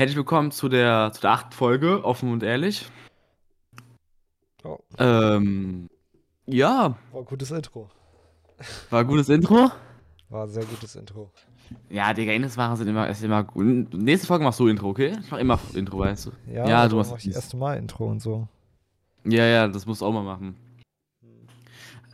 Herzlich 0.00 0.16
willkommen 0.16 0.50
zu 0.50 0.70
der, 0.70 1.10
zu 1.12 1.20
der 1.20 1.32
achten 1.32 1.52
Folge, 1.52 2.02
offen 2.06 2.32
und 2.32 2.42
ehrlich. 2.42 2.88
Ja, 4.64 4.78
Ähm, 5.36 5.90
ja, 6.46 6.96
war 7.12 7.20
ein 7.20 7.26
gutes 7.26 7.50
Intro. 7.50 7.90
war 8.88 9.00
ein 9.00 9.06
gutes 9.06 9.28
Intro. 9.28 9.70
War 10.30 10.44
ein 10.44 10.48
sehr 10.48 10.64
gutes 10.64 10.96
Intro. 10.96 11.30
Ja, 11.90 12.14
Digga, 12.14 12.32
Intros 12.32 12.78
sind 12.78 12.88
immer, 12.88 13.10
ist 13.10 13.22
immer 13.22 13.44
gut. 13.44 13.92
Nächste 13.92 14.26
Folge 14.26 14.42
machst 14.42 14.58
du 14.58 14.68
Intro, 14.68 14.88
okay? 14.88 15.18
Ich 15.20 15.30
mach 15.30 15.38
immer 15.38 15.58
Intro, 15.74 15.98
weißt 15.98 16.28
du. 16.28 16.30
Ja, 16.50 16.66
Ja, 16.66 16.88
du 16.88 16.96
machst 16.96 17.10
mach 17.10 17.18
ich 17.18 17.26
das 17.26 17.34
erste 17.34 17.58
Mal 17.58 17.76
Intro 17.76 18.06
und 18.06 18.20
so. 18.20 18.48
Ja, 19.24 19.44
ja, 19.44 19.68
das 19.68 19.84
musst 19.84 20.00
du 20.00 20.06
auch 20.06 20.14
mal 20.14 20.22
machen. 20.22 20.56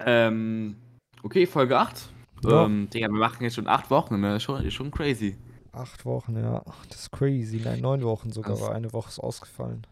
Ähm, 0.00 0.74
okay, 1.22 1.46
Folge 1.46 1.78
8. 1.78 2.08
Ja. 2.42 2.64
Ähm, 2.64 2.90
Digga, 2.90 3.06
wir 3.06 3.20
machen 3.20 3.44
jetzt 3.44 3.54
schon 3.54 3.68
acht 3.68 3.88
Wochen, 3.90 4.18
ne? 4.18 4.40
Schon, 4.40 4.64
ist 4.64 4.74
schon 4.74 4.90
crazy. 4.90 5.36
Acht 5.76 6.04
Wochen, 6.06 6.36
ja. 6.36 6.62
Das 6.88 7.00
ist 7.00 7.12
crazy. 7.12 7.60
Nein, 7.62 7.80
neun 7.80 8.02
Wochen 8.02 8.30
sogar, 8.32 8.58
weil 8.60 8.70
eine 8.72 8.92
Woche 8.94 9.08
ist 9.10 9.18
ausgefallen. 9.18 9.86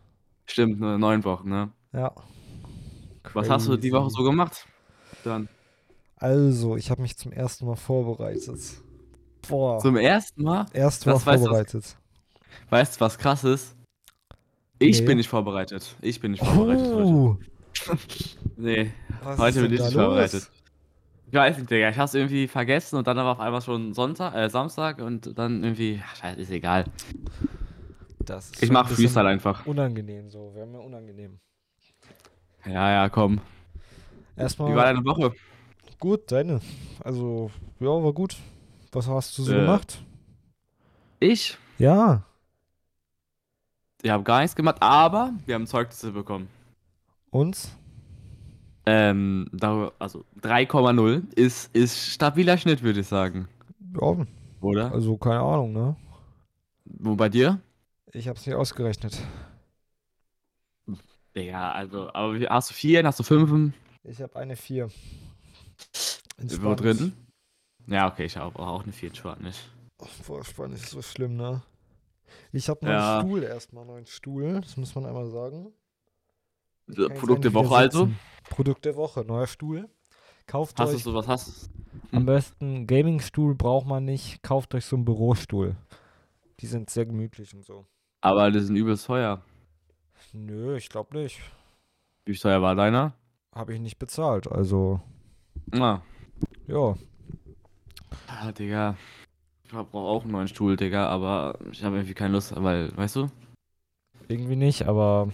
Stimmt, 0.47 0.81
ne? 0.81 0.99
Neun 0.99 1.23
Wochen, 1.25 1.49
ne? 1.51 1.71
Ja. 1.93 2.13
Was 3.35 3.51
hast 3.51 3.69
du 3.69 3.77
die 3.77 3.93
Woche 3.93 4.05
Crazy. 4.05 4.17
so 4.17 4.23
gemacht? 4.25 4.67
Dann. 5.25 5.49
Also, 6.17 6.77
ich 6.77 6.91
habe 6.91 7.03
mich 7.03 7.17
zum 7.19 7.33
ersten 7.33 7.67
Mal 7.67 7.77
vorbereitet. 7.77 8.61
Boah. 9.49 9.79
Zum 9.79 9.97
ersten 9.97 10.43
Mal? 10.43 10.67
erste 10.73 11.11
Mal 11.11 11.17
was- 11.17 11.23
vorbereitet. 11.25 11.97
Weißt 12.71 12.97
du, 12.97 13.01
was 13.01 13.19
krass 13.19 13.45
ist? 13.45 13.75
Ich 14.79 15.01
Nee. 15.01 15.07
bin 15.07 15.17
nicht 15.19 15.29
vorbereitet. 15.29 15.97
Ich 16.01 16.21
bin 16.21 16.33
nicht 16.33 16.45
vorbereitet 16.45 16.87
heute. 16.95 17.05
Oh, 17.07 17.37
Nee, 18.57 18.91
was 19.23 19.39
heute 19.39 19.63
bin 19.63 19.73
ich 19.75 19.81
nicht 19.81 19.93
los? 19.93 20.03
vorbereitet. 20.05 20.51
Ich 21.27 21.33
weiß 21.35 21.59
nicht, 21.59 21.71
Digga. 21.71 21.89
Ich 21.91 21.99
hab's 21.99 22.15
irgendwie 22.15 22.47
vergessen 22.47 22.97
und 22.97 23.07
dann 23.07 23.17
war 23.17 23.33
auf 23.33 23.41
einmal 23.41 23.61
schon 23.61 23.93
Sonntag, 23.93 24.35
äh, 24.35 24.49
Samstag 24.49 25.01
und 25.01 25.37
dann 25.39 25.65
irgendwie, 25.65 26.01
ach, 26.05 26.17
scheiße, 26.17 26.41
ist 26.41 26.51
egal. 26.51 26.85
Das 28.21 28.51
ist 28.51 28.63
Ich 28.63 28.71
mach 28.71 28.89
ein 28.89 28.95
Freestyle 28.95 29.29
einfach. 29.29 29.67
Unangenehm 29.67 30.31
so. 30.31 30.53
Wäre 30.55 30.67
mir 30.67 30.81
unangenehm. 30.81 31.39
Ja, 32.65 32.91
ja, 32.91 33.09
komm. 33.09 33.37
Wie 33.37 34.39
war 34.39 34.43
Erstmal 34.45 34.75
deine 34.77 35.05
Woche? 35.05 35.33
gut, 35.99 36.31
deine. 36.31 36.61
Also, 37.03 37.51
ja, 37.81 37.89
war 37.89 38.13
gut. 38.13 38.37
Was 38.93 39.09
hast 39.09 39.37
du 39.39 39.43
so 39.43 39.53
Äh. 39.53 39.57
gemacht? 39.61 40.03
Ich? 41.21 41.59
Ja. 41.79 42.23
Ich 44.03 44.11
habe 44.11 44.23
gar 44.23 44.41
nichts 44.41 44.55
gemacht, 44.55 44.77
aber 44.81 45.33
wir 45.47 45.55
haben 45.55 45.67
Zeugnisse 45.67 46.13
bekommen. 46.13 46.49
Und? 47.31 47.69
Ähm, 48.87 49.49
also 49.99 50.25
3,0 50.43 51.23
ist, 51.35 51.75
ist 51.75 52.11
stabiler 52.11 52.59
Schnitt, 52.59 52.83
würde 52.83 53.01
ich 53.01 53.07
sagen. 53.07 53.49
Ja, 54.01 54.27
Oder? 54.61 54.93
also 54.93 55.17
keine 55.17 55.41
Ahnung, 55.41 55.73
ne? 55.73 55.97
Wo 56.85 57.15
bei 57.17 57.29
dir? 57.29 57.61
Ich 58.13 58.29
hab's 58.29 58.47
nicht 58.47 58.55
ausgerechnet. 58.55 59.21
Digga, 61.37 61.73
also, 61.73 62.13
aber 62.15 62.39
hast 62.49 62.71
du 62.71 62.75
vier, 62.75 63.05
hast 63.05 63.19
du 63.19 63.25
fünf? 63.25 63.73
Ich 64.05 64.21
habe 64.23 64.37
eine 64.37 64.57
4. 64.57 64.89
Wo 66.61 66.75
drin? 66.75 67.13
Ja, 67.87 68.09
okay, 68.09 68.25
ich 68.25 68.37
habe 68.37 68.59
auch 68.59 68.83
eine 68.85 68.93
4 68.93 69.11
nicht. 69.41 69.71
Boah, 70.27 70.45
Spanisch 70.45 70.83
ist 70.83 70.91
so 70.91 71.03
schlimm, 71.03 71.37
ne? 71.37 71.63
Ich 72.53 72.69
habe 72.69 72.83
einen 72.83 72.93
Ja. 72.93 73.21
Stuhl 73.21 73.43
erstmal, 73.43 73.83
einen 73.83 73.93
neuen 73.93 74.07
Stuhl, 74.07 74.61
das 74.61 74.77
muss 74.77 74.95
man 74.95 75.07
einmal 75.07 75.27
sagen. 75.29 75.73
Ich 75.73 75.73
So, 75.73 76.53
kann 76.53 76.65
jetzt 76.65 76.74
Produkt 76.87 77.45
der 77.45 77.55
Woche 77.55 77.75
also? 77.77 78.09
Produkt 78.51 78.85
der 78.85 78.97
Woche, 78.97 79.25
neuer 79.25 79.47
Stuhl. 79.47 79.89
Kauft 80.47 80.79
Hast 80.79 80.93
du 80.93 80.97
euch 80.97 81.03
sowas? 81.03 81.27
Hast 81.27 81.71
am 82.13 82.27
besten 82.27 82.87
Gaming-Stuhl 82.87 83.55
braucht 83.55 83.87
man 83.87 84.05
nicht, 84.05 84.43
kauft 84.43 84.75
euch 84.75 84.85
so 84.85 84.97
einen 84.97 85.05
Bürostuhl. 85.05 85.77
Die 86.61 86.67
sind 86.67 86.91
sehr 86.91 87.07
gemütlich 87.07 87.55
und 87.55 87.65
so. 87.65 87.87
Aber 88.21 88.51
die 88.51 88.61
sind 88.61 88.77
übelst 88.77 89.07
teuer. 89.07 89.43
Nö, 90.33 90.77
ich 90.77 90.89
glaube 90.89 91.17
nicht. 91.19 91.41
Wie 92.25 92.37
teuer 92.37 92.63
war 92.63 92.75
deiner? 92.75 93.15
Habe 93.55 93.75
ich 93.75 93.81
nicht 93.81 93.99
bezahlt, 93.99 94.51
also 94.51 95.01
Ah, 95.73 96.01
ja. 96.67 96.95
ah 98.29 98.53
Digga. 98.53 98.97
Ich 99.65 99.71
brauche 99.73 99.97
auch 99.97 100.23
einen 100.23 100.33
neuen 100.33 100.49
Stuhl, 100.49 100.77
Digga, 100.77 101.09
aber 101.09 101.59
ich 101.73 101.83
habe 101.83 101.97
irgendwie 101.97 102.15
keine 102.15 102.35
Lust, 102.35 102.55
weil, 102.57 102.97
weißt 102.97 103.17
du? 103.17 103.31
Irgendwie 104.29 104.57
nicht, 104.57 104.87
aber 104.87 105.29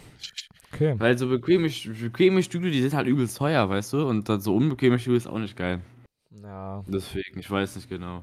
okay. 0.72 0.94
Weil 0.98 1.18
so 1.18 1.28
bequeme, 1.28 1.68
bequeme 1.68 2.42
Stühle, 2.42 2.70
die 2.70 2.82
sind 2.82 2.94
halt 2.94 3.06
übelst 3.06 3.36
teuer, 3.36 3.68
weißt 3.68 3.92
du? 3.92 4.06
Und 4.06 4.28
dann 4.28 4.40
so 4.40 4.54
unbequeme 4.54 4.98
Stühle 4.98 5.16
ist 5.16 5.26
auch 5.26 5.38
nicht 5.38 5.56
geil. 5.56 5.80
Ja. 6.30 6.84
Deswegen, 6.86 7.40
ich 7.40 7.50
weiß 7.50 7.76
nicht 7.76 7.88
genau. 7.88 8.22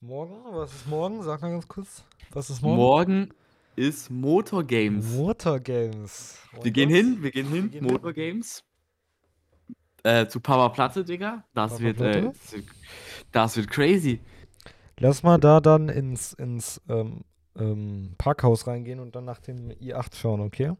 Morgen? 0.00 0.34
Was 0.52 0.72
ist 0.74 0.88
morgen? 0.88 1.22
Sag 1.22 1.42
mal 1.42 1.50
ganz 1.50 1.68
kurz. 1.68 2.04
Was 2.32 2.50
ist 2.50 2.62
morgen? 2.62 2.76
Morgen 2.76 3.28
ist 3.76 4.10
Motor 4.10 4.64
Games. 4.64 5.14
Motor 5.14 5.60
Games. 5.60 6.38
Wir 6.62 6.70
gehen 6.70 6.90
hin, 6.90 7.18
wir 7.20 7.30
gehen 7.30 7.48
hin, 7.48 7.70
gehen 7.70 7.84
hin. 7.84 7.92
Motor 7.92 8.12
Games. 8.12 8.62
Äh, 10.02 10.26
zu 10.26 10.40
Papa 10.40 10.68
Platte, 10.68 11.04
Digga. 11.04 11.44
Das 11.54 11.72
Papa 11.72 11.82
wird, 11.82 12.00
äh, 12.00 12.20
Platte? 12.20 12.26
das 12.26 12.52
wird, 12.52 12.64
das 13.32 13.56
wird 13.56 13.70
crazy. 13.70 14.20
Lass 14.98 15.22
mal 15.22 15.38
da 15.38 15.60
dann 15.60 15.88
ins, 15.88 16.34
ins 16.34 16.80
ähm, 16.88 17.24
ähm, 17.56 18.14
Parkhaus 18.18 18.66
reingehen 18.66 19.00
und 19.00 19.16
dann 19.16 19.24
nach 19.24 19.40
dem 19.40 19.70
i8 19.70 20.14
schauen, 20.16 20.40
okay? 20.40 20.72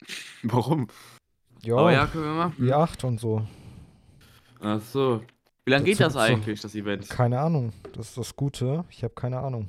Warum? 0.42 0.88
Ja, 1.62 1.76
Aber 1.76 1.92
ja, 1.92 2.06
können 2.06 2.24
wir 2.24 2.34
machen. 2.34 2.54
i8 2.58 3.04
und 3.04 3.20
so. 3.20 3.46
Ach 4.60 4.80
so. 4.80 5.22
Wie 5.64 5.70
lange 5.72 5.84
geht 5.84 6.00
das 6.00 6.16
eigentlich, 6.16 6.60
das 6.60 6.74
Event? 6.74 7.08
Keine 7.10 7.40
Ahnung. 7.40 7.72
Das 7.92 8.08
ist 8.08 8.18
das 8.18 8.36
Gute. 8.36 8.84
Ich 8.90 9.02
habe 9.04 9.14
keine 9.14 9.38
Ahnung. 9.40 9.68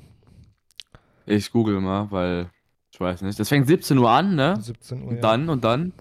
Ich 1.26 1.50
google 1.52 1.80
mal, 1.80 2.10
weil 2.10 2.50
ich 2.92 2.98
weiß 3.00 3.22
nicht. 3.22 3.38
Das 3.38 3.48
fängt 3.48 3.66
17 3.66 3.98
Uhr 3.98 4.10
an, 4.10 4.34
ne? 4.34 4.56
17 4.60 5.02
Uhr. 5.02 5.08
Und 5.08 5.14
ja. 5.16 5.20
dann 5.20 5.48
und 5.48 5.62
dann. 5.62 5.92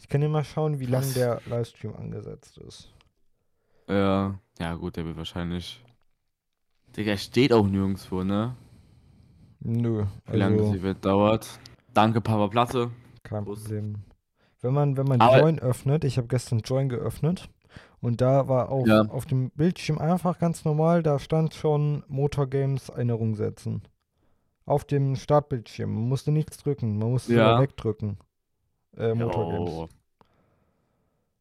Ich 0.00 0.08
kann 0.08 0.20
dir 0.20 0.28
mal 0.28 0.44
schauen, 0.44 0.80
wie 0.80 0.86
lang 0.86 1.04
der 1.14 1.40
Livestream 1.46 1.94
angesetzt 1.94 2.58
ist. 2.58 2.92
Ja, 3.88 4.38
ja 4.58 4.74
gut, 4.74 4.96
der 4.96 5.04
wird 5.04 5.16
wahrscheinlich. 5.16 5.84
Digga, 6.96 7.16
steht 7.16 7.52
auch 7.52 7.66
nirgendwo, 7.66 8.22
ne? 8.22 8.56
Nö. 9.60 10.04
Wie 10.30 10.36
lange 10.36 10.56
das 10.56 10.66
Also, 10.66 10.78
Event 10.78 11.04
dauert. 11.04 11.48
Danke, 11.94 12.20
Papa 12.20 12.48
Platte. 12.48 12.90
Kein 13.22 13.44
Bus. 13.44 13.62
Problem. 13.64 13.96
Wenn 14.60 14.74
man, 14.74 14.96
wenn 14.96 15.06
man 15.06 15.20
Aber- 15.20 15.40
Join 15.40 15.58
öffnet, 15.58 16.04
ich 16.04 16.16
habe 16.18 16.28
gestern 16.28 16.60
Join 16.60 16.88
geöffnet 16.88 17.48
und 18.00 18.20
da 18.20 18.48
war 18.48 18.70
auf, 18.70 18.86
Ja. 18.86 19.02
auf 19.02 19.26
dem 19.26 19.50
Bildschirm 19.50 19.98
einfach 19.98 20.38
ganz 20.38 20.64
normal, 20.64 21.02
da 21.02 21.18
stand 21.18 21.54
schon 21.54 22.04
Motor 22.08 22.46
Games 22.48 22.88
Erinnerung 22.88 23.34
setzen. 23.34 23.82
Auf 24.64 24.84
dem 24.84 25.16
Startbildschirm. 25.16 25.92
Man 25.92 26.08
musste 26.08 26.30
nichts 26.30 26.58
drücken, 26.58 26.98
man 26.98 27.10
musste 27.10 27.34
Ja. 27.34 27.60
wegdrücken. 27.60 28.18
Äh, 28.96 29.14
Motor 29.14 29.50
Games. 29.50 29.88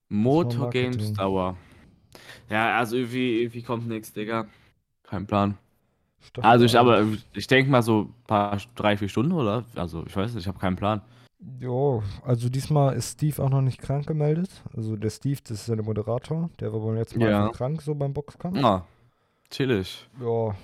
Motor 0.09 0.69
Games. 0.71 1.13
Dauer. 1.13 1.55
Ja, 2.49 2.77
also 2.77 2.97
irgendwie, 2.97 3.41
irgendwie 3.41 3.61
kommt 3.61 3.87
nichts, 3.87 4.11
Digga. 4.13 4.47
Kein 5.03 5.25
Plan. 5.27 5.57
Staffel 6.19 6.49
Also 6.49 6.65
ich 6.65 6.77
aber, 6.77 7.05
ich 7.33 7.47
denke 7.47 7.71
mal 7.71 7.81
so 7.81 8.01
ein 8.01 8.13
paar, 8.27 8.57
drei, 8.75 8.97
vier 8.97 9.09
Stunden, 9.09 9.31
oder? 9.31 9.65
Also 9.75 10.03
ich 10.05 10.15
weiß 10.15 10.33
nicht, 10.33 10.43
ich 10.43 10.47
habe 10.47 10.59
keinen 10.59 10.75
Plan. 10.75 11.01
Jo, 11.59 12.03
also 12.23 12.49
diesmal 12.49 12.95
ist 12.95 13.13
Steve 13.13 13.41
auch 13.43 13.49
noch 13.49 13.61
nicht 13.61 13.79
krank 13.79 14.05
gemeldet. 14.05 14.49
Also 14.75 14.95
der 14.95 15.09
Steve, 15.09 15.39
das 15.43 15.61
ist 15.61 15.67
ja 15.67 15.75
der 15.75 15.83
Moderator, 15.85 16.49
der 16.59 16.71
war 16.71 16.79
beim 16.79 16.95
letzten 16.95 17.19
Mal 17.19 17.29
Ja. 17.31 17.49
krank, 17.49 17.81
so 17.81 17.95
beim 17.95 18.13
Boxkampf. 18.13 18.63
Ah, 18.63 18.85
chillig. 19.49 20.07
Ja, 20.19 20.55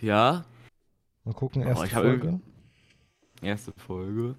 Ja, 0.00 0.44
mal 1.24 1.34
gucken, 1.34 1.62
Oh, 1.62 1.66
erste 1.66 1.86
ich 1.86 1.94
hab 1.94 2.02
Folge. 2.02 2.40
erste 3.40 3.72
Folge. 3.76 4.34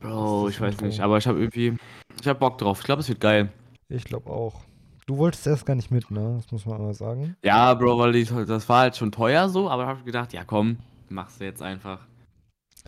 Bro, 0.00 0.48
ich 0.48 0.60
weiß 0.60 0.80
nicht, 0.80 1.00
aber 1.00 1.18
ich 1.18 1.26
habe 1.26 1.38
irgendwie, 1.40 1.76
ich 2.20 2.26
habe 2.26 2.38
Bock 2.38 2.56
drauf. 2.58 2.80
Ich 2.80 2.84
glaube, 2.86 3.00
es 3.00 3.08
wird 3.08 3.20
geil. 3.20 3.50
Ich 3.88 4.04
glaube 4.04 4.30
auch. 4.30 4.62
Du 5.06 5.18
wolltest 5.18 5.46
erst 5.46 5.66
gar 5.66 5.74
nicht 5.74 5.90
mit, 5.90 6.10
ne? 6.10 6.34
Das 6.36 6.50
muss 6.50 6.64
man 6.64 6.80
mal 6.80 6.94
sagen. 6.94 7.36
Ja, 7.44 7.74
Bro, 7.74 7.98
weil 7.98 8.12
die, 8.12 8.24
das 8.24 8.66
war 8.70 8.80
halt 8.80 8.96
schon 8.96 9.12
teuer 9.12 9.48
so, 9.50 9.68
aber 9.68 9.86
habe 9.86 9.98
ich 9.98 10.04
gedacht, 10.06 10.32
ja 10.32 10.44
komm, 10.44 10.78
machst 11.10 11.40
du 11.40 11.44
jetzt 11.44 11.60
einfach. 11.60 12.06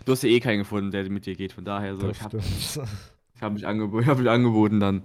Du 0.05 0.13
hast 0.13 0.23
ja 0.23 0.29
eh 0.29 0.41
keinen 0.41 0.59
gefunden, 0.61 0.91
der 0.91 1.09
mit 1.11 1.27
dir 1.27 1.35
geht, 1.35 1.53
von 1.53 1.65
daher 1.65 1.97
so, 1.97 2.07
das 2.09 2.17
ich 2.19 2.23
habe 2.23 2.41
hab 3.41 3.53
mich, 3.55 3.67
angebo 3.67 4.05
hab 4.05 4.19
mich 4.19 4.29
angeboten 4.29 4.81
dann. 4.81 5.03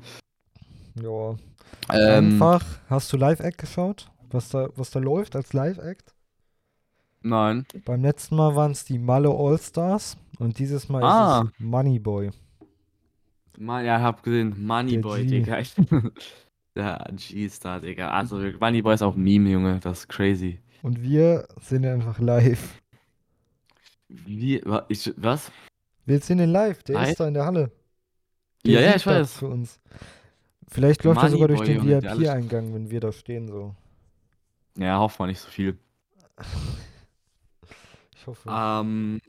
ja. 1.02 1.36
Ähm, 1.92 2.34
Einfach, 2.34 2.64
hast 2.90 3.12
du 3.12 3.18
Live-Act 3.18 3.58
geschaut? 3.58 4.12
Was 4.30 4.50
da, 4.50 4.70
was 4.76 4.92
da 4.92 5.00
läuft 5.00 5.36
als 5.36 5.54
Live-Act? 5.54 6.14
nein. 7.24 7.66
Beim 7.86 8.02
letzten 8.02 8.36
Mal 8.36 8.56
waren 8.56 8.72
es 8.72 8.84
die 8.86 8.98
Malle 9.00 9.30
All-Stars 9.30 10.18
und 10.40 10.58
dieses 10.60 10.90
Mal 10.90 11.04
Ah. 11.04 11.42
ist 11.44 11.52
es 11.54 11.60
Moneyboy. 11.66 12.32
Mann, 13.58 13.86
ja, 13.86 14.00
hab 14.02 14.24
gesehen, 14.24 14.56
Moneyboy. 14.66 15.26
Digga. 15.26 15.60
Der 16.76 17.06
G-Star, 17.16 17.80
Digga. 17.82 18.10
Also, 18.10 18.38
Moneyboy 18.38 18.94
ist 18.94 19.02
auch 19.04 19.16
ein 19.16 19.22
Meme, 19.24 19.50
Junge, 19.50 19.80
das 19.82 20.00
ist 20.00 20.08
crazy. 20.10 20.60
Und 20.82 21.02
wir 21.02 21.48
sind 21.60 21.86
einfach 21.86 22.18
live. 22.20 22.81
Wie, 24.26 24.62
ich, 24.90 25.14
was? 25.18 25.52
Wir 26.06 26.20
sehen 26.20 26.38
den 26.38 26.50
live, 26.50 26.84
der 26.84 26.96
Live? 26.96 27.10
ist 27.10 27.20
da 27.20 27.28
in 27.28 27.34
der 27.34 27.46
Halle. 27.46 27.72
Ja, 28.66 28.80
ja, 28.80 28.90
singt 28.90 28.96
ich 28.98 29.06
weiß. 29.08 29.38
Für 29.38 29.48
uns. 29.48 29.80
Vielleicht 30.68 31.04
läuft 31.04 31.22
er 31.24 31.30
sogar 31.30 31.48
durch 31.48 31.60
Moneyboy, 31.62 31.88
den 31.88 32.02
der 32.02 32.18
VIP-Eingang, 32.18 32.74
wenn 32.74 32.90
wir 32.90 33.00
da 33.00 33.12
stehen 33.12 33.48
so. 33.48 33.76
Ja, 34.78 35.00
hofft 35.00 35.20
man 35.20 35.30
nicht 35.30 35.40
so 35.40 35.50
viel. 35.50 35.78
Ich 38.22 38.28
hoffe. 38.28 38.48
Ähm, 38.52 39.20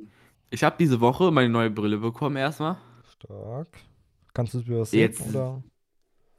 ich 0.50 0.62
habe 0.62 0.76
diese 0.79 1.00
Woche 1.00 1.31
meine 1.31 1.49
neue 1.49 1.70
Brille 1.70 1.96
bekommen 1.96 2.37
erstmal. 2.37 2.76
Stark. 3.11 3.69
Kannst 4.34 4.52
du 4.52 4.58
es 4.58 4.67
mir 4.67 4.81
was 4.81 4.90
sagen, 4.90 5.00
Jetzt- 5.00 5.29
oder? 5.31 5.62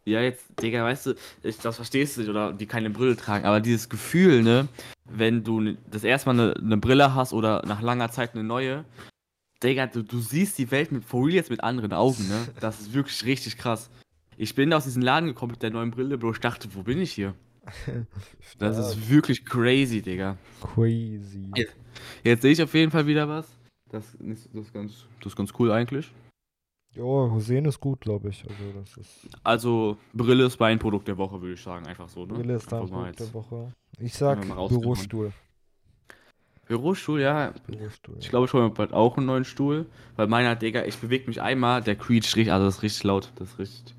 Ja, 0.06 0.22
jetzt, 0.22 0.46
Digga, 0.62 0.84
weißt 0.84 1.08
du, 1.08 1.16
ich, 1.44 1.58
das 1.60 1.78
verstehst 1.78 2.18
du 2.18 2.22
nicht, 2.22 2.30
oder 2.30 2.52
die 2.52 2.66
keine 2.66 2.90
Brille 2.90 3.16
tragen, 3.16 3.46
aber 3.46 3.62
dieses 3.62 3.88
Gefühl, 3.88 4.44
ne, 4.44 4.68
wenn 5.06 5.44
du 5.44 5.78
das 5.92 6.04
erste 6.04 6.34
Mal 6.34 6.54
eine 6.54 6.68
ne 6.68 6.78
Brille 6.78 7.16
hast 7.16 7.32
oder 7.32 7.64
nach 7.66 7.82
langer 7.82 8.12
Zeit 8.12 8.34
eine 8.34 8.44
neue, 8.44 8.84
Digga, 9.64 9.88
du, 9.88 10.04
du 10.04 10.20
siehst 10.20 10.58
die 10.58 10.70
Welt 10.72 10.92
mit, 10.92 11.06
for 11.06 11.26
real 11.26 11.36
jetzt 11.36 11.50
mit 11.50 11.64
anderen 11.64 11.94
Augen, 11.94 12.28
ne? 12.28 12.48
Das 12.60 12.82
ist 12.82 12.94
wirklich 12.94 13.24
richtig 13.24 13.58
krass. 13.58 13.90
Ich 14.36 14.56
bin 14.56 14.74
aus 14.74 14.84
diesem 14.84 15.02
Laden 15.02 15.28
gekommen 15.28 15.52
mit 15.52 15.64
der 15.64 15.70
neuen 15.70 15.92
Brille, 15.92 16.18
Bro, 16.18 16.32
ich 16.34 16.40
dachte, 16.40 16.68
wo 16.74 16.84
bin 16.84 17.00
ich 17.00 17.12
hier? 17.12 17.34
Das 18.60 18.78
ist 18.78 19.10
wirklich 19.10 19.46
crazy, 19.46 20.02
Digga. 20.02 20.38
crazy. 20.62 21.50
Ja. 21.56 21.66
Jetzt 22.24 22.42
sehe 22.42 22.52
ich 22.52 22.62
auf 22.62 22.74
jeden 22.74 22.92
Fall 22.92 23.08
wieder 23.08 23.28
was. 23.28 23.48
Das 23.90 24.04
ist, 24.16 24.50
das 24.54 24.66
ist, 24.66 24.74
ganz, 24.74 25.06
das 25.22 25.34
ist 25.34 25.36
ganz 25.38 25.54
cool 25.60 25.72
eigentlich. 25.72 26.12
Ja, 26.95 27.40
sehen 27.40 27.66
ist 27.66 27.80
gut, 27.80 28.01
glaube 28.01 28.30
ich. 28.30 28.44
Also 28.44 28.80
das 28.80 28.98
ist 28.98 29.28
Also, 29.44 29.98
Brille 30.13 30.45
ist 30.45 30.60
mein 30.60 30.78
Produkt 30.78 31.07
der 31.07 31.18
Woche, 31.18 31.42
würde 31.42 31.54
ich 31.56 31.62
sagen. 31.62 31.88
Einfach 31.88 32.07
so, 32.07 32.25
ne? 32.25 32.34
Brille 32.34 32.56
ist 32.56 32.72
dein 32.72 32.88
Produkt 32.88 33.19
der. 33.19 33.34
Woche. 33.34 33.74
Ich 34.00 34.13
sag. 34.13 34.42
Bürostuhl. 34.42 35.31
Bürostuhl, 36.68 37.22
ja. 37.22 37.54
Bürostuhl. 37.66 38.16
Ich 38.19 38.30
glaube, 38.30 38.45
ich 38.45 38.54
hole 38.54 38.66
mir 38.66 38.69
bald 38.69 38.94
auch 38.94 39.18
einen 39.18 39.25
neuen 39.25 39.44
Stuhl. 39.44 39.88
Weil 40.16 40.28
meiner, 40.28 40.56
Digga, 40.56 40.86
ich 40.86 40.98
bewege 40.98 41.28
mich 41.28 41.42
einmal, 41.42 41.81
der 41.81 41.95
quietscht 41.95 42.36
richtig, 42.36 42.54
also 42.54 42.66
das 42.66 42.78
ist 42.78 42.84
richtig 42.84 43.04
laut. 43.04 43.31
Das 43.36 43.50
ist 43.50 43.60
richtig. 43.60 43.95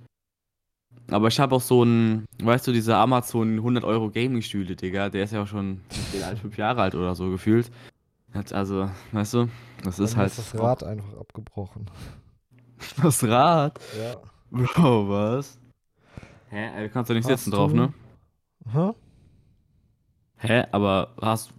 Aber 1.11 1.29
ich 1.29 1.38
habe 1.38 1.55
auch 1.55 1.61
so 1.61 1.82
einen, 1.82 2.25
weißt 2.43 2.67
du, 2.67 2.73
diese 2.73 2.96
Amazon 2.96 3.56
100 3.56 3.85
Euro 3.85 4.11
Gaming-Stühle, 4.11 4.76
Digga. 4.76 5.11
Der 5.11 5.25
ist 5.25 5.32
ja 5.32 5.43
auch 5.43 5.46
schon 5.46 5.81
alt, 6.25 6.38
fünf 6.38 6.56
Jahre 6.56 6.82
alt 6.82 6.94
oder 6.94 7.14
so 7.14 7.29
gefühlt. 7.31 7.70
Also, 8.52 8.88
weißt 9.12 9.35
du, 9.35 9.49
das 9.85 9.99
ist 9.99 10.12
Dann 10.12 10.20
halt. 10.20 10.31
ist 10.31 10.38
das 10.38 10.61
Rad 10.61 10.82
einfach 10.82 11.12
abgebrochen. 11.19 11.87
Das 13.02 13.22
Rad? 13.25 13.81
Ja. 13.98 14.16
Bro, 14.50 15.08
was? 15.08 15.58
Hä? 16.50 16.84
Du 16.84 16.90
kannst 16.90 17.10
doch 17.10 17.14
nicht 17.14 17.25
Hast 17.28 17.44
sitzen 17.44 17.50
drauf, 17.50 17.70
du- 17.72 17.76
ne? 17.76 17.94
Hä? 18.72 18.92
Hä? 20.36 20.66
Aber 20.72 21.14
hast. 21.20 21.52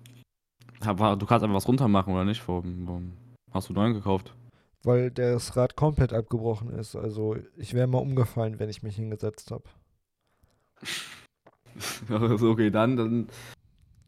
Du 0.80 0.86
kannst 1.26 1.44
einfach 1.44 1.54
was 1.56 1.68
runter 1.68 1.88
machen, 1.88 2.14
oder 2.14 2.26
nicht? 2.26 2.48
Warum, 2.48 3.14
hast 3.52 3.70
du 3.70 3.74
neuen 3.74 3.94
gekauft? 3.94 4.34
Weil 4.84 5.10
das 5.10 5.56
Rad 5.58 5.76
komplett 5.76 6.14
abgebrochen 6.14 6.70
ist. 6.70 6.96
Also 6.96 7.38
ich 7.58 7.74
wäre 7.74 7.88
mal 7.88 7.98
umgefallen, 8.00 8.60
wenn 8.60 8.70
ich 8.70 8.84
mich 8.84 8.96
hingesetzt 8.96 9.52
habe. 9.52 9.64
Also, 12.10 12.52
okay, 12.52 12.70
dann, 12.72 12.96
dann, 12.96 13.28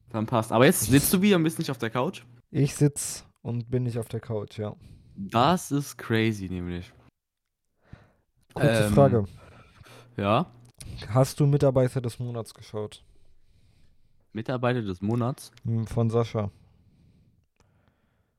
dann 0.10 0.26
passt. 0.26 0.54
Aber 0.54 0.66
jetzt 0.66 0.86
sitzt 0.86 1.12
du 1.14 1.22
wieder 1.22 1.38
ein 1.38 1.44
bisschen 1.44 1.64
nicht 1.64 1.72
auf 1.72 1.78
der 1.78 1.90
Couch. 1.90 2.22
Ich 2.50 2.74
sitz 2.76 3.26
und 3.42 3.70
bin 3.70 3.84
nicht 3.84 4.00
auf 4.00 4.08
der 4.08 4.22
Couch, 4.22 4.58
ja. 4.58 4.74
Das 5.18 5.72
ist 5.72 5.98
crazy, 5.98 6.48
nämlich. 6.48 6.94
Kurze 8.54 8.86
Ähm, 8.86 8.94
Frage. 8.94 9.26
Ja. 10.18 10.48
Hast 11.10 11.40
du 11.40 11.46
Mitarbeiter 11.46 12.02
des 12.02 12.20
Monats 12.20 12.54
geschaut? 12.54 13.04
Mitarbeiter 14.34 14.82
des 14.82 15.02
Monats. 15.02 15.52
Hm, 15.64 15.86
Von 15.88 16.10
Sascha. 16.10 16.50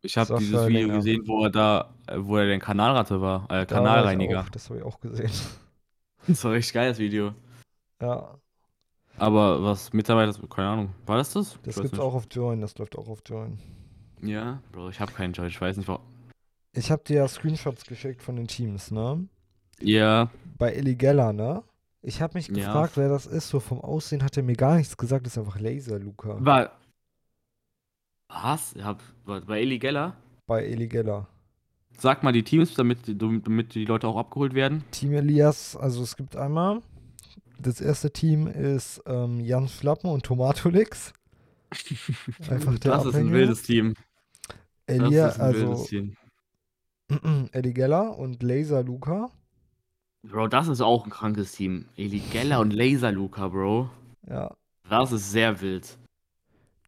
Ich 0.01 0.17
habe 0.17 0.39
dieses 0.39 0.67
Video 0.67 0.83
Länger. 0.83 0.95
gesehen, 0.97 1.23
wo 1.27 1.45
er 1.45 1.51
da, 1.51 1.93
äh, 2.07 2.17
wo 2.19 2.37
er 2.37 2.47
den 2.47 2.61
Kanalratte 2.61 3.21
war, 3.21 3.51
äh, 3.51 3.67
Kanalreiniger. 3.67 4.43
Auch, 4.43 4.49
das 4.49 4.69
habe 4.71 4.79
ich 4.81 4.85
auch 4.85 5.01
gesehen. 5.01 5.31
Das 6.27 6.45
war 6.45 6.53
richtig 6.53 6.75
geiles 6.75 6.99
Video. 6.99 7.33
Ja, 8.03 8.35
Aber 9.17 9.63
was 9.63 9.95
Mitarbeiter, 9.95 10.35
keine 10.49 10.69
Ahnung. 10.69 10.95
War 11.07 11.17
das 11.17 11.33
das? 11.33 11.59
Das 11.63 11.77
gibt's 11.77 11.93
nicht. 11.93 12.01
auch 12.03 12.13
auf 12.13 12.27
Join. 12.31 12.61
Das 12.61 12.77
läuft 12.77 12.99
auch 12.99 13.09
auf 13.09 13.21
Join. 13.25 13.59
Ja, 14.21 14.61
Bro, 14.73 14.91
ich 14.91 15.01
habe 15.01 15.11
keinen 15.13 15.33
Joy, 15.33 15.47
ich 15.49 15.59
weiß 15.59 15.79
nicht 15.79 15.89
warum. 15.89 16.03
Ich 16.75 16.91
habe 16.91 17.03
dir 17.03 17.17
ja 17.19 17.29
Screenshots 17.29 17.87
geschickt 17.87 18.23
von 18.23 18.37
den 18.37 18.47
Teams, 18.47 18.91
ne? 18.91 19.27
Ja, 19.81 20.31
Bei 20.59 20.73
Eligella, 20.73 21.33
ne? 21.33 21.63
Ich 22.03 22.21
habe 22.21 22.35
mich 22.39 22.49
Ja. 22.49 22.55
gefragt, 22.55 22.97
wer 22.97 23.09
das 23.09 23.27
ist. 23.27 23.49
So 23.49 23.61
vom 23.61 23.81
Aussehen 23.81 24.23
hat 24.23 24.37
er 24.37 24.43
mir 24.43 24.57
gar 24.57 24.77
nichts 24.77 24.97
gesagt. 24.97 25.27
Das 25.27 25.35
ist 25.35 25.39
einfach 25.39 25.59
Laser, 25.61 25.99
Luca. 25.99 26.37
war. 26.45 26.73
Was? 28.29 28.75
Ich 28.75 28.83
hab, 28.85 29.01
bei 29.25 29.61
Eli 29.61 29.79
Geller? 29.79 30.15
Bei 30.47 30.65
Eligella. 30.65 31.27
Sag 31.99 32.23
mal 32.23 32.33
die 32.33 32.43
Teams, 32.45 32.75
damit, 32.75 33.07
die- 33.07 33.17
damit 33.19 33.75
die 33.75 33.85
Leute 33.85 34.07
auch 34.07 34.17
abgeholt 34.17 34.55
werden. 34.55 34.85
Team 34.91 35.15
Elias, 35.15 35.75
also 35.77 36.03
es 36.03 36.17
gibt 36.17 36.37
einmal. 36.37 36.81
Das 37.59 37.81
erste 37.81 38.13
Team 38.13 38.47
ist 38.47 39.03
ähm, 39.07 39.41
Jan 39.41 39.67
Schlappen 39.69 40.11
und 40.11 40.25
Tomatolix. 40.25 41.13
Einfach 42.51 42.79
der 42.79 42.93
das 42.93 43.07
ist 43.07 43.15
ein 43.17 43.33
wildes 43.33 43.63
Team. 43.63 43.95
Elia, 44.87 45.27
das 45.27 45.35
ist 45.37 45.41
ein 45.41 45.55
wildes 45.55 45.71
also 45.71 45.85
Team. 45.87 46.17
Eligella 47.53 48.09
und 48.09 48.43
Laser 48.43 48.83
Luca. 48.85 49.31
Bro, 50.23 50.49
das 50.49 50.69
ist 50.69 50.81
auch 50.81 51.05
ein 51.05 51.11
krankes 51.11 51.53
Team. 51.53 51.87
Eli 51.97 52.19
Geller 52.19 52.61
und 52.61 52.73
Laser 52.73 53.13
Luca, 53.13 53.49
Bro. 53.49 53.91
Ja. 54.29 54.55
Das 54.89 55.13
ist 55.13 55.31
sehr 55.31 55.61
wild. 55.61 55.99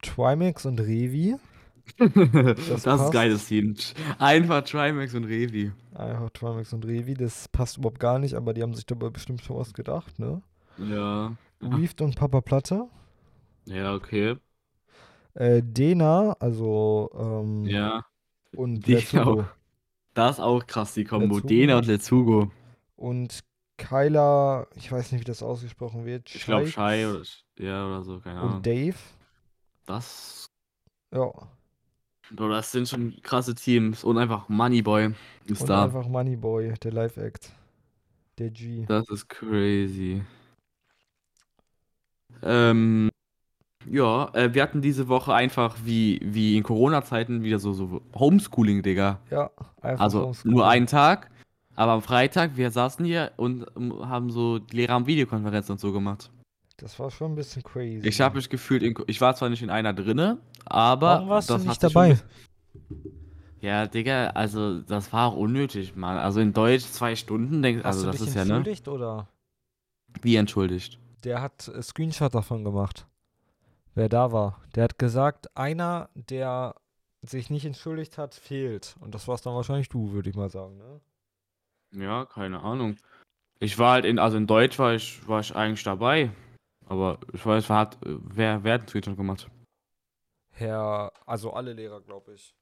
Trimax 0.03 0.67
und 0.67 0.81
Revi. 0.81 1.37
das 1.99 2.69
ist 2.69 2.89
ein 2.89 3.11
geiles 3.11 3.47
Team. 3.47 3.75
Einfach 4.19 4.63
Trimax 4.63 5.15
und 5.15 5.25
Revi. 5.25 5.73
Einfach 5.95 6.31
Trimax 6.31 6.73
und 6.73 6.85
Revi. 6.87 7.15
Das 7.15 7.49
passt 7.49 7.79
überhaupt 7.79 8.01
gar 8.01 8.19
nicht, 8.19 8.35
aber 8.35 8.55
die 8.55 8.63
haben 8.63 8.75
sich 8.75 8.87
dabei 8.87 9.11
bestimmt 9.11 9.43
schon 9.43 9.57
was 9.57 9.75
gedacht, 9.75 10.19
ne? 10.19 10.43
Ja. 10.79 11.37
Weaved 11.61 12.01
und 12.01 12.17
Papa 12.17 12.41
Platte. 12.41 12.89
Ja, 13.67 13.95
okay. 13.95 14.37
Äh, 15.35 15.63
Dena, 15.63 16.37
also 16.41 17.11
ähm, 17.15 17.65
Ja. 17.67 18.05
und 18.57 18.85
auch. 19.17 19.45
Das 20.13 20.33
ist 20.39 20.41
auch 20.41 20.67
krass, 20.67 20.95
die 20.95 21.05
Kombo. 21.05 21.39
Dena 21.39 21.79
und 21.79 21.87
Letzugo. 21.87 22.51
Und 23.01 23.41
Kyla, 23.79 24.67
ich 24.75 24.93
weiß 24.93 25.13
nicht, 25.13 25.23
wie 25.23 25.25
das 25.25 25.43
ausgesprochen 25.43 26.05
wird. 26.05 26.35
Ich 26.35 26.45
glaube, 26.45 26.67
Shai 26.67 27.09
oder, 27.09 27.23
ja, 27.59 27.87
oder 27.87 28.03
so, 28.03 28.21
keine 28.21 28.41
Ahnung. 28.41 28.57
und 28.57 28.67
Dave. 28.67 28.97
Das, 29.87 30.47
Ja. 31.15 31.31
Bro, 32.33 32.51
das 32.51 32.71
sind 32.71 32.89
schon 32.89 33.17
krasse 33.23 33.55
Teams. 33.55 34.05
Und 34.05 34.19
einfach 34.19 34.49
Moneyboy 34.51 35.15
ist 35.47 35.63
Und 35.63 35.71
da. 35.71 35.85
einfach 35.85 36.07
Moneyboy, 36.07 36.75
der 36.75 36.93
Live-Act. 36.93 37.51
Der 38.39 38.51
G. 38.51 38.85
Das 38.87 39.09
ist 39.09 39.29
crazy. 39.29 40.23
Ähm, 42.43 43.11
ja, 43.87 44.29
äh, 44.35 44.53
wir 44.55 44.63
hatten 44.63 44.83
diese 44.83 45.09
Woche 45.09 45.33
einfach 45.35 45.77
wie, 45.85 46.21
wie 46.23 46.57
in 46.57 46.63
Corona-Zeiten 46.63 47.43
wieder 47.43 47.59
so, 47.59 47.73
so 47.73 48.03
Homeschooling, 48.15 48.83
Digga. 48.83 49.21
Ja, 49.31 49.51
einfach 49.81 50.05
Also 50.05 50.33
nur 50.45 50.69
einen 50.69 50.87
Tag, 50.87 51.31
aber 51.77 51.93
am 51.93 52.03
Freitag, 52.03 52.57
wir 52.57 52.71
saßen 52.71 53.05
hier 53.05 53.33
und 53.37 53.67
ähm, 53.77 54.09
haben 54.09 54.31
so, 54.31 54.59
die 54.59 54.77
Lehrer 54.77 54.95
haben 54.95 55.07
Videokonferenzen 55.07 55.73
und 55.73 55.79
so 55.79 55.93
gemacht. 55.93 56.31
Das 56.77 56.99
war 56.99 57.11
schon 57.11 57.33
ein 57.33 57.35
bisschen 57.35 57.63
crazy. 57.63 58.07
Ich 58.07 58.21
habe 58.21 58.37
mich 58.37 58.49
gefühlt, 58.49 58.83
in, 58.83 58.95
ich 59.07 59.21
war 59.21 59.35
zwar 59.35 59.51
nicht 59.51 59.63
in 59.63 59.71
einer 59.71 59.93
drinne, 59.93 60.39
aber 60.65 61.07
Warum 61.07 61.29
warst 61.29 61.51
du 61.51 61.59
nicht 61.59 61.83
dabei? 61.83 62.19
Ja, 63.61 63.87
Digga, 63.87 64.29
also 64.29 64.81
das 64.81 65.13
war 65.13 65.29
auch 65.29 65.37
unnötig, 65.37 65.95
Mann. 65.95 66.17
Also 66.17 66.41
in 66.41 66.55
Deutsch 66.55 66.85
zwei 66.85 67.15
Stunden, 67.15 67.61
denk, 67.61 67.85
Hast 67.85 67.97
also 67.97 68.07
du 68.07 68.13
das 68.13 68.21
ist 68.23 68.35
ja, 68.35 68.45
ne? 68.45 68.55
entschuldigt 68.55 68.89
oder? 68.89 69.29
Wie 70.23 70.37
entschuldigt? 70.37 70.99
Der 71.25 71.43
hat 71.43 71.69
äh, 71.69 71.83
Screenshot 71.83 72.35
davon 72.35 72.65
gemacht. 72.65 73.07
Wer 73.95 74.09
da 74.09 74.33
war. 74.33 74.61
Der 74.75 74.85
hat 74.85 74.99
gesagt, 74.99 75.55
einer, 75.57 76.09
der 76.15 76.75
sich 77.23 77.51
nicht 77.51 77.67
entschuldigt 77.67 78.17
hat, 78.17 78.35
fehlt. 78.35 78.97
Und 79.01 79.15
das 79.15 79.29
warst 79.29 79.45
dann 79.45 79.55
wahrscheinlich 79.55 79.91
du, 79.91 80.13
würde 80.13 80.31
ich 80.31 80.37
mal 80.37 80.49
sagen, 80.49 80.79
ne? 80.79 81.01
Ja, 81.93 82.25
keine 82.25 82.61
Ahnung. 82.61 82.97
Ich 83.59 83.79
war 83.79 83.93
halt 83.93 84.05
in, 84.05 84.19
also 84.19 84.37
in 84.37 84.47
Deutsch 84.47 84.79
war 84.79 84.95
ich, 84.95 85.27
war 85.29 85.41
ich 85.41 85.55
eigentlich 85.55 85.83
dabei. 85.83 86.31
Aber 86.87 87.19
ich 87.33 87.45
weiß, 87.45 87.69
wer 87.69 87.77
hat, 87.77 87.99
wer, 88.03 88.63
wer 88.65 88.75
hat 88.75 88.81
einen 88.83 88.89
Screenshot 88.89 89.17
gemacht? 89.17 89.49
Herr, 90.53 91.13
also 91.27 91.53
alle 91.53 91.73
Lehrer, 91.73 92.01
glaube 92.01 92.35
ich. 92.35 92.55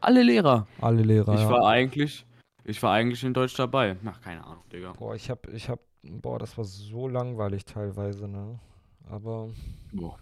Alle 0.00 0.22
Lehrer. 0.22 0.66
Alle 0.80 1.02
Lehrer, 1.02 1.34
Ich 1.34 1.40
ja. 1.40 1.50
war 1.50 1.66
eigentlich, 1.68 2.24
ich 2.64 2.82
war 2.82 2.92
eigentlich 2.92 3.24
in 3.24 3.34
Deutsch 3.34 3.54
dabei. 3.54 3.96
Ach, 4.04 4.20
keine 4.20 4.44
Ahnung, 4.44 4.62
Digga. 4.72 4.92
Boah, 4.92 5.14
ich 5.14 5.30
hab, 5.30 5.48
ich 5.48 5.68
hab, 5.68 5.80
boah, 6.02 6.38
das 6.38 6.56
war 6.56 6.64
so 6.64 7.08
langweilig 7.08 7.64
teilweise, 7.64 8.28
ne? 8.28 8.58
Aber 9.08 9.50
Boah. 9.92 10.18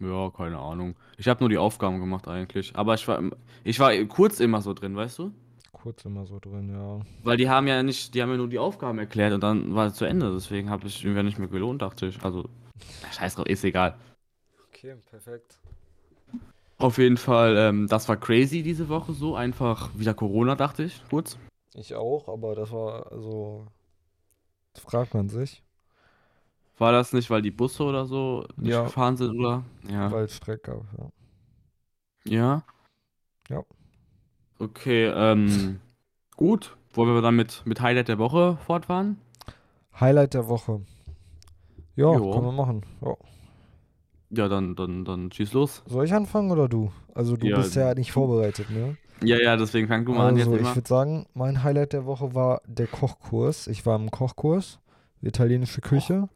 Ja, 0.00 0.30
keine 0.30 0.58
Ahnung. 0.58 0.94
Ich 1.16 1.26
habe 1.26 1.40
nur 1.40 1.48
die 1.48 1.58
Aufgaben 1.58 1.98
gemacht 1.98 2.28
eigentlich. 2.28 2.74
Aber 2.76 2.94
ich 2.94 3.06
war, 3.08 3.18
im- 3.18 3.34
ich 3.64 3.78
war 3.80 3.92
kurz 4.04 4.38
immer 4.40 4.62
so 4.62 4.72
drin, 4.72 4.94
weißt 4.96 5.18
du? 5.18 5.32
Kurz 5.72 6.04
immer 6.04 6.26
so 6.26 6.38
drin, 6.38 6.70
ja. 6.72 7.00
Weil 7.22 7.36
die 7.36 7.48
haben 7.48 7.66
ja 7.66 7.82
nicht, 7.82 8.14
die 8.14 8.22
haben 8.22 8.30
ja 8.30 8.36
nur 8.36 8.48
die 8.48 8.58
Aufgaben 8.58 8.98
erklärt 8.98 9.32
und 9.32 9.42
dann 9.42 9.74
war 9.74 9.86
es 9.86 9.94
zu 9.94 10.04
Ende. 10.04 10.32
Deswegen 10.32 10.70
habe 10.70 10.86
ich 10.86 11.04
mir 11.04 11.22
nicht 11.22 11.38
mehr 11.38 11.48
gelohnt, 11.48 11.82
dachte 11.82 12.06
ich. 12.06 12.22
Also, 12.22 12.48
scheiß 13.12 13.34
drauf, 13.36 13.46
ist 13.46 13.64
egal. 13.64 13.96
Okay, 14.68 14.96
perfekt. 15.10 15.58
Auf 16.78 16.98
jeden 16.98 17.16
Fall, 17.16 17.56
ähm, 17.56 17.88
das 17.88 18.08
war 18.08 18.16
crazy 18.16 18.62
diese 18.62 18.88
Woche 18.88 19.12
so. 19.12 19.34
Einfach 19.34 19.90
wieder 19.96 20.14
Corona, 20.14 20.54
dachte 20.54 20.84
ich, 20.84 21.02
kurz. 21.10 21.36
Ich 21.74 21.94
auch, 21.94 22.28
aber 22.28 22.54
das 22.54 22.70
war, 22.70 23.10
also, 23.10 23.66
das 24.74 24.82
fragt 24.84 25.14
man 25.14 25.28
sich, 25.28 25.62
War 26.78 26.92
das 26.92 27.12
nicht, 27.12 27.28
weil 27.30 27.42
die 27.42 27.50
Busse 27.50 27.82
oder 27.82 28.06
so 28.06 28.46
nicht 28.56 28.70
Ja. 28.70 28.84
gefahren 28.84 29.16
sind, 29.16 29.36
oder? 29.36 29.64
Ja. 29.90 30.10
weil 30.12 30.24
es 30.26 30.36
Streck 30.36 30.62
gab, 30.62 30.84
ja. 30.96 31.10
Ja. 32.24 32.62
Ja. 33.48 33.64
Okay, 34.58 35.06
ähm, 35.06 35.80
gut. 36.36 36.76
Wollen 36.94 37.14
wir 37.14 37.22
dann 37.22 37.36
mit, 37.36 37.62
mit 37.66 37.80
Highlight 37.80 38.08
der 38.08 38.18
Woche 38.18 38.58
fortfahren? 38.66 39.18
Highlight 40.00 40.32
der 40.32 40.48
Woche. 40.48 40.80
Ja, 41.96 42.14
Jo. 42.14 42.30
können 42.30 42.46
wir 42.46 42.52
machen. 42.52 42.82
Ja. 43.02 43.14
Ja, 44.30 44.48
dann, 44.48 44.74
dann, 44.76 45.04
dann 45.04 45.30
schieß 45.32 45.52
los. 45.52 45.82
Soll 45.86 46.04
ich 46.04 46.14
anfangen 46.14 46.50
oder 46.52 46.68
du? 46.68 46.92
Also 47.14 47.36
du 47.36 47.46
Ja, 47.48 47.56
bist 47.56 47.74
ja 47.74 47.94
nicht 47.94 48.12
vorbereitet, 48.12 48.70
ne? 48.70 48.96
Ja, 49.22 49.36
ja, 49.40 49.56
deswegen 49.56 49.88
fang 49.88 50.04
du 50.04 50.12
mal 50.14 50.28
an 50.28 50.36
jetzt 50.36 50.46
Also 50.46 50.56
ich 50.56 50.74
würde 50.74 50.88
sagen, 50.88 51.26
mein 51.34 51.62
Highlight 51.64 51.92
der 51.92 52.06
Woche 52.06 52.34
war 52.34 52.62
der 52.66 52.86
Kochkurs. 52.86 53.66
Ich 53.66 53.84
war 53.86 53.96
im 53.96 54.10
Kochkurs, 54.10 54.80
italienische 55.22 55.80
Küche. 55.80 56.28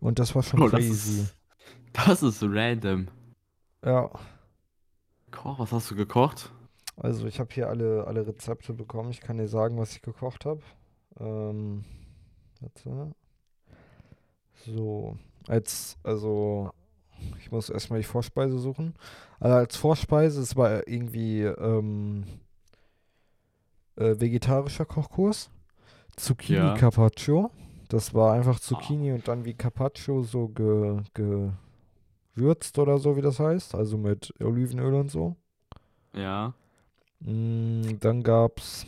Und 0.00 0.18
das 0.18 0.34
war 0.34 0.42
schon 0.42 0.60
Oh, 0.60 0.68
das 0.68 0.80
crazy. 0.80 0.90
ist, 0.90 1.36
das 1.92 2.22
ist 2.22 2.42
random. 2.42 3.08
Ja, 3.82 4.10
Koch, 5.30 5.60
was 5.60 5.70
hast 5.70 5.88
du 5.92 5.94
gekocht? 5.94 6.50
Also 6.96 7.26
ich 7.26 7.40
habe 7.40 7.52
hier 7.52 7.68
alle, 7.68 8.06
alle 8.06 8.26
Rezepte 8.26 8.72
bekommen. 8.72 9.10
Ich 9.10 9.20
kann 9.20 9.38
dir 9.38 9.48
sagen, 9.48 9.78
was 9.78 9.92
ich 9.92 10.02
gekocht 10.02 10.44
habe. 10.44 10.60
Ähm. 11.20 11.84
So, 14.64 15.16
als, 15.46 15.98
also, 16.02 16.70
ich 17.38 17.50
muss 17.52 17.70
erstmal 17.70 18.00
die 18.00 18.06
Vorspeise 18.06 18.58
suchen. 18.58 18.94
Also 19.38 19.56
als 19.56 19.76
Vorspeise, 19.76 20.40
es 20.40 20.56
war 20.56 20.88
irgendwie 20.88 21.42
ähm, 21.42 22.24
äh, 23.96 24.18
vegetarischer 24.18 24.84
Kochkurs. 24.86 25.50
Zucchini 26.16 26.58
Ja. 26.58 26.74
Carpaccio. 26.74 27.50
Das 27.88 28.14
war 28.14 28.32
einfach 28.32 28.58
Zucchini 28.58 29.12
und 29.12 29.28
dann 29.28 29.44
wie 29.44 29.54
Carpaccio 29.54 30.22
so 30.22 30.48
ge, 30.48 31.02
gewürzt 32.34 32.78
oder 32.78 32.98
so, 32.98 33.16
wie 33.16 33.22
das 33.22 33.38
heißt. 33.38 33.74
Also 33.74 33.96
mit 33.96 34.34
Olivenöl 34.42 34.94
und 34.94 35.10
so. 35.10 35.36
Ja. 36.14 36.54
Mm, 37.20 37.98
dann 38.00 38.22
gab's, 38.22 38.86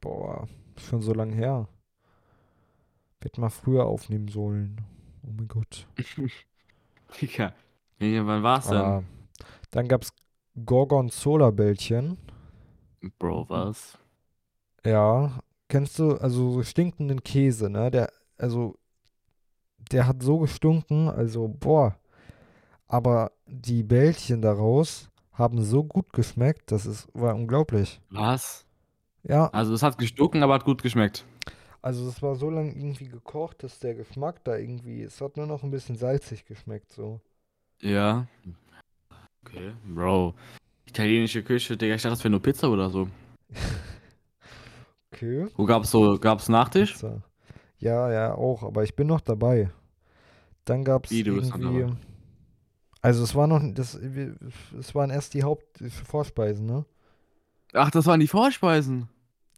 boah, 0.00 0.46
schon 0.76 1.02
so 1.02 1.12
lange 1.12 1.34
her. 1.34 1.68
Hätte 3.22 3.40
mal 3.40 3.50
früher 3.50 3.86
aufnehmen 3.86 4.28
sollen. 4.28 4.80
Oh 5.22 5.30
mein 5.34 5.48
Gott. 5.48 5.86
Digga. 7.20 7.54
Ja, 8.00 8.26
wann 8.26 8.42
war's 8.42 8.68
denn? 8.68 8.76
Ah, 8.76 9.02
dann 9.70 9.88
gab's 9.88 10.12
Gorgonzola-Bällchen. 10.64 12.18
Bro, 13.18 13.48
was? 13.48 13.98
Ja, 14.84 15.38
kennst 15.68 15.98
du, 15.98 16.16
also 16.16 16.52
so 16.52 16.62
stinkenden 16.62 17.22
Käse, 17.22 17.70
ne? 17.70 17.90
Der, 17.90 18.12
also, 18.36 18.76
der 19.90 20.06
hat 20.06 20.22
so 20.22 20.38
gestunken, 20.38 21.08
also, 21.08 21.48
boah. 21.48 21.96
Aber 22.86 23.32
die 23.46 23.82
Bällchen 23.82 24.42
daraus 24.42 25.10
haben 25.34 25.62
so 25.62 25.84
gut 25.84 26.12
geschmeckt, 26.12 26.70
das 26.72 26.86
ist, 26.86 27.08
war 27.14 27.34
unglaublich. 27.34 28.00
Was? 28.10 28.64
Ja, 29.22 29.46
Also 29.48 29.74
es 29.74 29.82
hat 29.82 29.98
gestunken, 29.98 30.42
aber 30.42 30.54
hat 30.54 30.64
gut 30.64 30.82
geschmeckt. 30.82 31.24
also 31.82 32.08
es 32.08 32.22
war 32.22 32.34
so 32.36 32.50
lange 32.50 32.70
irgendwie 32.72 33.08
gekocht, 33.08 33.62
dass 33.62 33.78
der 33.78 33.94
Geschmack 33.94 34.42
da 34.44 34.56
irgendwie, 34.56 35.02
es 35.02 35.20
hat 35.20 35.36
nur 35.36 35.46
noch 35.46 35.62
ein 35.62 35.70
bisschen 35.70 35.96
salzig 35.96 36.44
geschmeckt, 36.46 36.92
so. 36.92 37.20
Ja. 37.80 38.26
Okay, 39.44 39.72
Bro. 39.86 40.34
Italienische 40.86 41.42
Küche, 41.42 41.76
Digga, 41.76 41.94
ich 41.96 42.02
dachte, 42.02 42.14
das 42.14 42.24
wäre 42.24 42.30
nur 42.30 42.42
Pizza 42.42 42.70
oder 42.70 42.88
so. 42.90 43.08
Okay. 45.12 45.46
Wo 45.56 45.64
gab's 45.64 45.92
so, 45.92 46.18
gab's 46.18 46.48
Nachtisch? 46.48 46.92
Pizza. 46.94 47.22
Ja, 47.78 48.10
ja, 48.12 48.34
auch, 48.34 48.64
aber 48.64 48.82
ich 48.82 48.96
bin 48.96 49.06
noch 49.06 49.20
dabei. 49.20 49.70
Dann 50.64 50.82
gab's 50.84 51.10
Wie, 51.10 51.22
du 51.22 51.36
bist 51.36 51.56
noch 51.56 51.72
irgendwie? 51.72 51.96
Also 53.04 53.22
es 53.22 53.34
war 53.34 53.46
noch, 53.46 53.60
das, 53.74 53.98
wir- 54.02 54.34
es 54.78 54.94
waren 54.94 55.10
erst 55.10 55.34
die 55.34 55.42
Hauptvorspeisen, 55.42 56.66
ne? 56.66 56.84
Ach, 57.72 57.90
das 57.90 58.06
waren 58.06 58.20
die 58.20 58.28
Vorspeisen. 58.28 59.08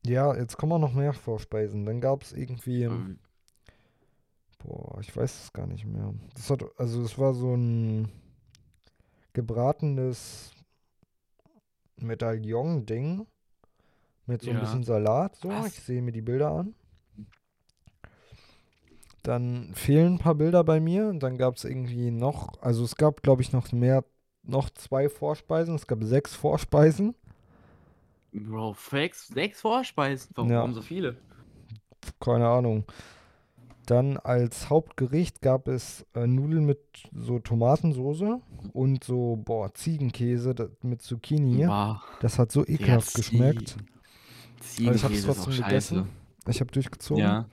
Ja, 0.04 0.34
jetzt 0.36 0.56
kommen 0.56 0.72
auch 0.72 0.78
noch 0.78 0.94
mehr 0.94 1.12
Vorspeisen. 1.12 1.84
Dann 1.84 2.00
gab 2.00 2.22
es 2.22 2.32
irgendwie, 2.32 2.84
Ähm, 2.84 3.18
boah, 4.58 4.98
ich 5.00 5.14
weiß 5.16 5.44
es 5.44 5.52
gar 5.52 5.66
nicht 5.66 5.84
mehr. 5.84 6.14
Das 6.34 6.48
hat, 6.50 6.62
also 6.78 7.02
es 7.02 7.18
war 7.18 7.34
so 7.34 7.54
ein 7.54 8.08
gebratenes 9.32 10.52
Medaillon-Ding 11.96 13.26
mit 14.26 14.42
so 14.42 14.50
ein 14.50 14.56
Ja. 14.56 14.60
bisschen 14.62 14.82
Salat. 14.84 15.36
So, 15.36 15.48
Was? 15.50 15.68
ich 15.68 15.82
sehe 15.84 16.02
mir 16.02 16.12
die 16.12 16.22
Bilder 16.22 16.50
an. 16.50 16.74
Dann 19.26 19.74
fehlen 19.74 20.14
ein 20.14 20.18
paar 20.18 20.36
Bilder 20.36 20.62
bei 20.62 20.78
mir 20.78 21.08
und 21.08 21.20
dann 21.20 21.36
gab 21.36 21.56
es 21.56 21.64
irgendwie 21.64 22.12
noch, 22.12 22.62
also 22.62 22.84
es 22.84 22.94
gab, 22.94 23.22
glaube 23.22 23.42
ich, 23.42 23.52
noch 23.52 23.72
mehr, 23.72 24.04
noch 24.44 24.70
zwei 24.70 25.08
Vorspeisen. 25.08 25.74
Es 25.74 25.88
gab 25.88 26.04
sechs 26.04 26.32
Vorspeisen. 26.36 27.16
Bro, 28.32 28.76
sechs, 28.78 29.26
sechs 29.28 29.60
Vorspeisen. 29.62 30.30
Warum, 30.36 30.50
Ja. 30.50 30.72
so 30.72 30.80
viele? 30.80 31.16
Keine 32.20 32.46
Ahnung. 32.46 32.84
Dann 33.86 34.16
als 34.16 34.70
Hauptgericht 34.70 35.42
gab 35.42 35.66
es 35.68 36.06
äh, 36.14 36.26
Nudeln 36.26 36.64
mit 36.66 36.78
so 37.12 37.38
Tomatensoße 37.40 38.40
und 38.72 39.02
so, 39.04 39.42
boah, 39.44 39.72
Ziegenkäse 39.74 40.54
mit 40.82 41.02
Zucchini. 41.02 41.66
Boah, 41.66 42.00
Das 42.20 42.38
hat 42.38 42.52
so 42.52 42.64
ekelhaft 42.66 43.14
geschmeckt. 43.14 43.76
Ziegen- 44.60 44.88
Aber 44.88 44.96
ich 44.96 45.04
habe 45.04 45.14
es 45.14 45.22
Ziegenkäse 45.22 45.26
trotzdem 45.26 45.64
gegessen. 45.64 46.08
Ich 46.48 46.60
habe 46.60 46.70
durchgezogen. 46.72 47.22
Ja. 47.22 47.46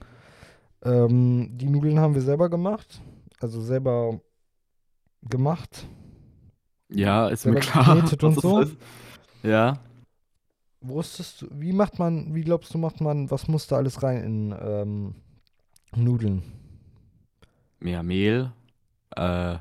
Ähm, 0.84 1.50
die 1.56 1.66
Nudeln 1.66 1.98
haben 1.98 2.14
wir 2.14 2.22
selber 2.22 2.48
gemacht. 2.48 3.00
Also 3.40 3.60
selber 3.60 4.20
gemacht. 5.22 5.86
Ja, 6.88 7.28
ist 7.28 7.44
mir 7.46 7.52
Selber 7.52 7.60
klar. 7.60 7.94
geknetet 7.96 8.22
was 8.22 8.28
und 8.28 8.36
das 8.36 8.42
so. 8.42 8.60
ist. 8.60 8.76
Ja. 9.42 9.78
Wusstest 10.80 11.42
du, 11.42 11.48
wie 11.50 11.72
macht 11.72 11.98
man, 11.98 12.34
wie 12.34 12.42
glaubst 12.42 12.72
du, 12.74 12.78
macht 12.78 13.00
man, 13.00 13.30
was 13.30 13.48
muss 13.48 13.66
da 13.66 13.76
alles 13.76 14.02
rein 14.02 14.22
in 14.22 14.54
ähm, 14.60 15.14
Nudeln? 15.96 16.42
Mehr 17.80 18.02
Mehl, 18.02 18.52
äh, 19.16 19.56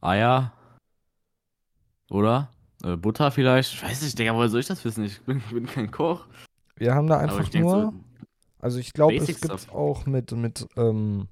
Eier, 0.00 0.52
oder? 2.10 2.50
Äh, 2.82 2.96
Butter 2.96 3.30
vielleicht? 3.30 3.74
Ich 3.74 3.82
weiß 3.82 4.02
nicht, 4.02 4.18
Digga, 4.18 4.34
woher 4.34 4.48
soll 4.48 4.60
ich 4.60 4.66
das 4.66 4.84
wissen? 4.84 5.04
Ich 5.04 5.20
bin, 5.22 5.40
bin 5.52 5.66
kein 5.66 5.90
Koch. 5.90 6.26
Wir 6.76 6.94
haben 6.94 7.06
da 7.06 7.18
einfach 7.18 7.52
nur. 7.52 7.70
so, 7.70 7.94
Also 8.60 8.78
ich 8.78 8.92
glaube, 8.92 9.16
es 9.16 9.26
gibt 9.26 9.38
Stuff. 9.44 9.72
auch 9.72 10.06
mit, 10.06 10.32
mit 10.32 10.66
ähm, 10.76 11.28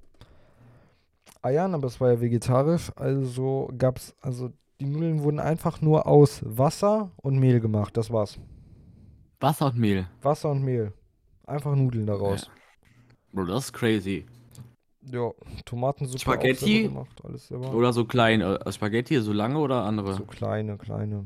Eiern, 1.41 1.73
aber 1.73 1.87
es 1.87 2.01
war 2.01 2.11
ja 2.11 2.21
vegetarisch. 2.21 2.91
Also 2.95 3.69
gab 3.77 3.97
es, 3.97 4.15
also 4.21 4.51
die 4.79 4.85
Nudeln 4.85 5.23
wurden 5.23 5.39
einfach 5.39 5.81
nur 5.81 6.07
aus 6.07 6.41
Wasser 6.43 7.11
und 7.17 7.37
Mehl 7.39 7.59
gemacht. 7.59 7.97
Das 7.97 8.11
war's. 8.11 8.39
Wasser 9.39 9.67
und 9.67 9.77
Mehl. 9.77 10.07
Wasser 10.21 10.49
und 10.51 10.63
Mehl. 10.63 10.93
Einfach 11.45 11.75
Nudeln 11.75 12.07
daraus. 12.07 12.49
Bro, 13.31 13.45
das 13.45 13.65
ist 13.65 13.73
crazy. 13.73 14.25
Ja, 15.11 15.31
Tomatensuppe 15.65 16.19
Spaghetti? 16.19 16.83
gemacht, 16.83 17.23
alles 17.23 17.47
selber. 17.47 17.73
Oder 17.73 17.93
so 17.93 18.05
klein, 18.05 18.41
äh, 18.41 18.71
Spaghetti, 18.71 19.19
so 19.21 19.33
lange 19.33 19.57
oder 19.57 19.83
andere? 19.83 20.13
So 20.13 20.25
kleine, 20.25 20.77
kleine. 20.77 21.25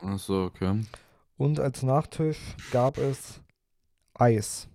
Achso, 0.00 0.44
okay. 0.44 0.80
Und 1.36 1.60
als 1.60 1.82
Nachtisch 1.82 2.38
gab 2.70 2.98
es 2.98 3.40
Eis. 4.14 4.68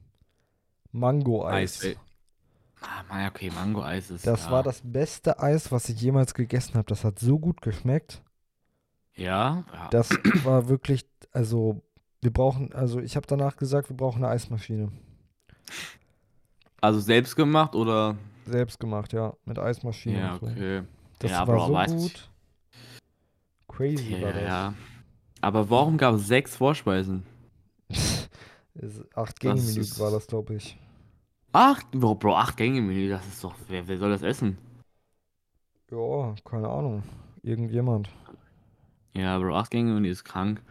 Mango-Eis. 0.96 1.96
Ah, 3.10 3.28
okay, 3.28 3.50
Mango-Eis 3.50 4.10
ist. 4.12 4.25
Das 4.28 4.46
ja. 4.46 4.52
war 4.52 4.64
das 4.64 4.82
beste 4.84 5.40
Eis, 5.40 5.72
was 5.72 5.90
ich 5.90 6.00
jemals 6.02 6.34
gegessen 6.34 6.75
habe. 6.75 6.86
Das 6.88 7.04
hat 7.04 7.20
so 7.20 7.38
gut 7.40 7.62
geschmeckt. 7.62 8.22
Ja? 9.16 9.64
ja. 9.74 9.88
Das 9.90 10.10
war 10.44 10.68
wirklich, 10.68 11.06
also 11.32 11.82
wir 12.22 12.32
brauchen, 12.32 12.74
also 12.74 13.00
ich 13.00 13.16
habe 13.16 13.28
danach 13.28 13.58
gesagt, 13.58 13.90
wir 13.90 13.98
brauchen 13.98 14.24
eine 14.24 14.34
Eismaschine. 14.34 14.92
Also 16.82 17.00
selbst 17.00 17.36
gemacht 17.36 17.75
oder? 17.75 18.16
Selbst 18.46 18.80
gemacht, 18.80 19.12
ja, 19.14 19.34
mit 19.46 19.58
Eismaschine 19.58 20.20
Ja, 20.20 20.34
und 20.34 20.40
so. 20.40 20.46
okay. 20.48 20.84
Das 21.20 21.32
Ja, 21.32 21.48
war 21.48 21.56
Bro, 21.58 21.68
so 21.68 21.74
weiß 21.74 21.92
ich. 21.94 21.98
gut. 22.14 22.30
Crazy 23.68 24.16
Ja, 24.18 24.22
war 24.22 24.34
das. 24.34 24.44
ja. 24.44 24.74
Aber 25.42 25.70
warum 25.70 25.98
gab 25.98 26.16
es 26.16 26.28
sechs 26.28 26.56
Vorspeisen? 26.56 27.24
Acht 29.16 29.40
Gänge-Menü 29.40 29.80
ist- 29.80 30.00
war 30.00 30.12
das, 30.12 30.28
glaube 30.28 30.56
ich. 30.56 30.78
Acht? 31.55 31.89
Bro, 31.91 32.15
Bro, 32.15 32.35
acht 32.35 32.57
Gänge 32.57 32.81
Menü, 32.81 33.07
das 33.07 33.25
ist 33.25 33.41
doch. 33.41 33.55
Wer, 33.69 33.88
wer 33.88 33.97
soll 33.97 34.09
das 34.09 34.24
essen? 34.24 34.57
Ja, 35.89 36.35
keine 36.43 36.67
Ahnung. 36.67 37.01
Irgendjemand. 37.43 38.09
Ja, 39.13 39.39
Bro, 39.39 39.55
acht 39.55 39.71
Gänge 39.71 39.93
Menü 39.93 40.09
ist 40.09 40.25
krank. 40.25 40.62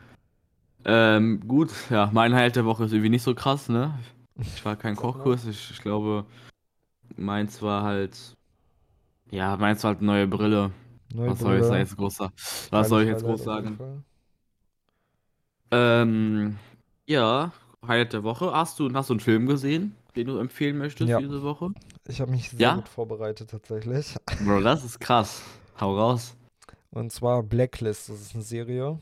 Ähm, 0.84 1.40
gut, 1.48 1.70
ja, 1.88 2.10
mein 2.12 2.34
Highlight 2.34 2.56
der 2.56 2.66
Woche 2.66 2.84
ist 2.84 2.92
irgendwie 2.92 3.08
nicht 3.08 3.22
so 3.22 3.34
krass, 3.34 3.70
ne? 3.70 3.98
Ich 4.36 4.62
war 4.66 4.76
kein. 4.76 4.94
Kochkurs, 4.96 5.46
ich, 5.46 5.70
ich 5.70 5.80
glaube, 5.80 6.26
meins 7.16 7.62
war 7.62 7.82
halt. 7.82 8.36
Ja, 9.30 9.56
meins 9.56 9.82
war 9.84 9.92
halt 9.92 10.00
eine 10.00 10.06
neue 10.08 10.26
Brille. 10.26 10.70
Neue 11.14 11.30
Was 11.30 11.38
soll 11.38 11.54
ich 11.56 11.62
Brille. 11.62 11.78
jetzt 11.78 11.96
groß 11.96 12.16
sagen? 12.16 12.34
Was 12.70 12.88
soll 12.90 13.02
ich 13.04 13.08
jetzt 13.08 13.24
groß 13.24 13.42
sagen? 13.42 14.04
Ähm, 15.70 16.58
ja, 17.06 17.52
Highlight 17.88 18.12
der 18.12 18.22
Woche. 18.22 18.52
Hast 18.52 18.78
du, 18.78 18.92
hast 18.92 19.08
du 19.08 19.14
einen 19.14 19.20
Film 19.20 19.46
gesehen, 19.46 19.96
den 20.16 20.26
du 20.26 20.38
empfehlen 20.38 20.78
möchtest 20.78 21.09
Ja. 21.09 21.18
diese 21.21 21.42
Woche? 21.42 21.71
Ich 22.06 22.21
habe 22.21 22.30
mich 22.30 22.50
sehr 22.50 22.59
Ja? 22.61 22.75
gut 22.76 22.88
vorbereitet 22.88 23.50
tatsächlich. 23.50 24.14
Bro, 24.44 24.61
das 24.61 24.85
ist 24.85 25.00
krass. 25.00 25.42
Hau 25.80 25.97
raus. 25.99 26.37
Und 26.90 27.12
zwar 27.12 27.42
Blacklist. 27.42 28.09
Das 28.09 28.21
ist 28.21 28.35
eine 28.35 28.42
Serie. 28.44 28.99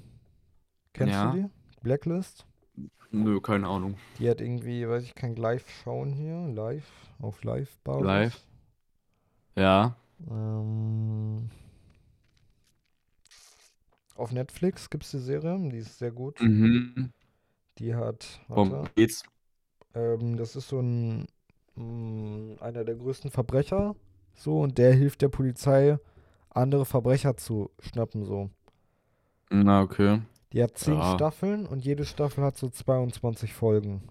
Kennst 0.94 1.12
Ja. 1.14 1.30
du 1.32 1.42
die? 1.42 1.48
Blacklist? 1.82 2.46
Nö, 3.10 3.40
keine 3.40 3.68
Ahnung. 3.68 3.96
Die 4.18 4.28
hat 4.30 4.40
irgendwie, 4.40 4.88
weiß 4.88 5.04
ich, 5.04 5.14
kann 5.14 5.36
live 5.36 5.64
schauen 5.82 6.12
hier. 6.12 6.48
Live. 6.48 6.86
Auf 7.20 7.44
Live-Basis. 7.44 8.04
Live. 8.06 8.40
Ja. 9.54 9.96
Ähm, 10.30 11.50
auf 14.16 14.32
Netflix 14.32 14.88
gibt 14.88 15.04
es 15.04 15.10
die 15.10 15.18
Serie, 15.18 15.58
die 15.70 15.78
ist 15.78 15.98
sehr 15.98 16.10
gut. 16.10 16.40
Mhm. 16.40 17.12
Die 17.78 17.94
hat, 17.94 18.40
Worum 18.48 18.70
warte, 18.72 18.90
geht's? 18.94 19.24
Ähm, 19.94 20.36
das 20.36 20.56
ist 20.56 20.68
so 20.68 20.80
ein, 20.80 21.26
mh, 21.76 22.60
einer 22.62 22.84
der 22.84 22.94
größten 22.96 23.30
Verbrecher, 23.30 23.94
so, 24.34 24.60
und 24.60 24.78
der 24.78 24.92
hilft 24.94 25.22
der 25.22 25.28
Polizei, 25.28 25.98
andere 26.50 26.84
Verbrecher 26.84 27.36
zu 27.36 27.70
schnappen, 27.80 28.24
so. 28.24 28.50
Na, 29.50 29.82
okay. 29.82 30.22
Die 30.52 30.62
hat 30.62 30.76
zehn 30.78 30.98
Ja. 30.98 31.14
Staffeln 31.14 31.66
und 31.66 31.84
jede 31.84 32.04
Staffel 32.04 32.44
hat 32.44 32.56
so 32.56 32.68
22 32.68 33.52
Folgen. 33.54 34.02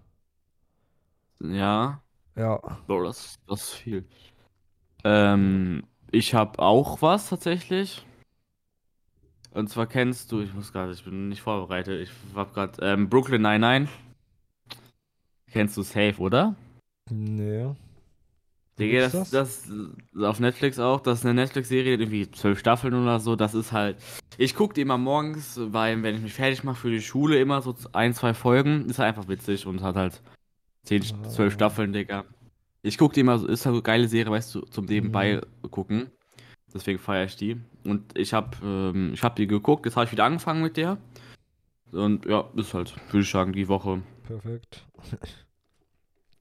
Ja. 1.39 2.01
Ja. 2.35 2.59
Bro, 2.87 3.03
das, 3.03 3.35
das 3.47 3.63
ist 3.63 3.73
viel. 3.73 4.05
Ähm, 5.03 5.83
ich 6.11 6.33
habe 6.33 6.59
auch 6.59 7.01
was 7.01 7.29
tatsächlich. 7.29 8.05
Und 9.51 9.69
zwar 9.69 9.87
kennst 9.87 10.31
du, 10.31 10.41
ich 10.41 10.53
muss 10.53 10.71
gerade, 10.71 10.93
ich 10.93 11.03
bin 11.03 11.29
nicht 11.29 11.41
vorbereitet. 11.41 12.01
Ich 12.01 12.35
hab 12.35 12.53
gerade 12.53 12.81
ähm, 12.85 13.09
Brooklyn 13.09 13.41
99. 13.41 13.89
Kennst 15.51 15.77
du 15.77 15.81
safe, 15.83 16.15
oder? 16.19 16.55
Nee. 17.09 17.69
Digga, 18.79 19.09
gibt's 19.09 19.29
das, 19.31 19.69
das 20.11 20.23
auf 20.23 20.39
Netflix 20.39 20.79
auch, 20.79 21.01
das 21.01 21.19
ist 21.19 21.25
eine 21.25 21.33
Netflix-Serie, 21.35 21.91
irgendwie 21.97 22.31
zwölf 22.31 22.57
Staffeln 22.59 22.93
oder 22.93 23.19
so. 23.19 23.35
Das 23.35 23.53
ist 23.53 23.71
halt. 23.71 23.97
Ich 24.37 24.55
gucke 24.55 24.73
die 24.73 24.81
immer 24.81 24.97
morgens, 24.97 25.59
weil, 25.61 26.01
wenn 26.03 26.15
ich 26.15 26.21
mich 26.21 26.33
fertig 26.33 26.63
mache 26.63 26.77
für 26.77 26.89
die 26.89 27.01
Schule, 27.01 27.39
immer 27.39 27.61
so 27.61 27.75
ein, 27.91 28.13
zwei 28.13 28.33
Folgen. 28.33 28.85
Ist 28.89 28.97
halt 28.97 29.09
einfach 29.09 29.27
witzig 29.27 29.67
und 29.67 29.81
hat 29.83 29.95
halt 29.95 30.21
zehn, 30.83 31.03
Ah. 31.03 31.27
zwölf 31.27 31.53
Staffeln, 31.53 31.91
Digga. 31.93 32.23
Ich 32.81 32.97
gucke 32.97 33.13
die 33.13 33.19
immer, 33.19 33.37
so- 33.37 33.47
ist 33.47 33.65
halt 33.65 33.73
eine 33.73 33.83
geile 33.83 34.07
Serie, 34.07 34.31
weißt 34.31 34.55
du, 34.55 34.61
zum 34.61 34.85
nebenbei 34.85 35.41
gucken. 35.69 36.09
Deswegen 36.73 36.97
feiere 36.97 37.25
ich 37.25 37.35
die. 37.35 37.57
Und 37.83 38.17
ich 38.17 38.33
habe 38.33 38.55
ähm, 38.63 39.11
ich 39.13 39.21
hab 39.21 39.35
die 39.35 39.45
geguckt, 39.47 39.85
jetzt 39.85 39.95
habe 39.97 40.05
ich 40.05 40.11
wieder 40.13 40.23
angefangen 40.23 40.63
mit 40.63 40.77
der. 40.77 40.97
Und 41.91 42.25
ja, 42.25 42.45
ist 42.55 42.73
halt, 42.73 42.95
würde 43.11 43.19
ich 43.23 43.29
sagen, 43.29 43.51
die 43.51 43.67
Woche. 43.67 44.01
Perfekt. 44.31 44.85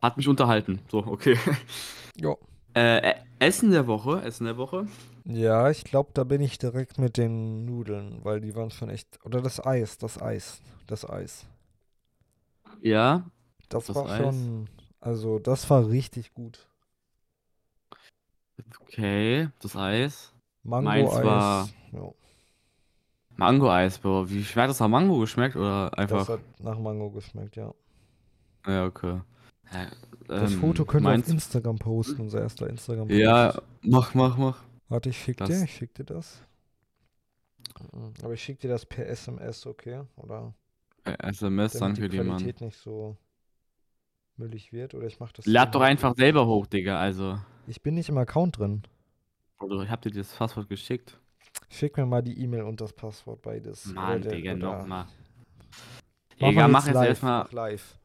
Hat 0.01 0.17
mich 0.17 0.29
unterhalten. 0.29 0.81
So, 0.91 0.99
okay. 0.99 1.37
Ja. 2.17 2.37
Äh, 2.75 3.15
Essen 3.39 3.71
der 3.71 3.87
Woche, 3.87 4.21
Essen 4.23 4.45
der 4.45 4.57
Woche. 4.59 4.87
Ja, 5.25 5.71
ich 5.71 5.85
glaube, 5.85 6.11
da 6.13 6.23
bin 6.25 6.41
ich 6.43 6.59
direkt 6.59 6.99
mit 6.99 7.17
den 7.17 7.65
Nudeln, 7.65 8.23
weil 8.25 8.41
die 8.41 8.55
waren 8.55 8.71
schon 8.71 8.91
echt. 8.91 9.19
Oder 9.25 9.41
das 9.41 9.65
Eis, 9.65 9.97
das 9.99 10.21
Eis, 10.21 10.61
das 10.87 11.09
Eis. 11.09 11.47
Ja, 12.83 13.25
Das 13.71 13.87
Das 13.87 13.97
war 13.97 14.11
Eis. 14.11 14.19
schon. 14.19 14.69
Also, 15.01 15.39
das 15.39 15.69
war 15.71 15.89
richtig 15.89 16.35
gut. 16.35 16.69
okay, 18.83 19.49
das 19.61 19.75
Eis. 19.77 20.33
Mango-Eis. 20.63 21.25
war- 21.25 21.69
Ja, 21.93 22.13
Mango-Eis, 23.37 23.99
Bro. 23.99 24.29
Wie 24.29 24.45
schwer 24.45 24.65
hat 24.65 24.71
das 24.71 24.81
nach 24.81 24.89
Mango 24.89 25.19
geschmeckt 25.19 25.57
oder 25.57 25.91
das 25.91 25.99
einfach? 25.99 26.29
hat 26.29 26.41
nach 26.61 26.79
Mango 26.79 27.11
geschmeckt, 27.11 27.57
ja. 27.57 27.73
Ja, 28.67 28.85
okay. 28.87 29.21
Hä, 29.71 29.87
Das 30.27 30.53
ähm, 30.53 30.61
Foto 30.61 30.85
können 30.85 31.07
wir 31.07 31.15
auf 31.19 31.29
Instagram 31.29 31.77
posten, 31.79 32.21
unser 32.23 32.41
erster 32.41 32.69
instagram 32.69 33.09
Ja, 33.11 33.61
mach, 33.83 34.15
mach, 34.15 34.37
mach. 34.37 34.63
Warte, 34.89 35.11
ich 35.11 35.19
schick 35.21 35.37
Das- 35.39 35.49
dir, 35.49 35.65
ich 35.65 35.75
schick 35.75 35.95
dir 35.95 36.05
das. 36.05 36.43
Aber 38.23 38.33
ich 38.35 38.43
schick 38.43 38.59
dir 38.61 38.69
das 38.69 38.85
per 38.85 39.07
SMS, 39.07 39.65
okay? 39.67 40.03
Oder 40.17 40.53
SMS, 41.05 41.73
damit 41.75 41.99
danke 41.99 42.09
die 42.09 42.17
dir, 42.17 42.25
Mann. 42.25 42.39
Qualität 42.39 42.61
nicht 42.61 42.77
so 42.79 43.17
müllig 44.37 44.73
wird. 44.73 44.95
Oder 44.95 45.07
ich 45.07 45.19
mach 45.21 45.33
das 45.33 45.47
Lad 45.47 45.75
doch 45.75 45.81
hoch. 45.81 45.85
einfach 45.85 46.15
selber 46.17 46.47
hoch, 46.47 46.67
Digga. 46.67 46.99
Also, 47.01 47.39
Ich 47.67 47.81
bin 47.83 47.95
nicht 47.95 48.09
im 48.09 48.19
Account 48.19 48.59
drin. 48.59 48.83
Bro, 49.59 49.83
ich 49.83 49.91
hab 49.91 50.03
dir 50.03 50.11
das 50.11 50.33
Passwort 50.35 50.69
geschickt. 50.69 51.19
Schick 51.69 51.97
mir 51.97 52.07
mal 52.07 52.23
die 52.23 52.39
E-Mail 52.43 52.63
und 52.63 52.81
das 52.81 52.93
Passwort 52.93 53.41
beides. 53.43 53.87
Oder 53.87 53.95
Mann, 53.95 54.23
der- 54.23 54.33
Digga, 54.33 54.53
oder- 54.55 54.79
nochmal. 54.81 55.07
Mal 56.41 56.69
mach 56.69 56.87
jetzt 56.87 56.97
erstmal. 56.97 57.45
Mach 57.45 57.53
live. 57.53 57.97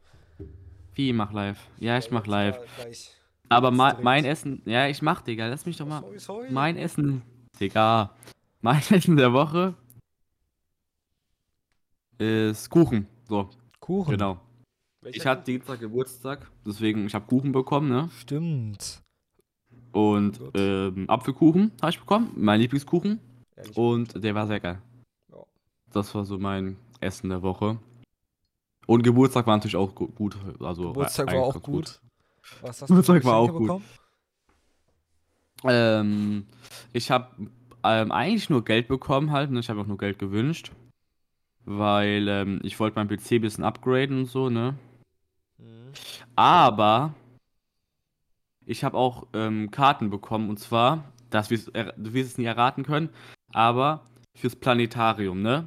Wie, 0.96 1.12
mach 1.12 1.30
live? 1.32 1.58
Ja, 1.78 1.98
ich 1.98 2.10
mach 2.10 2.26
live. 2.26 2.58
Aber 3.50 3.70
ma 3.70 3.98
mein 4.02 4.24
Essen. 4.24 4.62
Ja, 4.64 4.88
ich 4.88 5.02
mach, 5.02 5.20
Digga. 5.20 5.46
Lass 5.46 5.66
mich 5.66 5.76
doch 5.76 5.86
mal. 5.86 6.02
Mein 6.50 6.76
Essen. 6.78 7.22
Digga. 7.60 8.16
Mein 8.62 8.80
Essen 8.90 9.16
der 9.16 9.32
Woche 9.34 9.74
ist 12.18 12.70
Kuchen. 12.70 13.06
So, 13.28 13.50
Kuchen. 13.78 14.12
genau. 14.12 14.40
Welcher 15.02 15.16
Ich 15.18 15.26
hatte? 15.26 15.44
Dienstag 15.44 15.80
Geburtstag, 15.80 16.50
deswegen 16.64 17.06
ich 17.06 17.14
habe 17.14 17.26
Kuchen 17.26 17.52
bekommen, 17.52 17.90
ne? 17.90 18.08
Stimmt. 18.18 19.02
Und 19.92 20.38
Gut. 20.38 20.50
ähm, 20.54 21.04
Apfelkuchen 21.08 21.72
habe 21.82 21.90
ich 21.90 22.00
bekommen, 22.00 22.32
mein 22.36 22.60
Lieblingskuchen. 22.60 23.20
Ehrlich. 23.54 23.76
Und 23.76 24.24
der 24.24 24.34
war 24.34 24.46
sehr 24.46 24.60
geil. 24.60 24.80
Ja. 25.30 25.42
Das 25.92 26.14
war 26.14 26.24
so 26.24 26.38
mein 26.38 26.76
Essen 27.00 27.28
der 27.28 27.42
Woche. 27.42 27.78
Und 28.86 29.02
Geburtstag 29.02 29.46
war 29.46 29.56
natürlich 29.56 29.76
auch 29.76 29.94
gu- 29.94 30.08
gut. 30.08 30.36
Also 30.60 30.88
Geburtstag 30.88 31.28
äh, 31.30 31.36
war 31.36 31.42
auch 31.42 31.52
ganz 31.54 31.64
gut. 31.64 32.00
Was 32.62 32.82
hast 32.82 32.88
Geburtstag 32.88 33.24
war 33.24 33.36
auch 33.36 33.52
gut. 33.52 33.72
Ähm, 35.64 36.46
ich 36.92 37.10
habe 37.10 37.48
ähm, 37.82 38.12
eigentlich 38.12 38.50
nur 38.50 38.64
Geld 38.64 38.88
bekommen 38.88 39.32
halt. 39.32 39.50
Ne? 39.50 39.60
Ich 39.60 39.68
habe 39.70 39.80
auch 39.80 39.86
nur 39.86 39.98
Geld 39.98 40.18
gewünscht. 40.18 40.72
Weil 41.64 42.28
ähm, 42.28 42.60
ich 42.62 42.78
wollte 42.78 42.96
meinen 42.96 43.08
PC 43.08 43.32
ein 43.32 43.40
bisschen 43.40 43.64
upgraden 43.64 44.18
und 44.18 44.26
so, 44.26 44.50
ne? 44.50 44.76
Mhm. 45.58 45.92
Aber 46.36 47.14
ich 48.64 48.84
habe 48.84 48.96
auch 48.96 49.26
ähm, 49.32 49.72
Karten 49.72 50.10
bekommen 50.10 50.48
und 50.48 50.58
zwar, 50.60 51.12
das 51.30 51.50
wirst, 51.50 51.68
du 51.74 52.12
wirst 52.12 52.30
es 52.32 52.38
nie 52.38 52.44
erraten 52.44 52.84
können, 52.84 53.10
aber 53.52 54.04
fürs 54.36 54.54
Planetarium, 54.54 55.42
ne? 55.42 55.66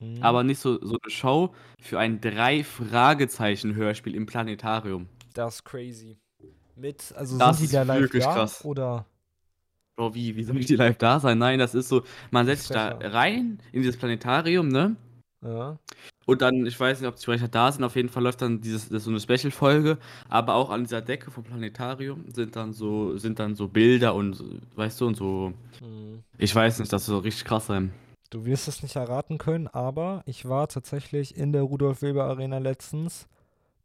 Mhm. 0.00 0.22
Aber 0.22 0.42
nicht 0.42 0.58
so, 0.58 0.78
so 0.84 0.98
eine 1.02 1.10
Show 1.10 1.54
für 1.80 1.98
ein 1.98 2.20
Drei-Fragezeichen-Hörspiel 2.20 4.14
im 4.14 4.26
Planetarium. 4.26 5.06
Das 5.34 5.56
ist 5.56 5.64
crazy. 5.64 6.16
Mit, 6.76 7.12
also 7.16 7.38
Das 7.38 7.58
sind 7.58 7.70
die 7.70 7.74
da 7.74 7.82
live 7.82 8.00
wirklich 8.00 8.24
da? 8.24 8.34
krass. 8.34 8.64
Oder? 8.64 9.04
Bro, 9.96 10.14
wie, 10.14 10.34
wie 10.36 10.44
soll 10.44 10.56
ich 10.58 10.66
die 10.66 10.76
live 10.76 10.96
da 10.96 11.20
sein? 11.20 11.38
Nein, 11.38 11.58
das 11.58 11.74
ist 11.74 11.88
so, 11.88 12.02
man 12.30 12.46
setzt 12.46 12.68
sich 12.68 12.74
da 12.74 12.96
rein 13.00 13.58
in 13.72 13.82
dieses 13.82 13.98
Planetarium, 13.98 14.68
ne? 14.68 14.96
Ja. 15.42 15.78
Und 16.26 16.42
dann, 16.42 16.64
ich 16.66 16.78
weiß 16.78 17.00
nicht, 17.00 17.08
ob 17.08 17.16
die 17.16 17.22
Sprecher 17.22 17.48
da 17.48 17.70
sind, 17.72 17.82
auf 17.84 17.96
jeden 17.96 18.08
Fall 18.08 18.22
läuft 18.22 18.40
dann 18.40 18.60
dieses, 18.60 18.86
so 18.88 19.10
eine 19.10 19.20
Special-Folge, 19.20 19.98
aber 20.28 20.54
auch 20.54 20.70
an 20.70 20.84
dieser 20.84 21.00
Decke 21.02 21.30
vom 21.30 21.44
Planetarium 21.44 22.24
sind 22.32 22.56
dann 22.56 22.72
so, 22.72 23.16
sind 23.18 23.38
dann 23.38 23.54
so 23.56 23.68
Bilder 23.68 24.14
und, 24.14 24.42
weißt 24.76 25.00
du, 25.00 25.06
und 25.06 25.16
so, 25.16 25.52
Mhm. 25.80 26.22
ich 26.38 26.54
weiß 26.54 26.78
nicht, 26.78 26.92
das 26.92 27.06
soll 27.06 27.20
richtig 27.20 27.44
krass 27.44 27.66
sein. 27.66 27.92
Du 28.30 28.44
wirst 28.44 28.68
es 28.68 28.82
nicht 28.82 28.96
erraten 28.96 29.38
können, 29.38 29.66
aber 29.66 30.22
ich 30.26 30.48
war 30.48 30.68
tatsächlich 30.68 31.36
in 31.36 31.52
der 31.52 31.62
Rudolf 31.62 32.00
Weber 32.02 32.24
Arena 32.24 32.58
letztens 32.58 33.28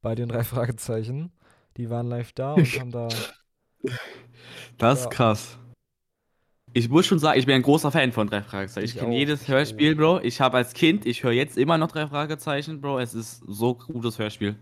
bei 0.01 0.13
den 0.15 0.29
drei 0.29 0.43
Fragezeichen. 0.43 1.31
Die 1.77 1.89
waren 1.89 2.07
live 2.07 2.31
da 2.33 2.53
und 2.53 2.65
haben 2.79 2.91
da. 2.91 3.07
Das 4.77 4.99
Ja. 4.99 5.05
ist 5.05 5.09
krass. 5.11 5.57
Ich 6.73 6.89
muss 6.89 7.05
schon 7.05 7.19
sagen, 7.19 7.39
ich 7.39 7.45
bin 7.45 7.55
ein 7.55 7.61
großer 7.61 7.89
Fan 7.89 8.11
von 8.11 8.27
drei 8.27 8.41
Fragezeichen. 8.43 8.85
Ich 8.85 8.95
Ich 8.95 8.99
kenne 8.99 9.15
jedes 9.15 9.47
Hörspiel. 9.47 9.95
Bro. 9.95 10.19
Ich 10.21 10.41
habe 10.41 10.57
als 10.57 10.73
Kind, 10.73 11.05
ich 11.05 11.23
höre 11.23 11.31
jetzt 11.31 11.57
immer 11.57 11.77
noch 11.77 11.89
drei 11.91 12.05
Fragezeichen, 12.07 12.81
Bro. 12.81 12.99
Es 12.99 13.13
ist 13.13 13.41
so 13.47 13.75
gutes 13.75 14.19
Hörspiel. 14.19 14.57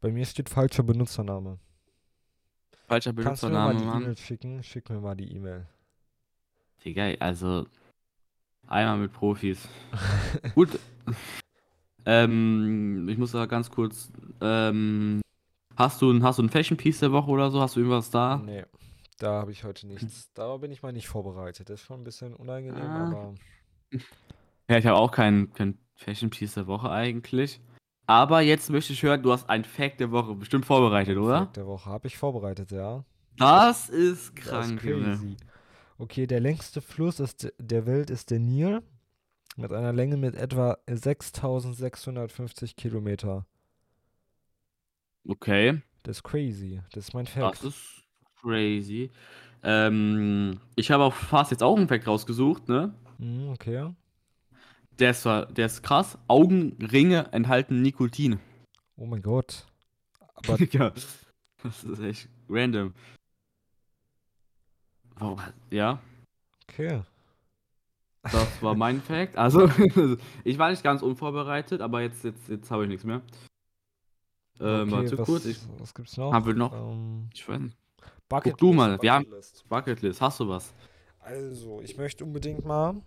Bei 0.00 0.10
mir 0.10 0.24
steht 0.26 0.48
falscher 0.50 0.82
Benutzername. 0.82 1.58
Falscher 2.86 3.14
Kannst 3.14 3.42
du 3.42 3.46
mir 3.48 3.54
mal 3.54 3.68
Benutzername, 3.68 3.80
die 3.80 3.86
Mann. 3.86 4.02
E-Mail 4.02 4.16
schicken? 4.18 4.62
Schick 4.62 4.90
mir 4.90 5.00
mal 5.00 5.14
die 5.16 5.34
E-Mail. 5.34 5.66
Digga, 6.84 7.10
also 7.20 7.66
einmal 8.72 8.98
mit 8.98 9.12
Profis. 9.12 9.68
Gut. 10.54 10.78
ähm, 12.06 13.08
ich 13.08 13.18
muss 13.18 13.32
da 13.32 13.46
ganz 13.46 13.70
kurz. 13.70 14.10
Ähm, 14.40 15.20
hast 15.76 16.02
du 16.02 16.10
ein, 16.10 16.22
hast 16.22 16.38
du 16.38 16.42
ein 16.42 16.48
Fashion 16.50 16.76
Piece 16.76 17.00
der 17.00 17.12
Woche 17.12 17.30
oder 17.30 17.50
so? 17.50 17.60
Hast 17.60 17.76
du 17.76 17.80
irgendwas 17.80 18.10
da? 18.10 18.38
Nee, 18.44 18.64
da 19.18 19.40
habe 19.40 19.52
ich 19.52 19.64
heute 19.64 19.86
nichts. 19.86 20.32
Da 20.34 20.56
bin 20.56 20.70
ich 20.72 20.82
mal 20.82 20.92
nicht 20.92 21.08
vorbereitet. 21.08 21.68
Das 21.70 21.80
ist 21.80 21.86
schon 21.86 22.00
ein 22.00 22.04
bisschen 22.04 22.34
unangenehm, 22.34 22.82
Ah. 22.82 23.06
aber. 23.08 23.34
Ja, 24.70 24.78
ich 24.78 24.86
habe 24.86 24.96
auch 24.96 25.10
kein, 25.10 25.52
kein 25.52 25.76
Fashion 25.96 26.30
Piece 26.30 26.54
der 26.54 26.66
Woche 26.66 26.88
eigentlich. 26.88 27.60
Aber 28.06 28.40
jetzt 28.40 28.70
möchte 28.70 28.92
ich 28.94 29.02
hören, 29.02 29.22
du 29.22 29.32
hast 29.32 29.50
ein 29.50 29.64
Fact 29.64 30.00
der 30.00 30.12
Woche 30.12 30.34
bestimmt 30.34 30.64
vorbereitet, 30.64 31.18
oder? 31.18 31.40
Fact 31.40 31.56
der 31.56 31.66
Woche 31.66 31.90
habe 31.90 32.06
ich 32.06 32.16
vorbereitet, 32.16 32.70
ja. 32.70 33.04
Das 33.36 33.88
ist 33.90 34.32
Das 34.38 34.44
krank, 34.44 34.76
ist 34.82 34.84
Junge. 34.88 35.36
Okay, 36.02 36.26
der 36.26 36.40
längste 36.40 36.80
Fluss 36.80 37.20
ist, 37.20 37.52
der 37.60 37.86
Welt 37.86 38.10
ist 38.10 38.32
der 38.32 38.40
Nil. 38.40 38.82
Mit 39.56 39.72
einer 39.72 39.92
Länge 39.92 40.16
mit 40.16 40.34
etwa 40.34 40.78
6650 40.88 42.74
Kilometer. 42.74 43.46
Okay, 45.28 45.80
Das 46.02 46.16
ist 46.16 46.22
crazy. 46.24 46.80
Das 46.90 47.06
ist 47.06 47.14
mein 47.14 47.26
das 47.26 47.34
Fact. 47.34 47.62
ist 47.62 48.02
crazy. 48.40 49.12
Ähm, 49.62 50.58
ich 50.74 50.90
habe 50.90 51.04
auch 51.04 51.14
fast 51.14 51.52
jetzt 51.52 51.62
auch 51.62 51.76
einen 51.76 51.86
Fact 51.86 52.08
rausgesucht, 52.08 52.68
ne? 52.68 52.92
Mhm, 53.18 53.50
okay. 53.50 53.94
Der 54.98 55.10
ist, 55.12 55.24
der 55.24 55.66
ist 55.66 55.84
krass. 55.84 56.18
Augenringe 56.26 57.32
enthalten 57.32 57.80
Nikotin. 57.80 58.40
Oh 58.96 59.06
mein 59.06 59.22
Gott. 59.22 59.68
Aber 60.34 60.60
ja. 60.72 60.92
Das 61.62 61.84
ist 61.84 62.00
echt 62.00 62.28
random. 62.48 62.92
Oh, 65.20 65.36
ja, 65.70 66.00
okay. 66.68 67.02
das 68.22 68.62
war 68.62 68.74
mein 68.74 69.00
Fact. 69.02 69.36
Also, 69.36 69.68
ich 70.44 70.58
war 70.58 70.70
nicht 70.70 70.82
ganz 70.82 71.02
unvorbereitet, 71.02 71.80
aber 71.80 72.00
jetzt, 72.02 72.24
jetzt, 72.24 72.48
jetzt 72.48 72.70
habe 72.70 72.84
ich 72.84 72.88
nichts 72.88 73.04
mehr. 73.04 73.22
Ähm, 74.60 74.82
okay, 74.82 74.90
warte 74.92 75.18
was, 75.18 75.26
kurz, 75.26 75.44
ich 75.46 75.58
was 75.78 75.94
gibt's 75.94 76.16
noch? 76.16 76.32
habe 76.32 76.54
noch. 76.54 76.72
Ähm, 76.72 77.28
Ich 77.34 77.48
weiß 77.48 77.58
nicht. 77.60 77.76
Bucket 78.28 78.60
du 78.60 78.72
mal, 78.72 79.00
wir 79.02 79.12
haben- 79.12 79.24
Bucketlist. 79.24 79.68
Bucketlist, 79.68 80.20
hast 80.20 80.40
du 80.40 80.48
was? 80.48 80.72
Also, 81.20 81.80
ich 81.82 81.96
möchte 81.96 82.24
unbedingt 82.24 82.64
mal. 82.64 83.00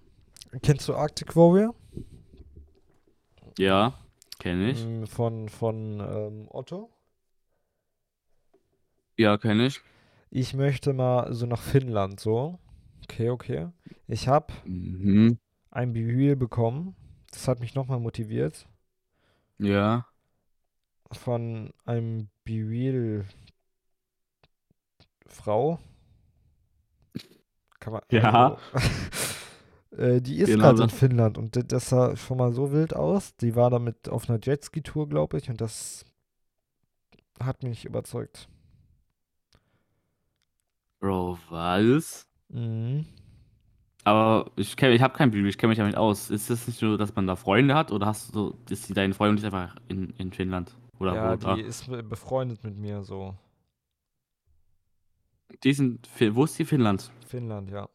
Kennst 0.61 0.87
du 0.87 0.95
Arctic 0.95 1.35
Warrior? 1.35 1.73
Ja, 3.57 3.93
kenne 4.39 4.71
ich. 4.71 4.85
Mm, 4.85 5.05
Von, 5.05 5.49
von 5.49 5.99
ähm, 5.99 6.47
Otto. 6.49 6.89
Ja, 9.17 9.37
kenne 9.37 9.67
ich. 9.67 9.81
Ich 10.37 10.53
möchte 10.53 10.91
mal 10.91 11.33
so 11.33 11.45
nach 11.45 11.61
Finnland, 11.61 12.19
so. 12.19 12.59
Okay, 13.03 13.29
okay. 13.29 13.69
Ich 14.05 14.27
habe 14.27 14.51
Mhm. 14.65 15.39
ein 15.71 15.93
Be 15.93 16.35
bekommen. 16.35 16.93
Das 17.31 17.47
hat 17.47 17.61
mich 17.61 17.73
nochmal 17.73 18.01
motiviert. 18.01 18.67
Ja. 19.59 20.05
Von 21.11 21.71
einem 21.85 22.27
Be 22.43 23.23
Frau. 25.27 25.79
Kann 27.79 27.93
man. 27.93 28.01
Ja. 28.11 28.57
Also, 28.73 28.87
äh, 29.97 30.21
die 30.21 30.37
ist 30.39 30.49
Genau 30.49 30.63
gerade 30.63 30.83
in 30.83 30.89
das. 30.89 30.97
Finnland 30.99 31.37
und 31.37 31.71
das 31.71 31.89
sah 31.89 32.15
schon 32.17 32.37
mal 32.37 32.51
so 32.51 32.71
wild 32.73 32.93
aus. 32.93 33.35
Die 33.37 33.55
war 33.55 33.69
damit 33.69 34.09
auf 34.09 34.29
einer 34.29 34.39
Jetski-Tour, 34.41 35.07
glaube 35.07 35.37
ich, 35.37 35.49
und 35.49 35.61
das 35.61 36.03
hat 37.39 37.63
mich 37.63 37.85
überzeugt. 37.85 38.49
Bro, 41.05 41.37
was? 41.51 42.25
Mhm. 42.49 43.05
Aber 44.05 44.49
ich 44.55 44.75
kenn, 44.75 44.91
ich 44.91 45.03
habe 45.03 45.15
kein 45.15 45.29
Bibel, 45.29 45.47
ich 45.47 45.55
kenne 45.59 45.69
mich 45.69 45.77
damit 45.77 45.95
aus. 45.95 46.31
Ist 46.31 46.49
das 46.49 46.65
nicht 46.65 46.81
nur, 46.81 46.97
dass 46.97 47.13
man 47.13 47.27
da 47.27 47.35
Freunde 47.35 47.75
hat 47.75 47.91
oder 47.91 48.07
hast 48.07 48.29
du 48.29 48.33
so, 48.33 48.57
ist 48.71 48.89
die 48.89 48.93
deine 48.95 49.13
Freundin 49.13 49.35
nicht 49.35 49.45
einfach 49.45 49.75
in, 49.87 50.09
in 50.17 50.31
Finnland? 50.33 50.75
Oder 50.97 51.13
Ja, 51.13 51.33
wo? 51.33 51.35
da? 51.35 51.53
die 51.53 51.61
ist 51.61 51.87
be- 51.87 52.01
befreundet 52.01 52.63
mit 52.63 52.75
mir, 52.75 53.03
so. 53.03 53.35
Die 55.63 55.73
sind, 55.73 56.09
wo 56.31 56.45
ist 56.45 56.57
die 56.57 56.65
Finnland? 56.65 57.11
Finnland, 57.27 57.69
ja. 57.69 57.87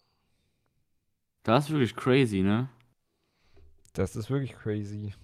Das 1.42 1.64
ist 1.64 1.70
wirklich 1.70 1.96
crazy, 1.96 2.42
ne? 2.42 2.68
Das 3.92 4.14
ist 4.14 4.30
wirklich 4.30 4.52
crazy. 4.52 5.14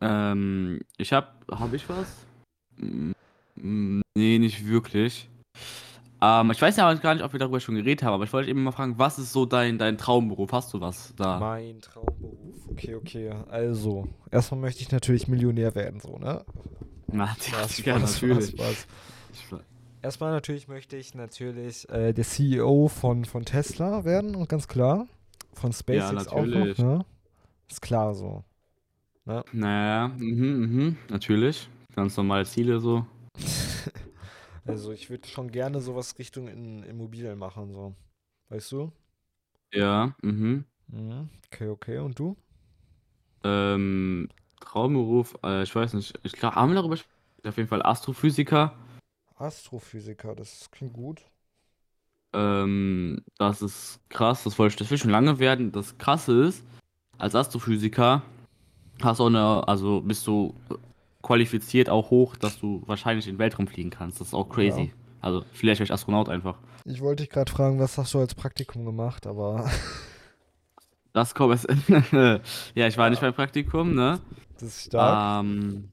Ähm, 0.00 0.80
ich 0.96 1.12
hab, 1.12 1.44
hab 1.50 1.70
ich 1.74 1.86
was? 1.86 2.24
Mm, 2.78 3.10
mm, 3.56 4.00
Nee, 4.14 4.38
nicht 4.38 4.66
wirklich. 4.66 5.28
Ähm, 6.20 6.50
ich 6.50 6.60
weiß 6.60 6.76
ja 6.76 6.92
gar 6.94 7.14
nicht, 7.14 7.24
ob 7.24 7.32
wir 7.32 7.38
darüber 7.38 7.60
schon 7.60 7.76
geredet 7.76 8.02
haben, 8.02 8.14
aber 8.14 8.24
ich 8.24 8.32
wollte 8.32 8.50
eben 8.50 8.64
mal 8.64 8.72
fragen, 8.72 8.98
was 8.98 9.18
ist 9.18 9.32
so 9.32 9.46
dein, 9.46 9.78
dein 9.78 9.98
Traumberuf? 9.98 10.52
Hast 10.52 10.74
du 10.74 10.80
was 10.80 11.14
da? 11.16 11.38
Mein 11.38 11.80
Traumberuf. 11.80 12.68
Okay, 12.70 12.94
okay. 12.94 13.32
Also, 13.50 14.08
erstmal 14.30 14.60
möchte 14.60 14.82
ich 14.82 14.90
natürlich 14.90 15.28
Millionär 15.28 15.74
werden, 15.74 16.00
so, 16.00 16.18
ne? 16.18 16.44
Na, 17.06 17.36
Spaß, 17.40 17.84
ja, 17.84 17.98
Spaß, 17.98 18.22
natürlich. 18.22 18.50
Spaß. 18.50 18.86
Erstmal 20.00 20.32
natürlich 20.32 20.68
möchte 20.68 20.96
ich 20.96 21.14
natürlich 21.14 21.88
äh, 21.88 22.12
der 22.12 22.24
CEO 22.24 22.88
von, 22.88 23.24
von 23.24 23.44
Tesla 23.44 24.04
werden 24.04 24.34
und 24.34 24.48
ganz 24.48 24.68
klar. 24.68 25.06
Von 25.54 25.72
SpaceX 25.72 26.28
auch 26.28 26.46
noch, 26.46 26.78
ne? 26.78 27.04
Ist 27.68 27.82
klar 27.82 28.14
so. 28.14 28.44
Naja, 29.52 30.08
mhm, 30.16 30.60
mhm, 30.60 30.96
natürlich. 31.10 31.68
Ganz 31.94 32.16
normale 32.16 32.46
Ziele 32.46 32.80
so. 32.80 33.04
Also 34.68 34.92
ich 34.92 35.08
würde 35.08 35.26
schon 35.26 35.50
gerne 35.50 35.80
sowas 35.80 36.18
Richtung 36.18 36.46
in 36.46 36.82
Immobilien 36.82 37.38
machen, 37.38 37.72
so. 37.72 37.94
Weißt 38.50 38.70
du? 38.72 38.92
Ja, 39.72 40.14
mhm. 40.22 40.64
Mhm. 40.88 41.30
Okay, 41.46 41.68
okay. 41.68 41.98
Und 41.98 42.18
du? 42.18 42.36
Ähm, 43.44 44.28
Traumberuf, 44.60 45.38
äh, 45.42 45.62
ich 45.62 45.74
weiß 45.74 45.94
nicht. 45.94 46.18
Ich 46.22 46.32
glaube, 46.32 46.56
haben 46.56 46.70
wir 46.70 46.76
darüber 46.76 46.96
gesprochen? 46.96 47.14
Auf 47.46 47.56
jeden 47.56 47.68
Fall 47.68 47.82
Astrophysiker. 47.82 48.76
Astrophysiker, 49.36 50.34
das 50.34 50.70
klingt 50.70 50.92
gut. 50.92 51.22
Ähm, 52.34 53.24
das 53.38 53.62
ist 53.62 54.00
krass, 54.10 54.44
das 54.44 54.58
wollte 54.58 54.72
ich, 54.72 54.76
das 54.76 54.90
will 54.90 54.98
schon 54.98 55.10
lange 55.10 55.38
werden. 55.38 55.72
Das 55.72 55.96
Krasse 55.96 56.42
ist, 56.42 56.62
als 57.16 57.34
Astrophysiker 57.34 58.22
hast 59.02 59.20
du 59.20 59.24
auch 59.24 59.28
eine, 59.28 59.66
also 59.66 60.02
bist 60.02 60.26
du 60.26 60.54
qualifiziert 61.22 61.88
auch 61.88 62.10
hoch, 62.10 62.36
dass 62.36 62.58
du 62.58 62.82
wahrscheinlich 62.86 63.26
in 63.26 63.34
den 63.34 63.38
Weltraum 63.38 63.66
fliegen 63.66 63.90
kannst. 63.90 64.20
Das 64.20 64.28
ist 64.28 64.34
auch 64.34 64.48
crazy. 64.48 64.82
Ja. 64.82 64.92
Also, 65.20 65.44
vielleicht 65.52 65.80
ich 65.80 65.92
Astronaut 65.92 66.28
einfach. 66.28 66.58
Ich 66.84 67.00
wollte 67.00 67.24
dich 67.24 67.30
gerade 67.30 67.50
fragen, 67.50 67.78
was 67.78 67.98
hast 67.98 68.14
du 68.14 68.20
als 68.20 68.34
Praktikum 68.34 68.84
gemacht, 68.84 69.26
aber 69.26 69.68
Das 71.18 71.34
kommt 71.34 71.54
es. 71.54 71.66
ja, 72.74 72.86
ich 72.86 72.96
war 72.96 73.10
nicht 73.10 73.20
beim 73.20 73.34
Praktikum, 73.34 73.94
ne? 73.94 74.20
das 74.54 74.62
ist 74.62 74.84
stark. 74.86 75.44
Ähm, 75.44 75.90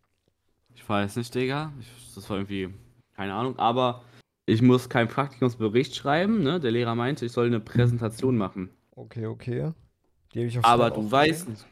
ich 0.73 0.87
weiß 0.87 1.15
nicht, 1.15 1.33
Digga. 1.33 1.73
Ich, 1.79 2.13
das 2.13 2.29
war 2.29 2.37
irgendwie, 2.37 2.69
keine 3.15 3.33
Ahnung, 3.33 3.57
aber 3.57 4.03
ich 4.45 4.61
muss 4.61 4.89
keinen 4.89 5.07
Praktikumsbericht 5.07 5.95
schreiben, 5.95 6.43
ne? 6.43 6.59
Der 6.59 6.71
Lehrer 6.71 6.95
meinte, 6.95 7.25
ich 7.25 7.31
soll 7.31 7.47
eine 7.47 7.59
Präsentation 7.59 8.37
machen. 8.37 8.69
Okay, 8.91 9.25
okay. 9.25 9.71
Die 10.33 10.39
habe 10.39 10.47
ich 10.47 10.59
auf 10.59 10.65
Aber 10.65 10.91
du 10.91 11.09
weißt 11.09 11.49
nicht. 11.49 11.65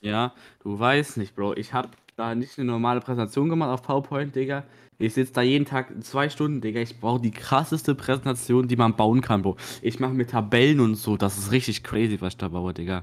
Ja, 0.00 0.34
du 0.62 0.78
weißt 0.78 1.16
nicht, 1.16 1.34
Bro. 1.34 1.54
Ich 1.54 1.72
hab 1.72 1.96
da 2.20 2.34
nicht 2.34 2.58
eine 2.58 2.70
normale 2.70 3.00
Präsentation 3.00 3.48
gemacht 3.48 3.70
auf 3.70 3.82
PowerPoint, 3.82 4.34
Digga. 4.34 4.64
Ich 4.98 5.14
sitze 5.14 5.32
da 5.32 5.42
jeden 5.42 5.64
Tag 5.64 5.92
zwei 6.04 6.28
Stunden, 6.28 6.60
Digga. 6.60 6.80
Ich 6.80 7.00
brauche 7.00 7.20
die 7.20 7.30
krasseste 7.30 7.94
Präsentation, 7.94 8.68
die 8.68 8.76
man 8.76 8.94
bauen 8.96 9.22
kann, 9.22 9.42
Bro. 9.42 9.56
Ich 9.80 9.98
mache 9.98 10.12
mit 10.12 10.30
Tabellen 10.30 10.80
und 10.80 10.94
so. 10.96 11.16
Das 11.16 11.38
ist 11.38 11.50
richtig 11.50 11.82
crazy, 11.82 12.20
was 12.20 12.34
ich 12.34 12.36
da 12.36 12.48
baue, 12.48 12.74
Digga. 12.74 13.02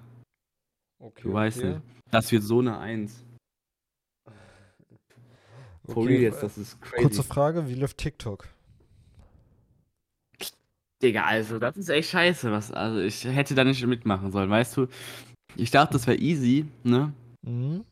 Okay, 0.99 1.21
Du 1.23 1.34
weißt 1.34 1.58
okay. 1.58 1.67
nicht. 1.67 1.82
Das 2.12 2.32
wird 2.32 2.43
so 2.43 2.60
eine 2.60 2.77
Eins. 2.77 3.23
For 5.86 6.03
Okay, 6.03 6.21
jetzt, 6.21 6.38
äh, 6.38 6.41
das 6.41 6.58
ist 6.58 6.82
crazy. 6.82 7.01
Kurze 7.03 7.23
Frage, 7.23 7.67
wie 7.67 7.75
läuft 7.75 7.97
TikTok? 7.97 8.47
Digga, 11.01 11.25
also 11.25 11.60
das 11.60 11.77
ist 11.77 11.89
echt 11.89 12.10
scheiße. 12.10 12.51
Was, 12.51 12.71
also 12.71 12.99
ich 12.99 13.23
hätte 13.23 13.56
da 13.56 13.63
nicht 13.63 13.86
mitmachen 13.86 14.32
sollen, 14.32 14.49
weißt 14.49 14.77
du? 14.77 14.88
Ich 15.56 15.71
dachte, 15.71 15.93
das 15.93 16.08
wäre 16.08 16.17
easy, 16.17 16.65
ne? 16.84 17.13
Mhm. 17.41 17.84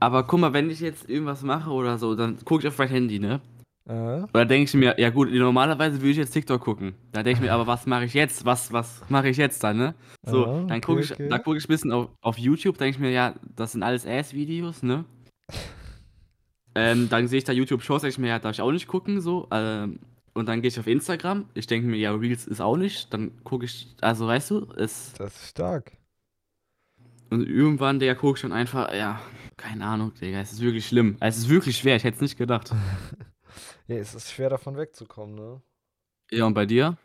Aber 0.00 0.24
guck 0.24 0.40
mal, 0.40 0.52
wenn 0.52 0.70
ich 0.70 0.80
jetzt 0.80 1.08
irgendwas 1.08 1.42
mache 1.42 1.70
oder 1.70 1.98
so, 1.98 2.14
dann 2.14 2.36
gucke 2.44 2.62
ich 2.62 2.68
auf 2.68 2.78
mein 2.78 2.88
Handy, 2.88 3.18
ne? 3.18 3.40
Äh, 3.88 4.24
Oder 4.32 4.44
denke 4.44 4.64
ich 4.64 4.74
mir, 4.74 4.98
ja 4.98 5.10
gut, 5.10 5.32
normalerweise 5.32 5.98
würde 5.98 6.10
ich 6.10 6.16
jetzt 6.16 6.32
TikTok 6.32 6.60
gucken. 6.60 6.94
Da 7.12 7.22
denke 7.22 7.38
ich 7.38 7.46
mir, 7.46 7.52
aber 7.52 7.68
was 7.68 7.86
mache 7.86 8.04
ich 8.04 8.14
jetzt? 8.14 8.44
Was, 8.44 8.72
was 8.72 9.02
mache 9.08 9.28
ich 9.28 9.36
jetzt 9.36 9.62
dann, 9.62 9.76
ne? 9.76 9.94
So, 10.24 10.44
Ah, 10.44 10.64
dann 10.66 10.80
gucke 10.80 11.02
ich, 11.02 11.12
okay. 11.12 11.28
da 11.28 11.38
gucke 11.38 11.56
ich 11.58 11.64
ein 11.64 11.68
bisschen 11.68 11.92
auf, 11.92 12.08
auf 12.20 12.36
YouTube, 12.36 12.78
denke 12.78 12.96
ich 12.96 12.98
mir, 12.98 13.10
ja, 13.12 13.34
das 13.54 13.72
sind 13.72 13.84
alles 13.84 14.04
Ass-Videos, 14.04 14.82
ne? 14.82 15.04
ähm, 16.74 17.08
dann 17.08 17.28
sehe 17.28 17.38
ich 17.38 17.44
da 17.44 17.52
YouTube-Shows, 17.52 18.02
denke 18.02 18.12
ich 18.12 18.18
mir, 18.18 18.28
ja, 18.28 18.38
darf 18.40 18.52
ich 18.52 18.60
auch 18.60 18.72
nicht 18.72 18.88
gucken, 18.88 19.20
so. 19.20 19.46
Ähm, 19.52 20.00
und 20.34 20.48
dann 20.48 20.60
gehe 20.62 20.68
ich 20.68 20.78
auf 20.78 20.86
Instagram, 20.88 21.46
ich 21.54 21.66
denke 21.66 21.86
mir, 21.86 21.96
ja, 21.96 22.12
Reels 22.12 22.46
ist 22.46 22.60
auch 22.60 22.76
nicht. 22.76 23.14
Dann 23.14 23.30
gucke 23.44 23.64
ich, 23.64 23.94
also 24.00 24.26
weißt 24.26 24.50
du, 24.50 24.66
es. 24.76 25.14
das 25.14 25.34
ist 25.34 25.50
stark. 25.50 25.92
Und 27.36 27.46
irgendwann, 27.46 28.00
gucke 28.16 28.36
ich 28.36 28.40
schon 28.40 28.52
einfach, 28.52 28.94
ja, 28.94 29.20
keine 29.58 29.84
Ahnung, 29.84 30.14
Digga, 30.14 30.40
es 30.40 30.52
ist 30.52 30.62
wirklich 30.62 30.86
schlimm. 30.86 31.18
Es 31.20 31.36
ist 31.36 31.50
wirklich 31.50 31.76
schwer, 31.76 31.94
ich 31.96 32.04
hätte 32.04 32.14
es 32.14 32.22
nicht 32.22 32.38
gedacht. 32.38 32.74
Ja, 33.88 33.96
es 33.96 34.14
ist 34.16 34.32
schwer 34.32 34.50
davon 34.50 34.76
wegzukommen, 34.76 35.36
ne? 35.36 35.62
Ja, 36.32 36.44
und 36.44 36.54
bei 36.54 36.66
dir? 36.66 36.96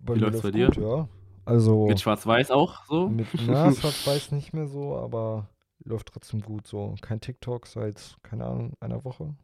Bei 0.00 0.16
Wie 0.16 0.18
läuft's 0.18 0.42
bei 0.42 0.50
dir? 0.50 0.66
gut, 0.66 0.78
ja. 0.78 1.08
Also 1.44 1.86
Mit 1.86 2.00
Schwarz-Weiß 2.00 2.50
auch 2.50 2.84
so? 2.86 3.08
mit 3.08 3.26
na, 3.46 3.70
Schwarz-Weiß 3.72 4.32
nicht 4.32 4.52
mehr 4.52 4.66
so, 4.66 4.96
aber 4.96 5.48
läuft 5.84 6.08
trotzdem 6.08 6.40
gut 6.40 6.66
so. 6.66 6.96
Kein 7.02 7.20
TikTok 7.20 7.68
seit, 7.68 8.16
keine 8.22 8.46
Ahnung, 8.46 8.72
einer 8.80 9.04
Woche. 9.04 9.36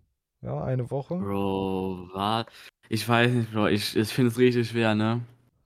Ja, 0.43 0.65
eine 0.65 0.91
Woche. 0.91 1.17
Bro, 1.17 2.09
was? 2.13 2.47
Ich 2.89 3.09
weiß 3.09 3.31
nicht, 3.31 3.53
Bro. 3.53 3.69
Ich, 3.69 3.95
ich 3.97 4.09
finde 4.09 4.33
es 4.33 4.39
richtig 4.39 4.69
schwer, 4.69 4.95
ne? 4.97 5.21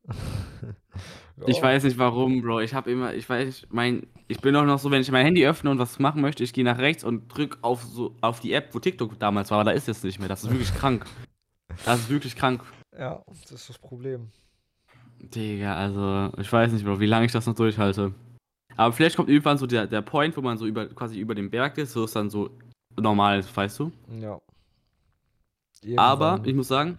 Ich 1.47 1.63
weiß 1.63 1.85
nicht 1.85 1.99
warum, 1.99 2.43
Bro. 2.43 2.61
Ich 2.61 2.75
habe 2.75 2.91
immer, 2.91 3.15
ich 3.15 3.29
weiß 3.29 3.69
mein, 3.71 4.07
ich 4.27 4.41
bin 4.41 4.57
auch 4.57 4.65
noch 4.65 4.79
so, 4.79 4.91
wenn 4.91 5.03
ich 5.03 5.11
mein 5.11 5.25
Handy 5.25 5.47
öffne 5.47 5.71
und 5.71 5.79
was 5.79 5.99
machen 5.99 6.21
möchte, 6.21 6.43
ich 6.43 6.53
gehe 6.53 6.65
nach 6.65 6.79
rechts 6.79 7.05
und 7.05 7.29
drück 7.29 7.59
auf 7.63 7.83
so 7.83 8.17
auf 8.21 8.41
die 8.41 8.53
App, 8.53 8.75
wo 8.75 8.79
TikTok 8.79 9.19
damals 9.19 9.51
war, 9.51 9.61
aber 9.61 9.71
da 9.71 9.77
ist 9.77 9.89
es 9.89 10.03
nicht 10.03 10.19
mehr. 10.19 10.29
Das 10.29 10.43
ist 10.43 10.51
wirklich 10.51 10.75
krank. 10.75 11.05
Das 11.85 12.01
ist 12.01 12.11
wirklich 12.11 12.35
krank. 12.35 12.63
Ja, 12.99 13.23
das 13.27 13.53
ist 13.53 13.69
das 13.69 13.79
Problem. 13.79 14.31
Digga, 15.21 15.75
also, 15.75 16.33
ich 16.41 16.53
weiß 16.53 16.73
nicht, 16.73 16.85
Bro, 16.85 17.01
wie 17.01 17.07
lange 17.07 17.27
ich 17.27 17.33
das 17.33 17.47
noch 17.47 17.55
durchhalte. 17.55 18.15
Aber 18.77 18.93
vielleicht 18.93 19.17
kommt 19.17 19.29
irgendwann 19.29 19.59
so 19.59 19.67
der, 19.67 19.87
der 19.87 20.03
Point, 20.03 20.37
wo 20.37 20.41
man 20.41 20.57
so 20.57 20.67
über, 20.67 20.87
quasi 20.87 21.19
über 21.19 21.35
dem 21.35 21.51
Berg 21.51 21.79
ist, 21.79 21.93
so 21.93 22.05
ist 22.05 22.15
dann 22.15 22.31
so 22.31 22.51
normal, 22.97 23.45
weißt 23.55 23.81
du? 23.81 23.93
Ja. 24.21 24.41
Aber 25.97 26.31
Irgendwann. 26.31 26.49
ich 26.49 26.55
muss 26.55 26.69
sagen, 26.69 26.99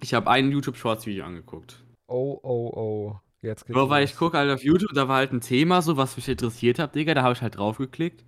ich 0.00 0.14
habe 0.14 0.30
ein 0.30 0.50
YouTube 0.50 0.76
Shorts 0.76 1.06
Video 1.06 1.24
angeguckt. 1.24 1.82
Oh, 2.08 2.38
oh, 2.42 2.70
oh. 2.74 3.20
Jetzt 3.42 3.66
geht's 3.66 3.74
Bro, 3.74 3.88
weil 3.88 4.04
ich 4.04 4.16
gucke 4.16 4.36
halt 4.36 4.50
auf 4.50 4.62
YouTube, 4.62 4.92
da 4.94 5.08
war 5.08 5.16
halt 5.16 5.32
ein 5.32 5.40
Thema 5.40 5.80
so, 5.82 5.96
was 5.96 6.16
mich 6.16 6.28
interessiert 6.28 6.78
hat, 6.78 6.94
Digga, 6.94 7.14
da 7.14 7.22
habe 7.22 7.32
ich 7.34 7.42
halt 7.42 7.56
draufgeklickt. 7.56 8.24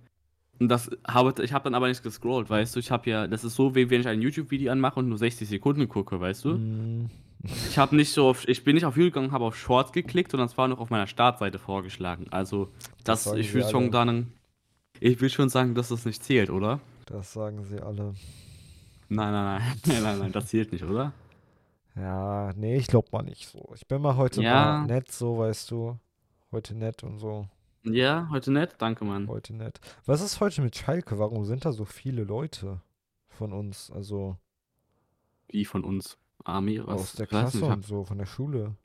Und 0.59 0.69
das 0.69 0.89
habe, 1.07 1.43
ich 1.43 1.53
habe 1.53 1.63
dann 1.65 1.75
aber 1.75 1.87
nicht 1.87 2.03
gescrollt, 2.03 2.49
weißt 2.49 2.75
du? 2.75 2.79
Ich 2.79 2.91
habe 2.91 3.09
ja, 3.09 3.27
das 3.27 3.43
ist 3.43 3.55
so, 3.55 3.75
wie 3.75 3.89
wenn 3.89 4.01
ich 4.01 4.07
ein 4.07 4.21
YouTube-Video 4.21 4.71
anmache 4.71 4.99
und 4.99 5.09
nur 5.09 5.17
60 5.17 5.47
Sekunden 5.47 5.89
gucke, 5.89 6.19
weißt 6.19 6.45
du? 6.45 6.49
Mm, 6.55 7.09
Ich 7.43 7.77
habe 7.77 7.95
nicht 7.95 8.11
so 8.13 8.27
auf, 8.29 8.47
ich 8.47 8.63
bin 8.63 8.75
nicht 8.75 8.85
auf 8.85 8.95
YouTube 8.95 9.13
gegangen, 9.15 9.31
habe 9.31 9.45
auf 9.45 9.57
Shorts 9.57 9.91
geklickt, 9.91 10.31
sondern 10.31 10.47
es 10.47 10.57
war 10.57 10.67
noch 10.67 10.79
auf 10.79 10.89
meiner 10.89 11.07
Startseite 11.07 11.59
vorgeschlagen. 11.59 12.27
Also, 12.31 12.69
das, 13.03 13.25
sagen 13.25 13.39
ich 13.39 13.53
will 13.53 13.67
schon 13.67 13.91
dann, 13.91 14.31
ich 14.99 15.19
will 15.19 15.29
schon 15.29 15.49
sagen, 15.49 15.75
dass 15.75 15.89
das 15.89 16.05
nicht 16.05 16.23
zählt, 16.23 16.49
oder? 16.49 16.79
Das 17.07 17.33
sagen 17.33 17.65
sie 17.65 17.81
alle. 17.81 18.13
Nein, 19.09 19.31
nein, 19.31 19.59
nein, 19.59 19.61
nein, 19.85 20.03
nein, 20.03 20.19
nein, 20.19 20.31
das 20.31 20.47
zählt 20.47 20.71
nicht, 20.71 20.83
oder? 20.85 21.11
Ja, 21.95 22.51
nee, 22.55 22.75
ich 22.77 22.87
glaub 22.87 23.11
mal 23.11 23.21
nicht 23.23 23.47
so. 23.47 23.71
Ich 23.75 23.87
bin 23.87 24.01
mal 24.01 24.15
heute 24.17 24.41
Ja. 24.41 24.79
mal 24.81 24.85
nett, 24.87 25.11
so, 25.11 25.37
weißt 25.39 25.69
du. 25.71 25.97
Heute 26.51 26.75
nett 26.75 27.03
und 27.03 27.19
so. 27.19 27.47
Ja, 27.83 28.27
heute 28.31 28.51
nett, 28.51 28.75
danke, 28.77 29.03
Mann. 29.05 29.27
Heute 29.27 29.53
nett. 29.55 29.79
Was 30.05 30.21
ist 30.21 30.39
heute 30.39 30.61
mit 30.61 30.75
Schalke? 30.75 31.19
Warum 31.19 31.45
sind 31.45 31.65
da 31.65 31.71
so 31.71 31.85
viele 31.85 32.23
Leute 32.23 32.81
von 33.27 33.51
uns? 33.53 33.91
Also 33.91 34.37
Wie 35.49 35.65
von 35.65 35.83
uns. 35.83 36.17
Army, 36.45 36.79
was? 36.85 37.01
aus 37.01 37.13
der 37.13 37.27
Klasse 37.27 37.57
nicht, 37.57 37.69
hab, 37.69 37.77
und 37.77 37.85
so, 37.85 38.03
von 38.03 38.17
der 38.17 38.25
Schule. 38.25 38.75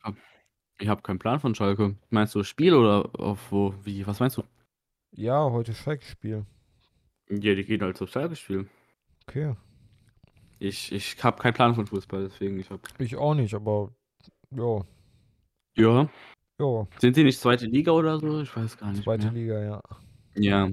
ich 0.79 0.89
hab 0.89 1.03
keinen 1.03 1.19
Plan 1.19 1.41
von 1.41 1.55
Schalke. 1.55 1.97
Meinst 2.11 2.35
du 2.35 2.43
Spiel 2.45 2.75
oder 2.75 3.09
auf 3.19 3.51
wo? 3.51 3.75
Wie? 3.85 4.07
Was 4.07 4.21
meinst 4.21 4.37
du? 4.37 4.43
Ja, 5.13 5.51
heute 5.51 5.75
Schalke-Spiel. 5.75 6.45
Ja, 7.31 7.55
die 7.55 7.65
gehen 7.65 7.83
halt 7.83 7.97
zum 7.97 8.07
Schalke-Spiel. 8.07 8.69
Okay. 9.27 9.55
Ich, 10.59 10.93
ich 10.93 11.17
hab 11.23 11.41
keinen 11.41 11.55
Plan 11.55 11.75
von 11.75 11.87
Fußball, 11.87 12.25
deswegen 12.25 12.59
ich 12.59 12.69
hab. 12.71 12.81
Ich 13.01 13.17
auch 13.17 13.35
nicht, 13.35 13.55
aber 13.55 13.93
ja, 14.51 14.83
Ja. 15.77 16.09
ja, 16.61 16.87
Sind 16.99 17.17
die 17.17 17.25
nicht 17.25 17.41
zweite 17.41 17.67
Liga 17.67 17.93
oder 17.93 18.19
so? 18.19 18.41
Ich 18.43 18.57
weiß 18.57 18.77
gar 18.79 18.91
nicht. 18.91 19.05
zweite 19.05 19.31
mehr. 19.31 19.35
Liga, 19.35 19.63
ja. 19.63 19.83
Ja. 20.35 20.71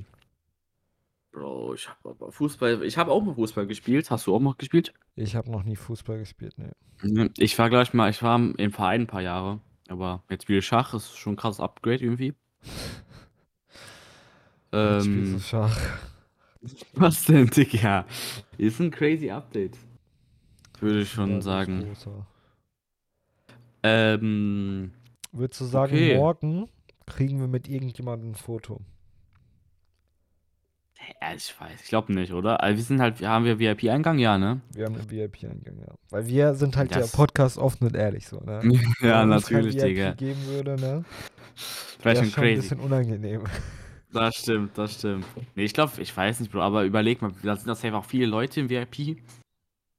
Bro, 1.31 1.73
ich 1.75 1.89
hab 1.89 2.03
aber 2.05 2.31
Fußball. 2.31 2.83
Ich 2.83 2.97
habe 2.97 3.11
auch 3.11 3.21
mal 3.21 3.35
Fußball 3.35 3.67
gespielt. 3.67 4.09
Hast 4.09 4.25
du 4.25 4.35
auch 4.35 4.39
mal 4.39 4.55
gespielt? 4.57 4.93
Ich 5.15 5.35
habe 5.35 5.51
noch 5.51 5.63
nie 5.63 5.75
Fußball 5.75 6.17
gespielt, 6.19 6.57
ne. 6.57 6.71
Ja, 7.03 7.27
Ich 7.37 7.59
war 7.59 7.69
gleich 7.69 7.93
mal, 7.93 8.09
ich 8.09 8.23
war 8.23 8.35
im 8.37 8.71
Verein 8.71 9.01
ein 9.01 9.07
paar 9.07 9.21
Jahre. 9.21 9.59
Aber 9.89 10.23
jetzt 10.29 10.43
spiele 10.43 10.59
ich 10.59 10.65
Schach, 10.65 10.93
ist 10.93 11.15
schon 11.17 11.33
ein 11.33 11.35
krasses 11.37 11.59
Upgrade 11.59 12.03
irgendwie. 12.03 12.33
Jetzt 14.73 15.05
spielst 15.05 15.31
du 15.31 15.35
Ähm, 15.35 15.39
Schach. 15.39 15.77
Was 16.93 17.25
denn, 17.25 17.47
Digga? 17.47 18.05
Ist 18.57 18.79
ein 18.79 18.91
crazy 18.91 19.29
Update. 19.31 19.77
Würde 20.79 21.01
ich 21.01 21.09
Ja, 21.09 21.15
schon 21.15 21.37
ist 21.39 21.45
sagen. 21.45 21.95
Ähm, 23.83 24.91
Würdest 25.31 25.61
du 25.61 25.65
sagen, 25.65 25.93
Okay. 25.93 26.17
morgen 26.17 26.69
kriegen 27.05 27.39
wir 27.39 27.47
mit 27.47 27.67
irgendjemandem 27.67 28.31
ein 28.31 28.35
Foto? 28.35 28.81
ja, 31.21 31.35
ich 31.35 31.53
weiß, 31.59 31.81
ich 31.83 31.89
glaube 31.89 32.13
nicht, 32.13 32.33
oder? 32.33 32.63
Also 32.63 32.77
wir 32.77 32.83
sind 32.83 32.99
halt, 32.99 33.21
haben 33.21 33.45
wir 33.45 33.59
VIP-Eingang, 33.59 34.17
ja, 34.17 34.37
ne? 34.39 34.61
Wir 34.73 34.85
haben 34.85 34.95
einen 34.95 35.09
VIP-Eingang, 35.11 35.77
ja. 35.79 35.93
Weil 36.09 36.25
wir 36.25 36.55
sind 36.55 36.75
halt 36.77 36.95
Das- 36.95 37.11
der 37.11 37.17
Podcast 37.17 37.57
offen 37.59 37.85
und 37.87 37.95
ehrlich 37.95 38.27
so, 38.27 38.37
ne? 38.39 38.59
ja, 39.01 39.21
Wenn 39.21 39.31
es 39.33 39.45
kein 39.45 39.57
natürlich, 39.57 39.75
VIP 39.75 39.83
Digga. 39.87 40.11
geben 40.13 40.45
würde, 40.47 40.75
ne? 40.81 41.05
Vielleicht 41.99 42.03
Wäre 42.03 42.15
schon 42.25 42.25
schon 42.33 42.43
ein 42.43 42.47
crazy. 42.55 42.61
bisschen 42.61 42.79
unangenehm. 42.79 43.43
Das 44.15 44.35
stimmt, 44.35 44.77
das 44.77 44.93
stimmt. 44.95 45.25
Nee, 45.55 45.65
ich 45.65 45.73
glaube, 45.73 46.01
ich 46.01 46.15
weiß 46.15 46.39
nicht, 46.39 46.51
Bro, 46.51 46.61
aber 46.61 46.83
überleg 46.85 47.21
mal, 47.21 47.31
da 47.43 47.55
sind 47.55 47.67
das 47.67 47.81
safe 47.81 47.95
auch 47.95 48.05
viele 48.05 48.25
Leute 48.25 48.59
im 48.61 48.69
VIP. 48.69 49.21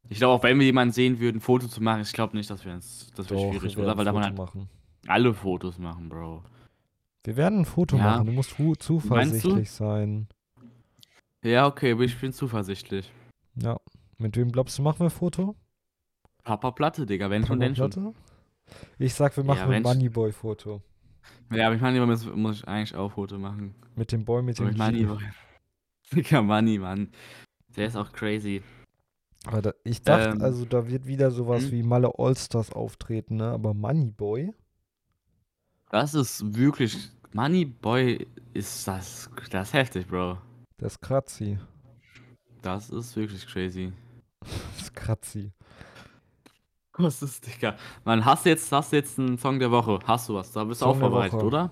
Ich 0.09 0.19
glaube, 0.19 0.35
auch 0.35 0.43
wenn 0.43 0.59
wir 0.59 0.67
jemanden 0.67 0.93
sehen 0.93 1.19
würden, 1.21 1.39
ein 1.39 1.41
Foto 1.41 1.67
zu 1.67 1.83
machen, 1.83 2.03
ich 2.03 2.13
glaube 2.13 2.37
nicht, 2.37 2.49
dass 2.49 2.65
wir 2.65 2.73
uns, 2.73 3.11
das 3.17 3.29
wäre 3.29 3.41
Doch, 3.41 3.51
schwierig, 3.53 3.77
wir 3.77 3.85
oder? 3.85 3.97
Weil 3.99 4.05
da 4.05 4.11
ein 4.13 4.15
man 4.15 4.25
halt 4.25 4.37
machen. 4.39 4.69
alle 5.07 5.35
Fotos 5.35 5.79
machen, 5.79 6.09
Bro. 6.09 6.43
Wir 7.25 7.37
werden 7.37 7.61
ein 7.61 7.65
Foto 7.65 7.97
Ja. 7.97 8.03
machen. 8.05 8.27
Du 8.27 8.33
musst 8.33 8.55
zuversichtlich 8.79 9.71
sein. 9.71 10.29
Ja, 11.45 11.67
okay, 11.67 11.93
aber 11.93 12.03
ich 12.05 12.19
bin 12.21 12.33
zuversichtlich. 12.33 13.13
Ja. 13.57 13.77
Mit 14.19 14.37
wem 14.37 14.51
glaubst 14.51 14.79
du, 14.79 14.83
machen 14.83 15.01
wir 15.01 15.07
ein 15.07 15.11
Foto? 15.11 15.57
Papa 16.45 16.71
Platte, 16.71 17.05
Digga, 17.05 17.29
wenn 17.29 17.43
schon, 17.45 17.59
Papa 17.59 17.67
denn 17.67 17.77
schon. 17.77 17.91
Platte? 17.91 18.13
Ich 18.99 19.13
sag, 19.15 19.37
wir 19.37 19.45
Ja, 19.45 19.49
machen 19.49 19.63
ein 19.65 19.71
wenn 19.71 19.83
sch- 19.85 19.87
Moneyboy-Foto. 19.95 20.81
Ja, 21.53 21.67
aber 21.67 21.77
ich 21.77 21.81
meine, 21.81 22.05
muss, 22.05 22.25
muss 22.27 22.59
ich 22.59 22.69
eigentlich 22.69 22.95
auch 22.95 23.13
Foto 23.13 23.39
machen. 23.39 23.75
Mit 23.95 24.13
dem 24.13 24.25
Boy 24.25 24.43
mit 24.43 24.59
dem 24.59 24.69
ich 24.69 24.77
meine, 24.77 24.99
G. 24.99 25.07
Digga, 26.13 26.43
Money, 26.43 26.79
Mann. 26.79 27.11
Der 27.77 27.87
ist 27.87 27.97
auch 27.97 28.13
crazy. 28.13 28.63
Aber 29.47 29.63
da, 29.63 29.73
ich 29.85 30.03
dachte, 30.03 30.31
Ähm, 30.31 30.43
also 30.43 30.65
da 30.65 30.89
wird 30.89 31.07
wieder 31.07 31.31
sowas 31.31 31.65
hm? 31.65 31.73
wie 31.73 31.83
Malle 31.83 32.13
Allstars 32.19 32.73
auftreten, 32.73 33.37
ne? 33.37 33.51
Aber 33.51 33.75
Moneyboy? 33.75 34.53
Das 35.91 36.15
ist 36.15 36.57
wirklich. 36.57 37.11
Moneyboy 37.33 38.27
ist 38.55 38.89
das. 38.89 39.31
Das 39.51 39.69
ist 39.69 39.75
heftig, 39.75 40.07
Bro. 40.07 40.39
Das 40.79 40.95
ist 40.95 41.01
Kratzi. 41.01 41.59
Das 42.63 42.91
ist 42.91 43.17
wirklich 43.17 43.47
crazy. 43.47 43.93
Das 44.77 44.83
ist 44.83 44.95
Kratzi. 44.95 45.53
Was 46.99 47.23
ist, 47.23 47.47
Digga? 47.47 47.77
Mann, 48.05 48.25
hast 48.25 48.45
du 48.47 48.51
jetzt, 48.51 48.71
hast 48.73 48.93
du 48.93 48.97
jetzt 48.97 49.19
einen 49.19 49.39
Song 49.39 49.59
der 49.59 49.71
Woche? 49.71 49.99
Hast 50.05 50.29
du 50.29 50.35
was? 50.35 50.53
Da 50.53 50.65
bist 50.65 50.81
du 50.81 50.85
Song 50.87 50.95
auch 50.95 50.99
der 50.99 51.09
vorbereitet, 51.11 51.35
Woche. 51.39 51.47
oder? 51.47 51.71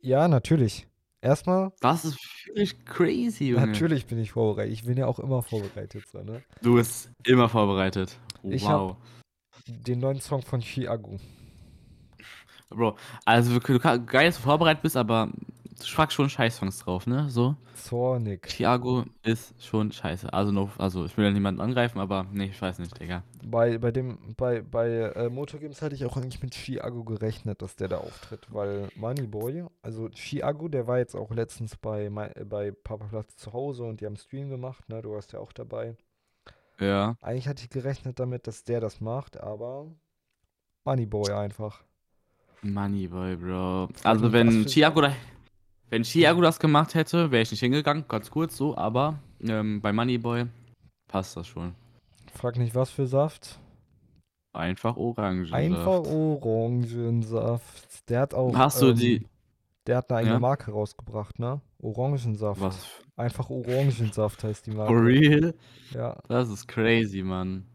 Ja, 0.00 0.26
natürlich. 0.28 0.86
Erstmal, 1.20 1.72
Das 1.80 2.04
ist 2.04 2.18
wirklich 2.46 2.84
crazy, 2.84 3.48
Junge. 3.48 3.66
natürlich 3.66 4.06
bin 4.06 4.18
ich 4.18 4.32
vorbereitet. 4.32 4.72
Ich 4.74 4.84
bin 4.84 4.96
ja 4.98 5.06
auch 5.06 5.18
immer 5.18 5.42
vorbereitet, 5.42 6.04
so, 6.10 6.18
ne? 6.22 6.42
Du 6.62 6.74
bist 6.74 7.10
immer 7.24 7.48
vorbereitet. 7.48 8.18
Ich 8.42 8.64
Wow. 8.64 8.96
Den 9.66 10.00
neuen 10.00 10.20
Song 10.20 10.42
von 10.42 10.60
Chiago. 10.60 11.18
Bro, 12.70 12.96
also 13.24 13.58
du 13.58 13.78
kann- 13.78 14.04
geil, 14.06 14.26
dass 14.26 14.36
du 14.36 14.42
vorbereitet 14.42 14.82
bist, 14.82 14.96
aber 14.96 15.30
du 15.78 15.86
fragst 15.86 16.14
schon 16.14 16.28
Scheiß-Songs 16.28 16.78
drauf, 16.78 17.06
ne? 17.06 17.28
So. 17.30 17.56
Zornig. 17.74 18.42
Thiago 18.48 19.04
ist 19.22 19.54
schon 19.62 19.92
scheiße. 19.92 20.32
Also, 20.32 20.52
no, 20.52 20.70
also 20.78 21.04
ich 21.04 21.16
will 21.16 21.24
ja 21.24 21.30
niemanden 21.30 21.60
angreifen, 21.60 21.98
aber 21.98 22.26
nee, 22.32 22.46
ich 22.46 22.60
weiß 22.60 22.78
nicht, 22.78 22.98
Digga. 23.00 23.22
Bei, 23.44 23.78
bei 23.78 23.90
dem, 23.90 24.34
bei, 24.36 24.62
bei 24.62 24.88
äh, 24.88 25.28
Motor 25.28 25.60
Games 25.60 25.82
hatte 25.82 25.94
ich 25.94 26.04
auch 26.04 26.16
eigentlich 26.16 26.42
mit 26.42 26.54
Chiago 26.54 27.04
gerechnet, 27.04 27.62
dass 27.62 27.76
der 27.76 27.88
da 27.88 27.98
auftritt, 27.98 28.46
weil 28.50 28.88
Moneyboy, 28.96 29.64
also 29.82 30.08
Chiago, 30.10 30.68
der 30.68 30.86
war 30.86 30.98
jetzt 30.98 31.14
auch 31.14 31.30
letztens 31.30 31.76
bei, 31.76 32.06
äh, 32.06 32.44
bei 32.44 32.70
Papa 32.70 33.06
Platz 33.06 33.36
zu 33.36 33.52
Hause 33.52 33.84
und 33.84 34.00
die 34.00 34.06
haben 34.06 34.16
Stream 34.16 34.50
gemacht, 34.50 34.88
ne? 34.88 35.02
Du 35.02 35.12
warst 35.12 35.32
ja 35.32 35.40
auch 35.40 35.52
dabei. 35.52 35.96
Ja. 36.80 37.16
Eigentlich 37.20 37.48
hatte 37.48 37.62
ich 37.62 37.70
gerechnet 37.70 38.18
damit, 38.18 38.46
dass 38.46 38.64
der 38.64 38.80
das 38.80 39.00
macht, 39.00 39.38
aber 39.38 39.86
Moneyboy 40.84 41.32
einfach. 41.32 41.82
Moneyboy, 42.62 43.36
Bro. 43.36 43.88
Also 44.02 44.32
wenn 44.32 44.66
Thiago 44.66 45.02
da, 45.02 45.12
wenn 45.90 46.02
Thiago 46.02 46.40
das 46.40 46.58
gemacht 46.58 46.94
hätte, 46.94 47.30
wäre 47.30 47.42
ich 47.42 47.50
nicht 47.50 47.60
hingegangen, 47.60 48.04
ganz 48.08 48.30
kurz 48.30 48.56
so, 48.56 48.76
aber 48.76 49.18
ähm, 49.40 49.80
bei 49.80 49.92
Moneyboy 49.92 50.46
passt 51.08 51.36
das 51.36 51.46
schon. 51.46 51.74
Frag 52.34 52.58
nicht, 52.58 52.74
was 52.74 52.90
für 52.90 53.06
Saft. 53.06 53.60
Einfach 54.52 54.96
Orange. 54.96 55.52
Einfach 55.52 56.04
Orangensaft. 56.04 58.08
Der 58.08 58.20
hat 58.20 58.34
auch. 58.34 58.56
Hast 58.56 58.82
du 58.82 58.90
ähm, 58.90 58.96
die. 58.96 59.26
Der 59.86 59.98
hat 59.98 60.10
eine 60.10 60.20
eigene 60.20 60.34
Ja? 60.34 60.40
Marke 60.40 60.70
rausgebracht, 60.70 61.38
ne? 61.38 61.60
Orangensaft. 61.82 62.60
Was? 62.60 62.86
Einfach 63.16 63.50
Orangensaft 63.50 64.42
heißt 64.44 64.66
die 64.66 64.70
Marke. 64.70 64.92
For 64.94 65.04
real? 65.04 65.54
Ja. 65.92 66.16
Das 66.28 66.48
ist 66.48 66.66
crazy, 66.66 67.22
Mann. 67.22 67.66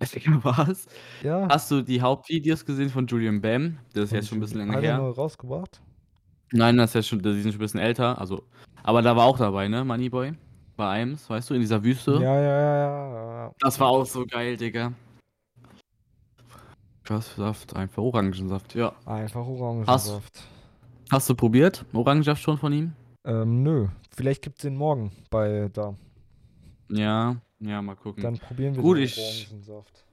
Was? 0.42 0.86
Ja. 1.22 1.48
Hast 1.50 1.70
du 1.70 1.82
die 1.82 2.00
Hauptvideos 2.00 2.64
gesehen 2.64 2.88
von 2.90 3.06
Julian 3.06 3.40
Bam? 3.40 3.78
Das 3.92 4.04
ist 4.04 4.08
von 4.10 4.16
jetzt 4.18 4.28
schon 4.28 4.38
ein 4.38 4.40
bisschen 4.42 4.58
länger 4.60 4.74
Hat 4.74 4.84
er 4.84 4.90
her. 4.92 4.98
neu 4.98 5.10
rausgebracht? 5.10 5.82
Nein, 6.52 6.76
das 6.76 6.90
ist 6.90 6.94
jetzt 6.94 7.08
schon, 7.08 7.20
die 7.22 7.32
sind 7.40 7.52
schon 7.52 7.52
ein 7.52 7.58
bisschen 7.58 7.80
älter. 7.80 8.18
Also, 8.20 8.42
aber 8.82 9.02
da 9.02 9.16
war 9.16 9.24
auch 9.24 9.38
dabei, 9.38 9.68
ne? 9.68 9.84
Moneyboy. 9.84 10.32
Bei 10.76 11.00
Ems, 11.00 11.28
weißt 11.30 11.50
du, 11.50 11.54
in 11.54 11.60
dieser 11.60 11.82
Wüste. 11.82 12.12
Ja, 12.14 12.20
ja, 12.20 12.40
ja, 12.40 12.60
ja, 12.60 13.44
ja. 13.46 13.52
Das 13.60 13.80
war 13.80 13.88
auch 13.88 14.04
so 14.04 14.26
geil, 14.26 14.56
Digga. 14.56 14.92
Saft? 17.08 17.76
Einfach 17.76 18.02
Orangensaft, 18.02 18.74
ja. 18.74 18.92
Einfach 19.04 19.46
Orangensaft. 19.46 20.42
Hast 21.10 21.28
du 21.30 21.34
probiert? 21.36 21.84
Orangensaft 21.92 22.42
schon 22.42 22.58
von 22.58 22.72
ihm? 22.72 22.92
Ähm, 23.24 23.62
nö. 23.62 23.86
Vielleicht 24.10 24.42
gibt's 24.42 24.62
den 24.62 24.76
morgen 24.76 25.12
bei 25.30 25.70
da. 25.72 25.94
Ja, 26.90 27.36
ja, 27.60 27.80
mal 27.82 27.94
gucken. 27.94 28.22
Dann 28.24 28.38
probieren 28.38 28.74
wir 28.74 28.82
Gut, 28.82 28.96
den 28.98 29.04
ich- 29.04 29.48
Orangensaft. 29.48 30.04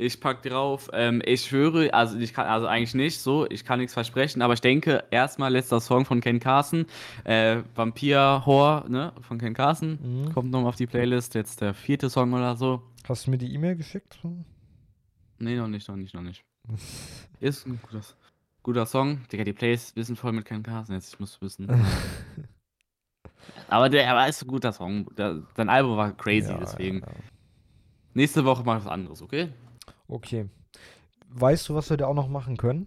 Ich 0.00 0.20
pack 0.20 0.42
drauf. 0.44 0.88
Ähm, 0.92 1.20
ich 1.24 1.46
schwöre, 1.46 1.92
also 1.92 2.16
ich 2.18 2.32
kann, 2.32 2.46
also 2.46 2.68
eigentlich 2.68 2.94
nicht 2.94 3.18
so, 3.20 3.50
ich 3.50 3.64
kann 3.64 3.80
nichts 3.80 3.94
versprechen, 3.94 4.42
aber 4.42 4.54
ich 4.54 4.60
denke, 4.60 5.02
erstmal 5.10 5.50
letzter 5.52 5.80
Song 5.80 6.04
von 6.04 6.20
Ken 6.20 6.38
Carson, 6.38 6.86
äh, 7.24 7.62
Vampir 7.74 8.44
Horror, 8.46 8.84
ne, 8.88 9.12
von 9.22 9.38
Ken 9.38 9.54
Carson, 9.54 9.98
Mhm. 10.00 10.32
kommt 10.32 10.52
noch 10.52 10.64
auf 10.66 10.76
die 10.76 10.86
Playlist, 10.86 11.34
jetzt 11.34 11.60
der 11.60 11.74
vierte 11.74 12.08
Song 12.10 12.32
oder 12.32 12.54
so. 12.56 12.80
Hast 13.08 13.26
du 13.26 13.32
mir 13.32 13.38
die 13.38 13.52
E-Mail 13.52 13.74
geschickt? 13.74 14.20
Nee, 15.40 15.56
noch 15.56 15.66
nicht, 15.66 15.88
noch 15.88 15.96
nicht, 15.96 16.14
noch 16.14 16.22
nicht. 16.22 16.44
Ist 17.40 17.66
ein 17.66 17.80
guter, 17.82 18.04
guter 18.62 18.86
Song. 18.86 19.22
Digga, 19.32 19.42
die 19.42 19.52
Plays 19.52 19.96
wissen 19.96 20.14
voll 20.14 20.30
mit 20.32 20.44
Ken 20.44 20.62
Carson 20.62 20.94
jetzt, 20.94 21.12
ich 21.14 21.18
muss 21.18 21.40
wissen. 21.42 21.68
aber 23.68 23.88
der, 23.88 24.10
aber 24.10 24.28
ist 24.28 24.42
ein 24.42 24.48
guter 24.48 24.72
Song. 24.72 25.06
Der, 25.16 25.42
dein 25.54 25.68
Album 25.68 25.96
war 25.96 26.12
crazy, 26.16 26.52
Ja, 26.52 26.58
deswegen. 26.58 27.00
ja, 27.00 27.06
ja. 27.06 27.12
Nächste 28.14 28.44
Woche 28.44 28.64
mal 28.64 28.78
was 28.78 28.86
anderes, 28.86 29.22
okay? 29.22 29.48
Okay. 30.08 30.48
Weißt 31.28 31.68
du, 31.68 31.74
was 31.74 31.90
wir 31.90 31.96
da 31.98 32.06
auch 32.06 32.14
noch 32.14 32.28
machen 32.28 32.56
können? 32.56 32.86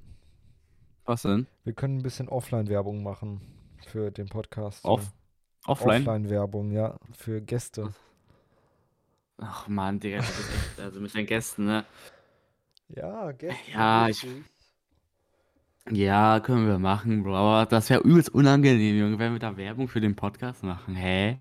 Was 1.05 1.21
denn? 1.21 1.47
Wir 1.63 1.73
können 1.73 1.97
ein 1.97 2.03
bisschen 2.03 2.27
Offline-Werbung 2.27 3.03
machen 3.03 3.41
für 3.85 4.11
den 4.11 4.27
Podcast. 4.27 4.85
Off 4.85 5.11
offline? 5.65 6.01
Offline-Werbung, 6.01 6.71
ja, 6.71 6.97
für 7.13 7.41
Gäste. 7.41 7.93
Ach 9.37 9.67
man, 9.67 9.99
Digga, 9.99 10.17
du 10.17 10.25
bist 10.25 10.49
echt, 10.49 10.79
also 10.79 10.99
mit 10.99 11.13
den 11.13 11.25
Gästen, 11.25 11.65
ne? 11.65 11.85
Ja, 12.89 13.31
Gäste. 13.31 13.71
Ja, 13.71 14.07
ich-. 14.07 14.27
Ja, 15.89 16.39
können 16.39 16.67
wir 16.67 16.77
machen, 16.77 17.23
Bro. 17.23 17.35
Aber 17.35 17.65
das 17.65 17.89
wäre 17.89 18.01
übelst 18.01 18.29
unangenehm, 18.29 18.99
Junge, 18.99 19.19
wenn 19.19 19.33
wir 19.33 19.39
da 19.39 19.57
Werbung 19.57 19.87
für 19.87 20.01
den 20.01 20.15
Podcast 20.15 20.63
machen. 20.63 20.95
Hä? 20.95 21.39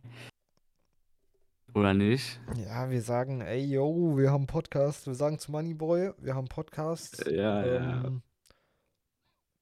Oder 1.74 1.94
nicht? 1.94 2.40
Ja, 2.56 2.90
wir 2.90 3.00
sagen, 3.02 3.40
ey, 3.40 3.64
yo, 3.64 4.16
wir 4.16 4.30
haben 4.32 4.46
Podcast. 4.46 5.06
Wir 5.06 5.14
sagen 5.14 5.38
zu 5.38 5.52
Moneyboy, 5.52 6.12
wir 6.18 6.34
haben 6.34 6.48
Podcast. 6.48 7.24
Ja, 7.30 7.64
Ähm, 7.64 8.22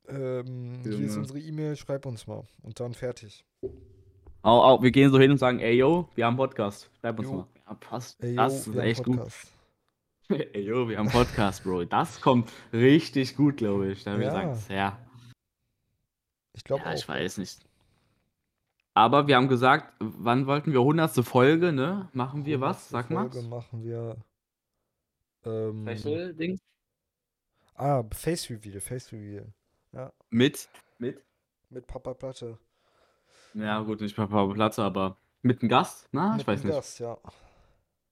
ähm, 0.08 0.80
hier 0.82 1.00
ist 1.00 1.16
unsere 1.16 1.38
E-Mail, 1.38 1.76
schreib 1.76 2.06
uns 2.06 2.26
mal. 2.26 2.44
Und 2.62 2.80
dann 2.80 2.94
fertig. 2.94 3.44
Au, 4.42 4.62
au, 4.62 4.82
wir 4.82 4.90
gehen 4.90 5.10
so 5.10 5.18
hin 5.18 5.30
und 5.30 5.38
sagen, 5.38 5.58
ey, 5.60 5.74
yo, 5.76 6.08
wir 6.14 6.24
haben 6.24 6.36
Podcast. 6.36 6.90
Schreib 7.00 7.18
uns 7.18 7.28
Jo. 7.28 7.34
mal. 7.34 7.46
Ja, 7.66 7.74
passt. 7.74 8.22
Ey, 8.22 8.30
yo, 8.30 8.36
das 8.36 8.66
ist 8.66 8.74
wir 8.74 8.82
echt 8.82 9.04
gut. 9.04 9.20
Ey, 10.30 10.60
yo, 10.62 10.88
wir 10.88 10.98
haben 10.98 11.08
Podcast, 11.08 11.64
Bro. 11.64 11.84
Das 11.86 12.20
kommt 12.20 12.50
richtig 12.72 13.34
gut, 13.36 13.56
glaube 13.58 13.92
ich. 13.92 14.04
Da 14.04 14.12
haben 14.12 14.20
wir 14.20 14.26
Ja. 14.28 14.42
gesagt, 14.50 14.70
ja. 14.70 14.98
Ich 16.54 16.64
glaube 16.64 16.84
Ja, 16.84 16.90
auch. 16.90 16.94
ich 16.94 17.08
weiß 17.08 17.38
nicht. 17.38 17.58
Aber 18.98 19.28
wir 19.28 19.36
haben 19.36 19.46
gesagt, 19.46 19.94
wann 20.00 20.48
wollten 20.48 20.72
wir? 20.72 20.80
100. 20.80 21.24
Folge, 21.24 21.70
ne? 21.70 22.08
Machen 22.14 22.44
wir 22.44 22.60
was? 22.60 22.92
100. 22.92 23.06
Sag 23.06 23.10
mal. 23.10 23.30
Folge 23.30 23.48
machen 23.48 23.84
wir. 23.84 24.16
Ähm, 25.44 25.86
Special 25.86 26.34
Ding? 26.34 26.58
ah, 27.76 28.02
Face 28.12 28.50
Reveal, 28.50 28.80
Face 28.80 29.12
Reveal. 29.12 29.52
Mit? 30.30 30.68
Mit? 30.98 31.22
Mit 31.70 31.86
Papa 31.86 32.12
Platte. 32.12 32.58
Ja, 33.54 33.80
gut, 33.82 34.00
nicht 34.00 34.16
bei 34.16 34.26
Papa 34.26 34.52
Platze, 34.52 34.82
aber 34.82 35.16
mit 35.42 35.62
einem 35.62 35.68
Gast? 35.68 36.08
Na, 36.10 36.32
Mit 36.32 36.40
ich 36.40 36.46
weiß 36.48 36.60
einem 36.62 36.70
nicht. 36.70 36.76
Gast, 36.76 36.98
ja. 36.98 37.16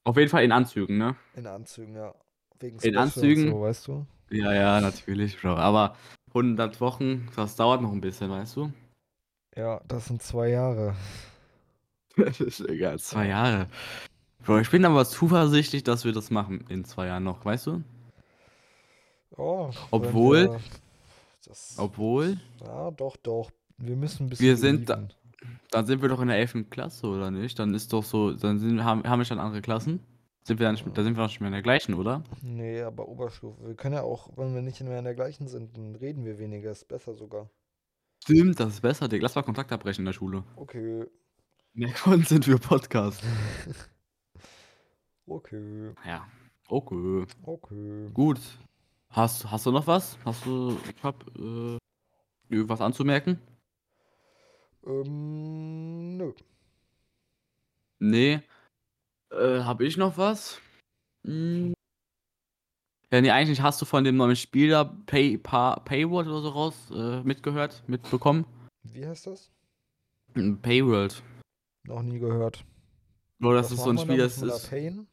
Auf 0.04 0.16
jeden 0.16 0.30
Fall 0.30 0.44
in 0.44 0.52
Anzügen, 0.52 0.98
ne? 0.98 1.16
In 1.34 1.48
Anzügen, 1.48 1.96
ja. 1.96 2.14
Wegen 2.60 2.76
In 2.76 2.80
Special 2.80 2.94
und 2.96 3.02
Anzügen? 3.02 3.50
so, 3.50 3.60
weißt 3.60 3.88
du? 3.88 4.06
Ja, 4.30 4.54
ja, 4.54 4.80
natürlich, 4.80 5.40
Bro. 5.40 5.56
Aber 5.56 5.96
100 6.28 6.80
Wochen, 6.80 7.28
das 7.34 7.56
dauert 7.56 7.82
noch 7.82 7.90
ein 7.90 8.00
bisschen, 8.00 8.30
weißt 8.30 8.54
du? 8.54 8.72
Ja, 9.56 9.80
das 9.88 10.06
sind 10.06 10.22
zwei 10.22 10.48
Jahre. 10.50 10.94
Das 12.18 12.40
ist 12.40 12.60
egal, 12.60 12.98
zwei 12.98 13.26
Jahre. 13.28 13.66
Bro, 14.42 14.60
ich 14.60 14.70
bin 14.70 14.86
aber 14.86 15.04
zuversichtlich, 15.04 15.84
dass 15.84 16.06
wir 16.06 16.12
das 16.12 16.30
machen 16.30 16.64
in 16.70 16.82
zwei 16.86 17.08
Jahren 17.08 17.24
noch, 17.24 17.44
weißt 17.44 17.66
du? 17.66 17.82
Oh, 19.36 19.68
Obwohl- 19.90 20.48
wir 20.52 20.60
das, 21.46 21.74
Obwohl, 21.78 22.38
ja, 22.64 22.90
doch, 22.92 23.18
doch. 23.18 23.50
Wir 23.76 23.96
müssen 23.96 24.24
ein 24.26 24.28
bisschen 24.30 24.46
Wir 24.46 24.56
sind 24.56 24.88
da- 24.88 25.06
dann 25.70 25.84
sind 25.84 26.00
wir 26.00 26.08
doch 26.08 26.20
in 26.22 26.28
der 26.28 26.38
11. 26.38 26.70
Klasse, 26.70 27.06
oder 27.06 27.30
nicht? 27.30 27.58
Dann 27.58 27.74
ist 27.74 27.92
doch 27.92 28.02
so, 28.02 28.32
dann 28.32 28.58
sind, 28.60 28.82
haben, 28.82 29.04
haben 29.04 29.20
wir 29.20 29.26
schon 29.26 29.38
andere 29.38 29.60
Klassen? 29.60 30.00
Sind 30.42 30.58
wir 30.58 30.64
dann 30.66 30.74
nicht, 30.76 30.86
da 30.94 31.02
sind 31.02 31.16
wir 31.18 31.22
doch 31.22 31.28
nicht 31.28 31.40
mehr 31.40 31.48
in 31.48 31.52
der 31.52 31.62
gleichen, 31.62 31.92
oder? 31.92 32.22
Nee, 32.40 32.80
aber 32.80 33.08
Oberstufe. 33.08 33.62
Wir 33.66 33.74
können 33.74 33.96
ja 33.96 34.02
auch, 34.02 34.30
wenn 34.36 34.54
wir 34.54 34.62
nicht 34.62 34.80
mehr 34.82 34.98
in 34.98 35.04
der 35.04 35.14
gleichen 35.14 35.48
sind, 35.48 35.76
dann 35.76 35.96
reden 35.96 36.24
wir 36.24 36.38
weniger. 36.38 36.70
Ist 36.70 36.88
besser 36.88 37.14
sogar. 37.14 37.50
Stimmt, 38.26 38.58
das 38.58 38.74
ist 38.74 38.80
besser, 38.80 39.06
Digga. 39.06 39.22
Lass 39.22 39.36
mal 39.36 39.42
Kontakt 39.42 39.70
abbrechen 39.70 40.00
in 40.00 40.06
der 40.06 40.12
Schule. 40.12 40.42
Okay. 40.56 41.04
Mehr 41.74 41.92
Content 41.92 42.44
für 42.44 42.58
Podcast. 42.58 43.22
Okay. 45.28 45.92
Ja. 46.04 46.26
Okay. 46.68 47.26
Okay. 47.42 48.10
Gut. 48.14 48.38
Hast, 49.10 49.50
hast 49.50 49.66
du 49.66 49.72
noch 49.72 49.86
was? 49.86 50.16
Hast 50.24 50.46
du, 50.46 50.78
ich 50.88 51.02
hab, 51.02 51.26
äh, 51.36 51.78
irgendwas 52.48 52.80
anzumerken? 52.80 53.40
Ähm, 54.86 56.16
nö. 56.16 56.32
Nee. 57.98 58.40
Äh, 59.30 59.60
hab 59.64 59.80
ich 59.80 59.96
noch 59.96 60.18
was? 60.18 60.60
Hm. 61.24 61.74
Ja, 63.16 63.22
nee, 63.22 63.30
eigentlich 63.30 63.62
hast 63.62 63.80
du 63.80 63.86
von 63.86 64.04
dem 64.04 64.18
neuen 64.18 64.36
Spiel 64.36 64.68
da, 64.68 64.84
Pay, 64.84 65.38
pa, 65.38 65.80
Payworld 65.80 66.28
oder 66.28 66.42
so 66.42 66.48
raus, 66.50 66.90
äh, 66.94 67.22
mitgehört, 67.22 67.82
mitbekommen? 67.86 68.44
Wie 68.92 69.06
heißt 69.06 69.26
das? 69.26 69.50
Payworld. 70.60 71.22
Noch 71.86 72.02
nie 72.02 72.18
gehört. 72.18 72.62
Bro, 73.38 73.54
das 73.54 73.70
Was 73.70 73.72
ist 73.72 73.84
so 73.84 73.88
ein 73.88 73.96
Spiel, 73.98 74.18
da? 74.18 74.24
das 74.24 74.42
ist. 74.42 74.68
payen? 74.68 75.06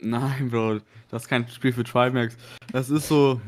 Nein, 0.00 0.50
Bro, 0.50 0.80
das 1.08 1.22
ist 1.22 1.28
kein 1.28 1.48
Spiel 1.48 1.72
für 1.72 1.84
Trimax. 1.84 2.36
Das 2.72 2.90
ist 2.90 3.08
so. 3.08 3.40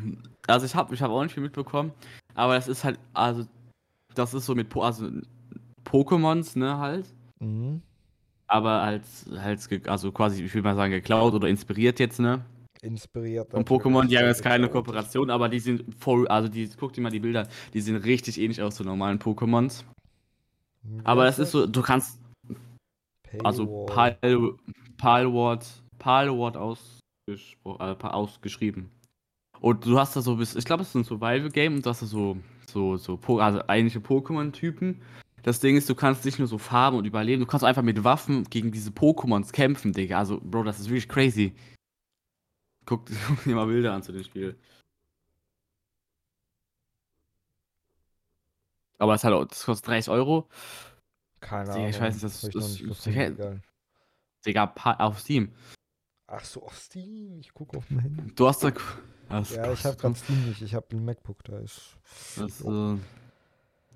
Also 0.47 0.65
ich 0.65 0.75
habe 0.75 0.95
ich 0.95 1.03
hab 1.03 1.11
auch 1.11 1.23
nicht 1.23 1.35
viel 1.35 1.43
mitbekommen, 1.43 1.93
aber 2.35 2.55
das 2.55 2.69
ist 2.69 2.85
halt, 2.85 2.99
also, 3.13 3.47
das 4.15 4.33
ist 4.33 4.47
so 4.47 4.55
mit 4.55 4.71
po 4.71 4.81
also 4.81 5.11
Pokémons, 5.85 6.59
ne, 6.59 6.79
halt. 6.79 7.07
Mhm. 7.39 7.83
Aber 8.47 8.81
als, 8.81 9.27
ge- 9.69 9.87
also 9.89 10.11
quasi, 10.11 10.43
ich 10.43 10.55
will 10.55 10.63
mal 10.63 10.75
sagen, 10.75 10.91
geklaut 10.91 11.35
oder 11.35 11.49
inspiriert 11.49 12.01
jetzt, 12.01 12.19
ne? 12.19 12.47
Inspiriert. 12.83 13.53
Natürlich, 13.53 13.83
Pokémon, 13.83 14.07
die 14.07 14.19
haben 14.19 14.27
jetzt 14.27 14.43
keine. 14.43 14.69
Kooperation, 14.69 15.31
aber 15.31 15.49
die 15.49 15.61
sind 15.61 15.85
voll, 15.99 16.29
also 16.29 16.49
die, 16.49 16.69
guck 16.79 16.93
dir 16.93 17.01
mal 17.01 17.11
die 17.11 17.21
Bilder, 17.21 17.49
die 17.75 17.81
sehen 17.81 17.97
richtig 17.97 18.41
ähnlich 18.41 18.63
aus 18.63 18.77
zu 18.77 18.85
normalen 18.85 19.19
Pokémons. 19.19 19.85
Aber 21.05 21.25
das 21.25 21.39
ist 21.39 21.51
so, 21.51 21.67
du 21.67 21.83
kannst, 21.83 22.21
also 23.43 23.85
Paywall. 23.87 24.57
Palward, 24.97 25.67
Palward 25.99 26.57
ausgespro- 26.57 27.81
äh, 27.81 27.95
pa- 27.95 28.11
ausgeschrieben. 28.11 28.91
Und 29.61 29.85
du 29.85 29.99
hast 29.99 30.15
da 30.17 30.21
so, 30.23 30.37
bis, 30.37 30.55
ich 30.55 30.65
glaube, 30.65 30.83
es 30.83 30.89
ist 30.91 30.95
ein 30.95 31.05
Survival-Game 31.05 31.75
und 31.77 31.85
du 31.85 31.91
hast 31.91 32.03
da 32.03 32.07
so, 32.07 32.37
so, 32.71 32.97
so, 32.97 33.19
also 33.41 33.61
eigentliche 33.67 33.99
Pokémon-Typen. 33.99 35.01
Das 35.43 35.61
Ding 35.61 35.77
ist, 35.77 35.89
du 35.89 35.95
kannst 35.95 36.25
nicht 36.25 36.39
nur 36.39 36.49
so 36.49 36.59
farben 36.59 36.97
und 36.97 37.07
überleben, 37.07 37.41
du 37.41 37.47
kannst 37.47 37.65
einfach 37.65 37.83
mit 37.83 38.03
Waffen 38.05 38.45
gegen 38.45 38.71
diese 38.71 38.91
Pokémons 38.91 39.53
kämpfen, 39.53 39.93
Digga. 39.93 40.19
Also, 40.19 40.41
Bro, 40.41 40.65
das 40.65 40.81
ist 40.81 40.89
wirklich 40.89 41.09
crazy. 41.09 41.53
Guck, 42.89 43.05
guck 43.29 43.45
dir 43.45 43.55
mal 43.55 43.67
Bilder 43.67 43.93
an 43.93 44.03
zu 44.03 44.13
dem 44.13 44.25
Spiel. 44.25 44.59
Aber 48.97 49.15
es 49.15 49.23
hat 49.25 49.33
auch, 49.33 49.45
das 49.45 49.65
kostet 49.65 49.89
30 49.89 50.11
Euro. 50.11 50.49
Keine 51.41 51.71
Ahnung. 51.73 51.87
ich 51.89 52.01
weiß 52.01 52.15
nicht, 52.15 52.25
das- 52.25 52.41
das- 52.41 52.81
nicht 52.81 52.89
das- 52.91 53.03
Digga, 53.05 53.23
egal. 53.27 53.63
Digga, 54.47 54.73
auf 54.99 55.21
Steam. 55.21 55.53
Ach 56.27 56.45
so, 56.45 56.63
auf 56.65 56.77
Steam. 56.79 57.39
Ich 57.41 57.53
gucke 57.53 57.77
auf 57.77 57.85
mein 57.91 58.01
Handy. 58.01 58.35
Du 58.35 58.49
hast 58.49 58.65
da. 58.65 58.73
Ja, 59.31 59.73
ich 59.73 59.85
habe 59.85 59.97
gerade 59.97 60.15
Steam 60.17 60.47
nicht. 60.49 60.63
Ich 60.63 60.75
habe 60.75 60.87
ein 60.97 61.05
MacBook, 61.05 61.45
da 61.45 61.59
ist. 61.59 61.97
Das, 62.37 62.61
Jo. 62.61 62.95
äh, 62.95 62.99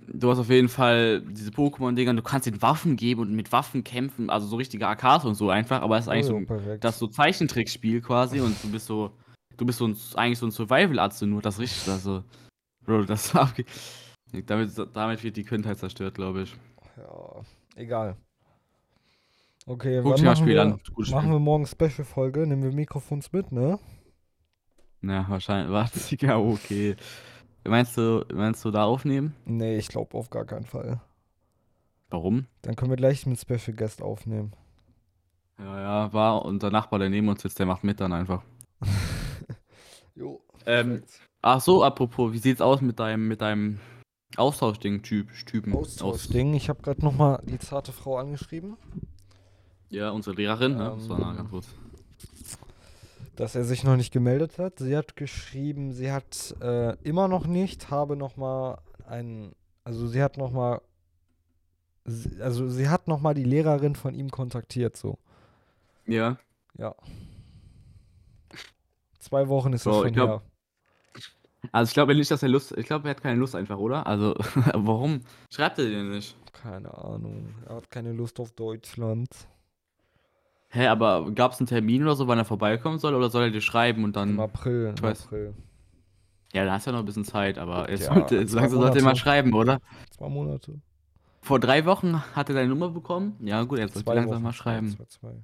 du 0.09 0.31
hast 0.31 0.38
auf 0.38 0.49
jeden 0.51 0.69
Fall 0.69 1.21
diese 1.23 1.51
Pokémon-Dinger, 1.51 2.15
du 2.15 2.23
kannst 2.23 2.47
den 2.47 2.61
Waffen 2.62 2.97
geben 2.97 3.21
und 3.23 3.33
mit 3.35 3.53
Waffen 3.53 3.85
kämpfen, 3.85 4.31
also 4.31 4.47
so 4.47 4.57
richtige 4.57 4.87
AKs 4.87 5.25
und 5.25 5.35
so 5.35 5.51
einfach, 5.51 5.83
aber 5.83 5.99
es 5.99 6.05
ist 6.05 6.09
eigentlich 6.09 6.27
Oh, 6.31 6.41
so 6.41 6.47
perfekt. 6.47 6.85
das 6.85 6.99
so 6.99 7.07
Zeichentrickspiel 7.07 8.01
quasi 8.01 8.41
und 8.41 8.62
du 8.62 8.71
bist 8.71 8.87
so, 8.87 9.11
du 9.57 9.67
bist 9.67 9.79
so 9.79 9.87
ein, 9.87 9.97
eigentlich 10.15 10.38
so 10.38 10.47
ein 10.47 10.51
Survival-Arzt 10.53 11.23
nur, 11.23 11.43
das 11.43 11.59
richtig, 11.59 11.91
also, 11.93 12.25
Bro, 12.85 13.05
das 13.05 13.33
damit, 14.47 14.73
damit 14.95 15.23
wird 15.23 15.37
die 15.37 15.45
Kindheit 15.45 15.79
zerstört, 15.79 16.15
glaube 16.15 16.43
ich. 16.43 16.57
Ja, 16.97 17.43
egal. 17.77 18.17
Okay, 19.67 20.01
Guck 20.03 20.12
wann 20.15 20.25
machen 20.25 20.37
Spiel 20.37 20.55
wir, 20.55 20.62
an. 20.62 20.81
Gutes 20.95 21.12
machen 21.12 21.25
Spiel. 21.27 21.33
wir 21.35 21.38
morgen 21.38 21.67
Special-Folge? 21.67 22.47
Nehmen 22.47 22.62
wir 22.65 22.73
Mikrofons 22.73 23.33
mit, 23.33 23.53
ne? 23.53 23.79
Ja, 25.03 25.27
wahrscheinlich, 25.29 25.73
warte, 25.73 26.17
ja, 26.17 26.38
okay. 26.38 26.97
Meinst 27.64 27.96
du, 27.96 28.25
meinst 28.33 28.64
du 28.64 28.70
da 28.70 28.85
aufnehmen? 28.85 29.35
Nee, 29.44 29.77
ich 29.77 29.88
glaube 29.88 30.16
auf 30.16 30.31
gar 30.31 30.44
keinen 30.44 30.66
Fall. 30.66 31.01
Warum? 32.11 32.46
Dann 32.62 32.77
können 32.77 32.90
wir 32.90 32.96
gleich 32.96 33.25
mit 33.27 33.40
Special 33.40 33.75
Guest 33.77 34.03
aufnehmen. 34.03 34.53
Ja, 35.59 35.81
ja, 35.81 36.12
war, 36.12 36.44
und 36.44 36.62
der 36.62 36.70
Nachbar, 36.70 36.98
der 36.98 37.09
neben 37.09 37.29
uns 37.29 37.42
sitzt, 37.42 37.59
der 37.59 37.66
macht 37.66 37.85
mit 37.85 38.01
dann 38.01 38.12
einfach. 38.12 38.42
Jo. 40.15 40.42
Ähm. 40.67 41.02
Ach 41.40 41.60
so, 41.60 41.83
apropos, 41.83 42.33
wie 42.33 42.38
sieht's 42.38 42.60
aus 42.60 42.83
mit 42.83 42.98
deinem, 42.98 43.29
mit 43.29 43.40
deinem 43.40 43.81
Austauschding-Typ, 44.37 45.29
Typen? 45.46 45.75
Austauschding. 45.75 46.52
Ich 46.54 46.69
habe 46.69 46.83
gerade 46.83 47.02
nochmal 47.02 47.42
die 47.44 47.58
zarte 47.58 47.92
Frau 47.92 48.19
angeschrieben, 48.19 48.77
Ja, 49.88 50.10
unsere 50.10 50.37
Lehrerin, 50.37 50.77
ne? 50.77 50.92
Das 50.94 51.08
war 51.08 51.19
Ähm, 51.19 51.25
mal 51.25 51.37
ganz 51.37 51.50
kurz. 51.50 51.69
Dass 53.37 53.54
er 53.54 53.64
sich 53.64 53.83
noch 53.85 53.96
nicht 53.96 54.12
gemeldet 54.12 54.58
hat. 54.58 54.78
Sie 54.78 54.96
hat 54.96 55.16
geschrieben, 55.16 55.92
sie 55.92 56.12
hat 56.12 56.54
äh, 56.60 56.96
immer 57.02 57.28
noch 57.28 57.46
nicht, 57.46 57.90
habe 57.90 58.16
nochmal 58.16 58.78
ein, 59.06 59.52
also 59.85 60.06
sie 60.06 60.22
hat 60.22 60.37
nochmal, 60.37 60.80
also 62.40 62.68
sie 62.68 62.88
hat 62.88 63.08
nochmal 63.08 63.35
die 63.35 63.44
Lehrerin 63.44 63.94
von 63.96 64.14
ihm 64.14 64.30
kontaktiert, 64.30 64.96
so. 64.96 65.18
Ja. 66.06 66.37
Ja. 66.76 66.94
Zwei 69.18 69.48
Wochen 69.48 69.72
ist 69.72 69.87
das 69.87 69.94
So, 69.94 70.00
schon 70.00 70.08
ich 70.08 70.14
glaub- 70.14 70.28
her. 70.28 70.42
Also 71.70 71.90
ich 71.90 71.94
glaube 71.94 72.14
nicht, 72.16 72.28
dass 72.30 72.42
er 72.42 72.48
Lust, 72.48 72.72
ich 72.76 72.87
glaube, 72.87 73.06
er 73.08 73.12
hat 73.12 73.22
keine 73.22 73.38
Lust 73.38 73.54
einfach, 73.54 73.78
oder? 73.78 74.04
Also, 74.04 74.35
warum 74.74 75.20
schreibt 75.48 75.78
er 75.78 75.85
dir 75.87 76.02
nicht? 76.02 76.37
Keine 76.52 76.92
Ahnung. 76.92 77.54
Er 77.68 77.76
hat 77.76 77.88
keine 77.88 78.12
Lust 78.12 78.40
auf 78.40 78.50
Deutschland. 78.50 79.28
Hä, 80.75 80.87
aber 80.87 81.31
gab 81.33 81.52
es 81.52 81.60
einen 81.60 81.66
Termin 81.66 82.02
oder 82.02 82.16
so, 82.16 82.29
wann 82.29 82.38
er 82.38 82.46
vorbeikommen 82.46 82.98
soll? 82.98 83.14
Oder 83.14 83.29
soll 83.29 83.44
er 83.44 83.50
dir 83.50 83.60
schreiben 83.60 84.04
und 84.04 84.10
Im 84.10 84.12
dann. 84.37 84.40
April. 84.40 84.94
Im 84.96 85.02
weiß. 85.02 85.27
April. 85.27 85.54
Ja, 86.54 86.64
da 86.64 86.73
hast 86.73 86.87
du 86.87 86.90
ja 86.90 86.92
noch 86.92 87.02
ein 87.02 87.06
bisschen 87.06 87.25
Zeit, 87.25 87.58
aber 87.58 87.90
jetzt 87.90 88.06
Ja, 88.06 88.14
sollte, 88.14 88.48
so 88.48 88.56
langsam 88.58 88.81
sollte 88.81 88.98
er 88.98 89.04
mal 89.04 89.16
schreiben, 89.16 89.52
oder? 89.52 89.81
Zwei 90.10 90.29
Monate. 90.31 90.81
Vor 91.42 91.60
drei 91.60 91.85
Wochen 91.85 92.23
hat 92.35 92.48
er 92.48 92.54
deine 92.54 92.68
Nummer 92.68 92.88
bekommen. 92.88 93.37
Ja, 93.40 93.62
gut, 93.64 93.79
jetzt 93.79 93.94
sollte 93.94 94.14
langsam 94.14 94.37
Wochen. 94.37 94.42
mal 94.44 94.52
schreiben. 94.52 94.88
Zwei, 94.90 95.04
zwei. 95.04 95.35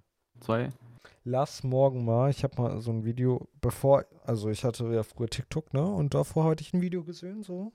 Zwei? 0.40 0.68
Lass 1.24 1.62
morgen 1.62 2.06
mal, 2.06 2.30
ich 2.30 2.42
habe 2.42 2.60
mal 2.60 2.80
so 2.80 2.90
ein 2.90 3.04
Video, 3.04 3.48
bevor, 3.60 4.04
also 4.24 4.48
ich 4.48 4.64
hatte 4.64 4.86
ja 4.94 5.02
früher 5.02 5.28
TikTok, 5.28 5.74
ne? 5.74 5.82
Und 5.84 6.14
davor 6.14 6.44
hatte 6.44 6.62
ich 6.62 6.72
ein 6.72 6.80
Video 6.80 7.04
gesehen, 7.04 7.42
so. 7.42 7.72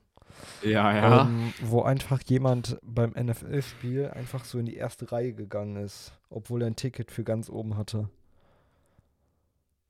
Ja, 0.64 1.24
Ähm, 1.24 1.54
wo 1.62 1.82
einfach 1.82 2.22
jemand 2.24 2.78
beim 2.84 3.12
NFL-Spiel 3.12 4.10
einfach 4.10 4.46
so 4.46 4.60
in 4.60 4.66
die 4.66 4.76
erste 4.76 5.12
Reihe 5.12 5.34
gegangen 5.34 5.78
ist, 5.78 6.14
obwohl 6.30 6.62
er 6.62 6.68
ein 6.68 6.76
Ticket 6.76 7.12
für 7.12 7.24
ganz 7.24 7.50
oben 7.50 7.78
hatte. 7.78 8.10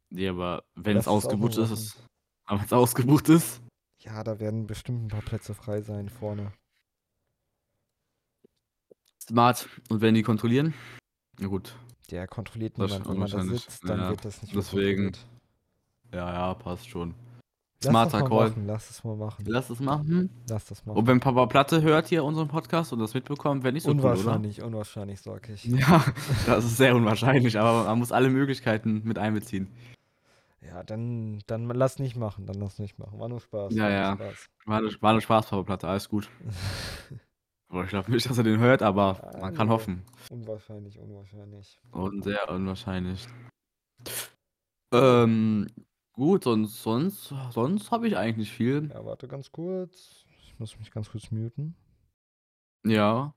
Ja, 0.09 0.31
aber 0.31 0.63
wenn 0.75 0.95
Lass 0.95 1.05
es 1.05 1.07
ausgebucht 1.07 1.57
ist, 1.57 1.71
ist. 1.71 2.03
Aber 2.45 2.59
wenn 2.59 2.65
es 2.65 2.73
ausgebucht 2.73 3.29
ist. 3.29 3.61
Ja, 3.99 4.21
da 4.21 4.39
werden 4.39 4.67
bestimmt 4.67 5.05
ein 5.05 5.07
paar 5.07 5.21
Plätze 5.21 5.53
frei 5.53 5.81
sein 5.81 6.09
vorne. 6.09 6.51
Smart. 9.21 9.69
Und 9.89 10.01
wenn 10.01 10.13
die 10.13 10.23
kontrollieren? 10.23 10.73
Na 11.39 11.47
gut. 11.47 11.73
Der 12.11 12.27
kontrolliert 12.27 12.77
Das 12.77 12.91
niemand. 12.91 13.09
Wenn 13.09 13.17
man 13.17 13.31
da 13.31 13.43
sitzt, 13.43 13.87
dann 13.87 13.99
ja, 14.01 14.09
wird 14.09 14.25
das 14.25 14.41
nicht 14.41 14.53
deswegen. 14.53 15.13
Ja, 16.11 16.31
ja, 16.33 16.53
passt 16.53 16.89
schon. 16.89 17.15
Lass 17.83 17.91
Smarter 17.91 18.19
mal 18.19 18.29
Call. 18.29 18.49
machen, 18.49 18.67
lass 18.67 18.89
es 18.89 19.03
mal 19.03 19.15
machen. 19.15 19.45
Lass 19.47 19.69
es 19.69 19.79
machen. 19.79 20.29
Lass 20.49 20.65
das 20.65 20.85
machen. 20.85 20.97
Und 20.97 21.07
wenn 21.07 21.19
Papa 21.19 21.45
Platte 21.45 21.81
hört 21.81 22.07
hier 22.07 22.23
unseren 22.23 22.47
Podcast 22.47 22.93
und 22.93 22.99
das 22.99 23.13
mitbekommt, 23.13 23.63
wäre 23.63 23.73
nicht 23.73 23.83
so 23.83 23.91
cool, 23.91 23.99
oder? 23.99 24.11
unwahrscheinlich, 24.11 24.61
unwahrscheinlich, 24.63 25.21
sag 25.21 25.49
ich. 25.49 25.65
Ja, 25.73 26.03
das 26.45 26.65
ist 26.65 26.77
sehr 26.77 26.95
unwahrscheinlich, 26.95 27.59
aber 27.59 27.83
man 27.85 27.99
muss 27.99 28.11
alle 28.11 28.29
Möglichkeiten 28.29 29.01
mit 29.03 29.17
einbeziehen. 29.17 29.67
Ja, 30.61 30.83
dann, 30.83 31.41
dann 31.47 31.65
lass 31.67 31.99
nicht 31.99 32.15
machen, 32.15 32.45
dann 32.45 32.55
lass 32.59 32.79
nicht 32.79 32.97
machen. 32.97 33.19
War 33.19 33.27
nur 33.27 33.39
Spaß. 33.41 33.73
Ja, 33.73 33.83
war 33.83 33.91
ja. 33.91 34.15
nur 34.15 34.17
Spaß. 34.17 34.49
War 34.65 34.77
eine, 34.77 35.01
war 35.01 35.11
eine 35.11 35.21
Spaß, 35.21 35.45
Papa 35.47 35.63
Platte, 35.63 35.87
alles 35.87 36.09
gut. 36.09 36.29
Aber 37.69 37.83
ich 37.83 37.89
glaube 37.89 38.11
nicht, 38.11 38.29
dass 38.29 38.37
er 38.37 38.43
den 38.43 38.59
hört, 38.59 38.81
aber 38.81 39.19
Ah, 39.33 39.39
man 39.41 39.53
kann 39.53 39.69
hoffen. 39.69 40.03
Unwahrscheinlich, 40.31 40.97
unwahrscheinlich. 40.99 41.79
Und 41.91 42.23
sehr 42.23 42.49
unwahrscheinlich. 42.49 43.27
Ähm, 44.93 45.67
gut, 46.13 46.43
sonst, 46.45 46.81
sonst, 46.81 47.33
sonst 47.51 47.91
habe 47.91 48.07
ich 48.07 48.17
eigentlich 48.17 48.37
nicht 48.37 48.51
viel. 48.53 48.89
Ja, 48.91 49.03
warte 49.05 49.27
ganz 49.27 49.51
kurz. 49.51 50.25
Ich 50.43 50.57
muss 50.59 50.77
mich 50.79 50.91
ganz 50.91 51.09
kurz 51.09 51.31
muten. 51.31 51.75
Ja. 52.85 53.33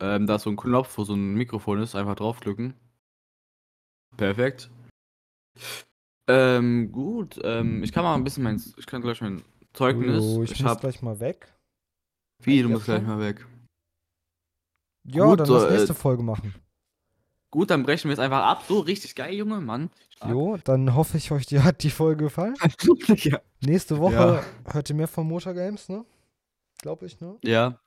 Ähm, 0.00 0.26
da 0.26 0.36
ist 0.36 0.42
so 0.42 0.50
ein 0.50 0.56
Knopf, 0.56 0.98
wo 0.98 1.04
so 1.04 1.14
ein 1.14 1.34
Mikrofon 1.34 1.80
ist, 1.80 1.94
einfach 1.94 2.16
draufdrücken. 2.16 2.74
Perfekt. 4.16 4.70
Ähm, 6.28 6.90
gut, 6.92 7.38
ähm, 7.44 7.82
ich 7.82 7.92
kann 7.92 8.02
mal 8.02 8.14
ein 8.14 8.24
bisschen 8.24 8.42
mein, 8.42 8.62
ich 8.76 8.86
kann 8.86 9.00
gleich 9.00 9.20
mein 9.20 9.42
Zeugnis. 9.72 10.24
Jojo, 10.24 10.42
ich, 10.42 10.52
ich 10.52 10.62
muss 10.62 10.72
hab, 10.72 10.80
gleich 10.80 11.00
mal 11.02 11.20
weg. 11.20 11.54
wie, 12.42 12.62
du 12.62 12.68
musst 12.68 12.86
gleich 12.86 13.02
mal 13.02 13.20
weg. 13.20 13.46
Ja, 15.04 15.24
Gut, 15.24 15.40
dann 15.40 15.46
so, 15.46 15.54
lass 15.54 15.70
äh, 15.70 15.76
nächste 15.76 15.94
Folge 15.94 16.22
machen. 16.22 16.54
Gut, 17.56 17.70
dann 17.70 17.84
brechen 17.84 18.08
wir 18.10 18.12
es 18.12 18.18
einfach 18.18 18.44
ab. 18.44 18.64
So, 18.68 18.80
richtig 18.80 19.14
geil, 19.14 19.32
Junge, 19.32 19.62
Mann. 19.62 19.88
Stark. 20.10 20.30
Jo, 20.30 20.58
dann 20.62 20.94
hoffe 20.94 21.16
ich, 21.16 21.32
euch 21.32 21.46
die, 21.46 21.60
hat 21.60 21.82
die 21.84 21.88
Folge 21.88 22.24
gefallen. 22.24 22.54
ja. 23.16 23.40
Nächste 23.62 23.98
Woche 23.98 24.42
Ja. 24.66 24.72
hört 24.74 24.90
ihr 24.90 24.94
mehr 24.94 25.08
von 25.08 25.26
Motor 25.26 25.54
Games, 25.54 25.88
ne? 25.88 26.04
Glaube 26.82 27.06
ich, 27.06 27.18
ne? 27.22 27.38
ja, 27.42 27.78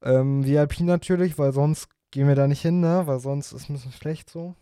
Ähm, 0.00 0.46
VIP 0.46 0.78
natürlich, 0.82 1.36
weil 1.40 1.50
sonst 1.52 1.88
gehen 2.12 2.28
wir 2.28 2.36
da 2.36 2.46
nicht 2.46 2.62
hin, 2.62 2.78
ne? 2.78 3.02
Weil 3.08 3.18
sonst 3.18 3.50
ist 3.50 3.68
ein 3.68 3.72
bisschen 3.72 3.90
schlecht 3.90 4.30
so. 4.30 4.54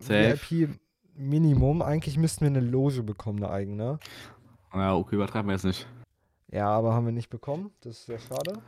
Safe. 0.00 0.38
VIP 0.48 0.80
Minimum. 1.14 1.82
Eigentlich 1.82 2.16
müssten 2.16 2.40
wir 2.40 2.46
eine 2.46 2.60
Loge 2.60 3.02
bekommen, 3.02 3.44
eine 3.44 3.52
eigene. 3.52 3.98
ja, 4.72 4.94
okay, 4.96 5.16
übertreiben 5.16 5.48
wir 5.50 5.52
jetzt 5.56 5.64
nicht. 5.64 5.86
Ja, 6.50 6.70
aber 6.70 6.94
haben 6.94 7.04
wir 7.04 7.12
nicht 7.12 7.28
bekommen. 7.28 7.70
Das 7.82 7.98
ist 7.98 8.06
sehr 8.06 8.18
schade. 8.18 8.62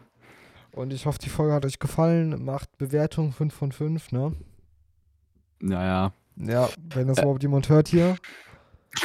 Und 0.73 0.93
ich 0.93 1.07
hoffe, 1.07 1.19
die 1.19 1.29
Folge 1.29 1.55
hat 1.55 1.65
euch 1.65 1.79
gefallen. 1.79 2.45
Macht 2.45 2.77
Bewertung 2.79 3.33
5 3.33 3.53
von 3.53 3.73
5, 3.73 4.13
ne? 4.13 4.35
Ja, 5.63 5.85
ja. 5.85 6.13
Wenn 6.95 7.09
das 7.09 7.19
überhaupt 7.19 7.43
jemand 7.43 7.69
hört 7.69 7.89
hier. 7.89 8.17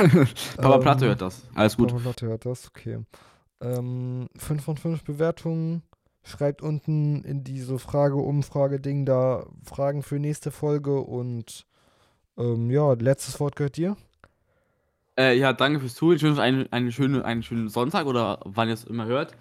Papa 0.57 0.75
Ähm, 0.75 0.81
Platte 0.81 1.05
hört 1.07 1.21
das. 1.21 1.43
Alles 1.53 1.77
gut. 1.77 1.89
Papa 1.89 2.01
Platte 2.01 2.27
hört 2.27 2.45
das, 2.45 2.67
okay. 2.67 2.99
Ähm, 3.61 4.27
5 4.37 4.63
von 4.63 4.77
5 4.77 5.03
Bewertungen. 5.03 5.83
Schreibt 6.23 6.63
unten 6.63 7.23
in 7.23 7.43
diese 7.43 7.77
Frage-Umfrage-Ding 7.77 9.05
da 9.05 9.45
Fragen 9.63 10.01
für 10.01 10.19
nächste 10.19 10.49
Folge 10.49 10.99
und 10.99 11.67
ähm, 12.37 12.71
ja, 12.71 12.93
letztes 12.93 13.39
Wort 13.39 13.55
gehört 13.55 13.77
dir. 13.77 13.95
Äh, 15.17 15.37
ja, 15.37 15.53
danke 15.53 15.79
fürs 15.79 15.95
Zuhören. 15.95 16.17
Ich 16.17 16.23
wünsche 16.23 16.39
euch 16.41 16.45
einen, 16.45 16.71
einen, 16.71 16.91
schönen, 16.91 17.21
einen 17.21 17.43
schönen 17.43 17.69
Sonntag 17.69 18.05
oder 18.05 18.39
wann 18.43 18.67
ihr 18.67 18.73
es 18.73 18.83
immer 18.83 19.05
hört. 19.05 19.33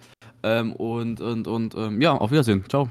Ähm, 0.43 0.73
und 0.73 1.19
und, 1.21 1.47
und 1.47 1.75
ähm, 1.75 2.01
ja, 2.01 2.13
auf 2.13 2.31
Wiedersehen. 2.31 2.63
Ciao. 2.69 2.89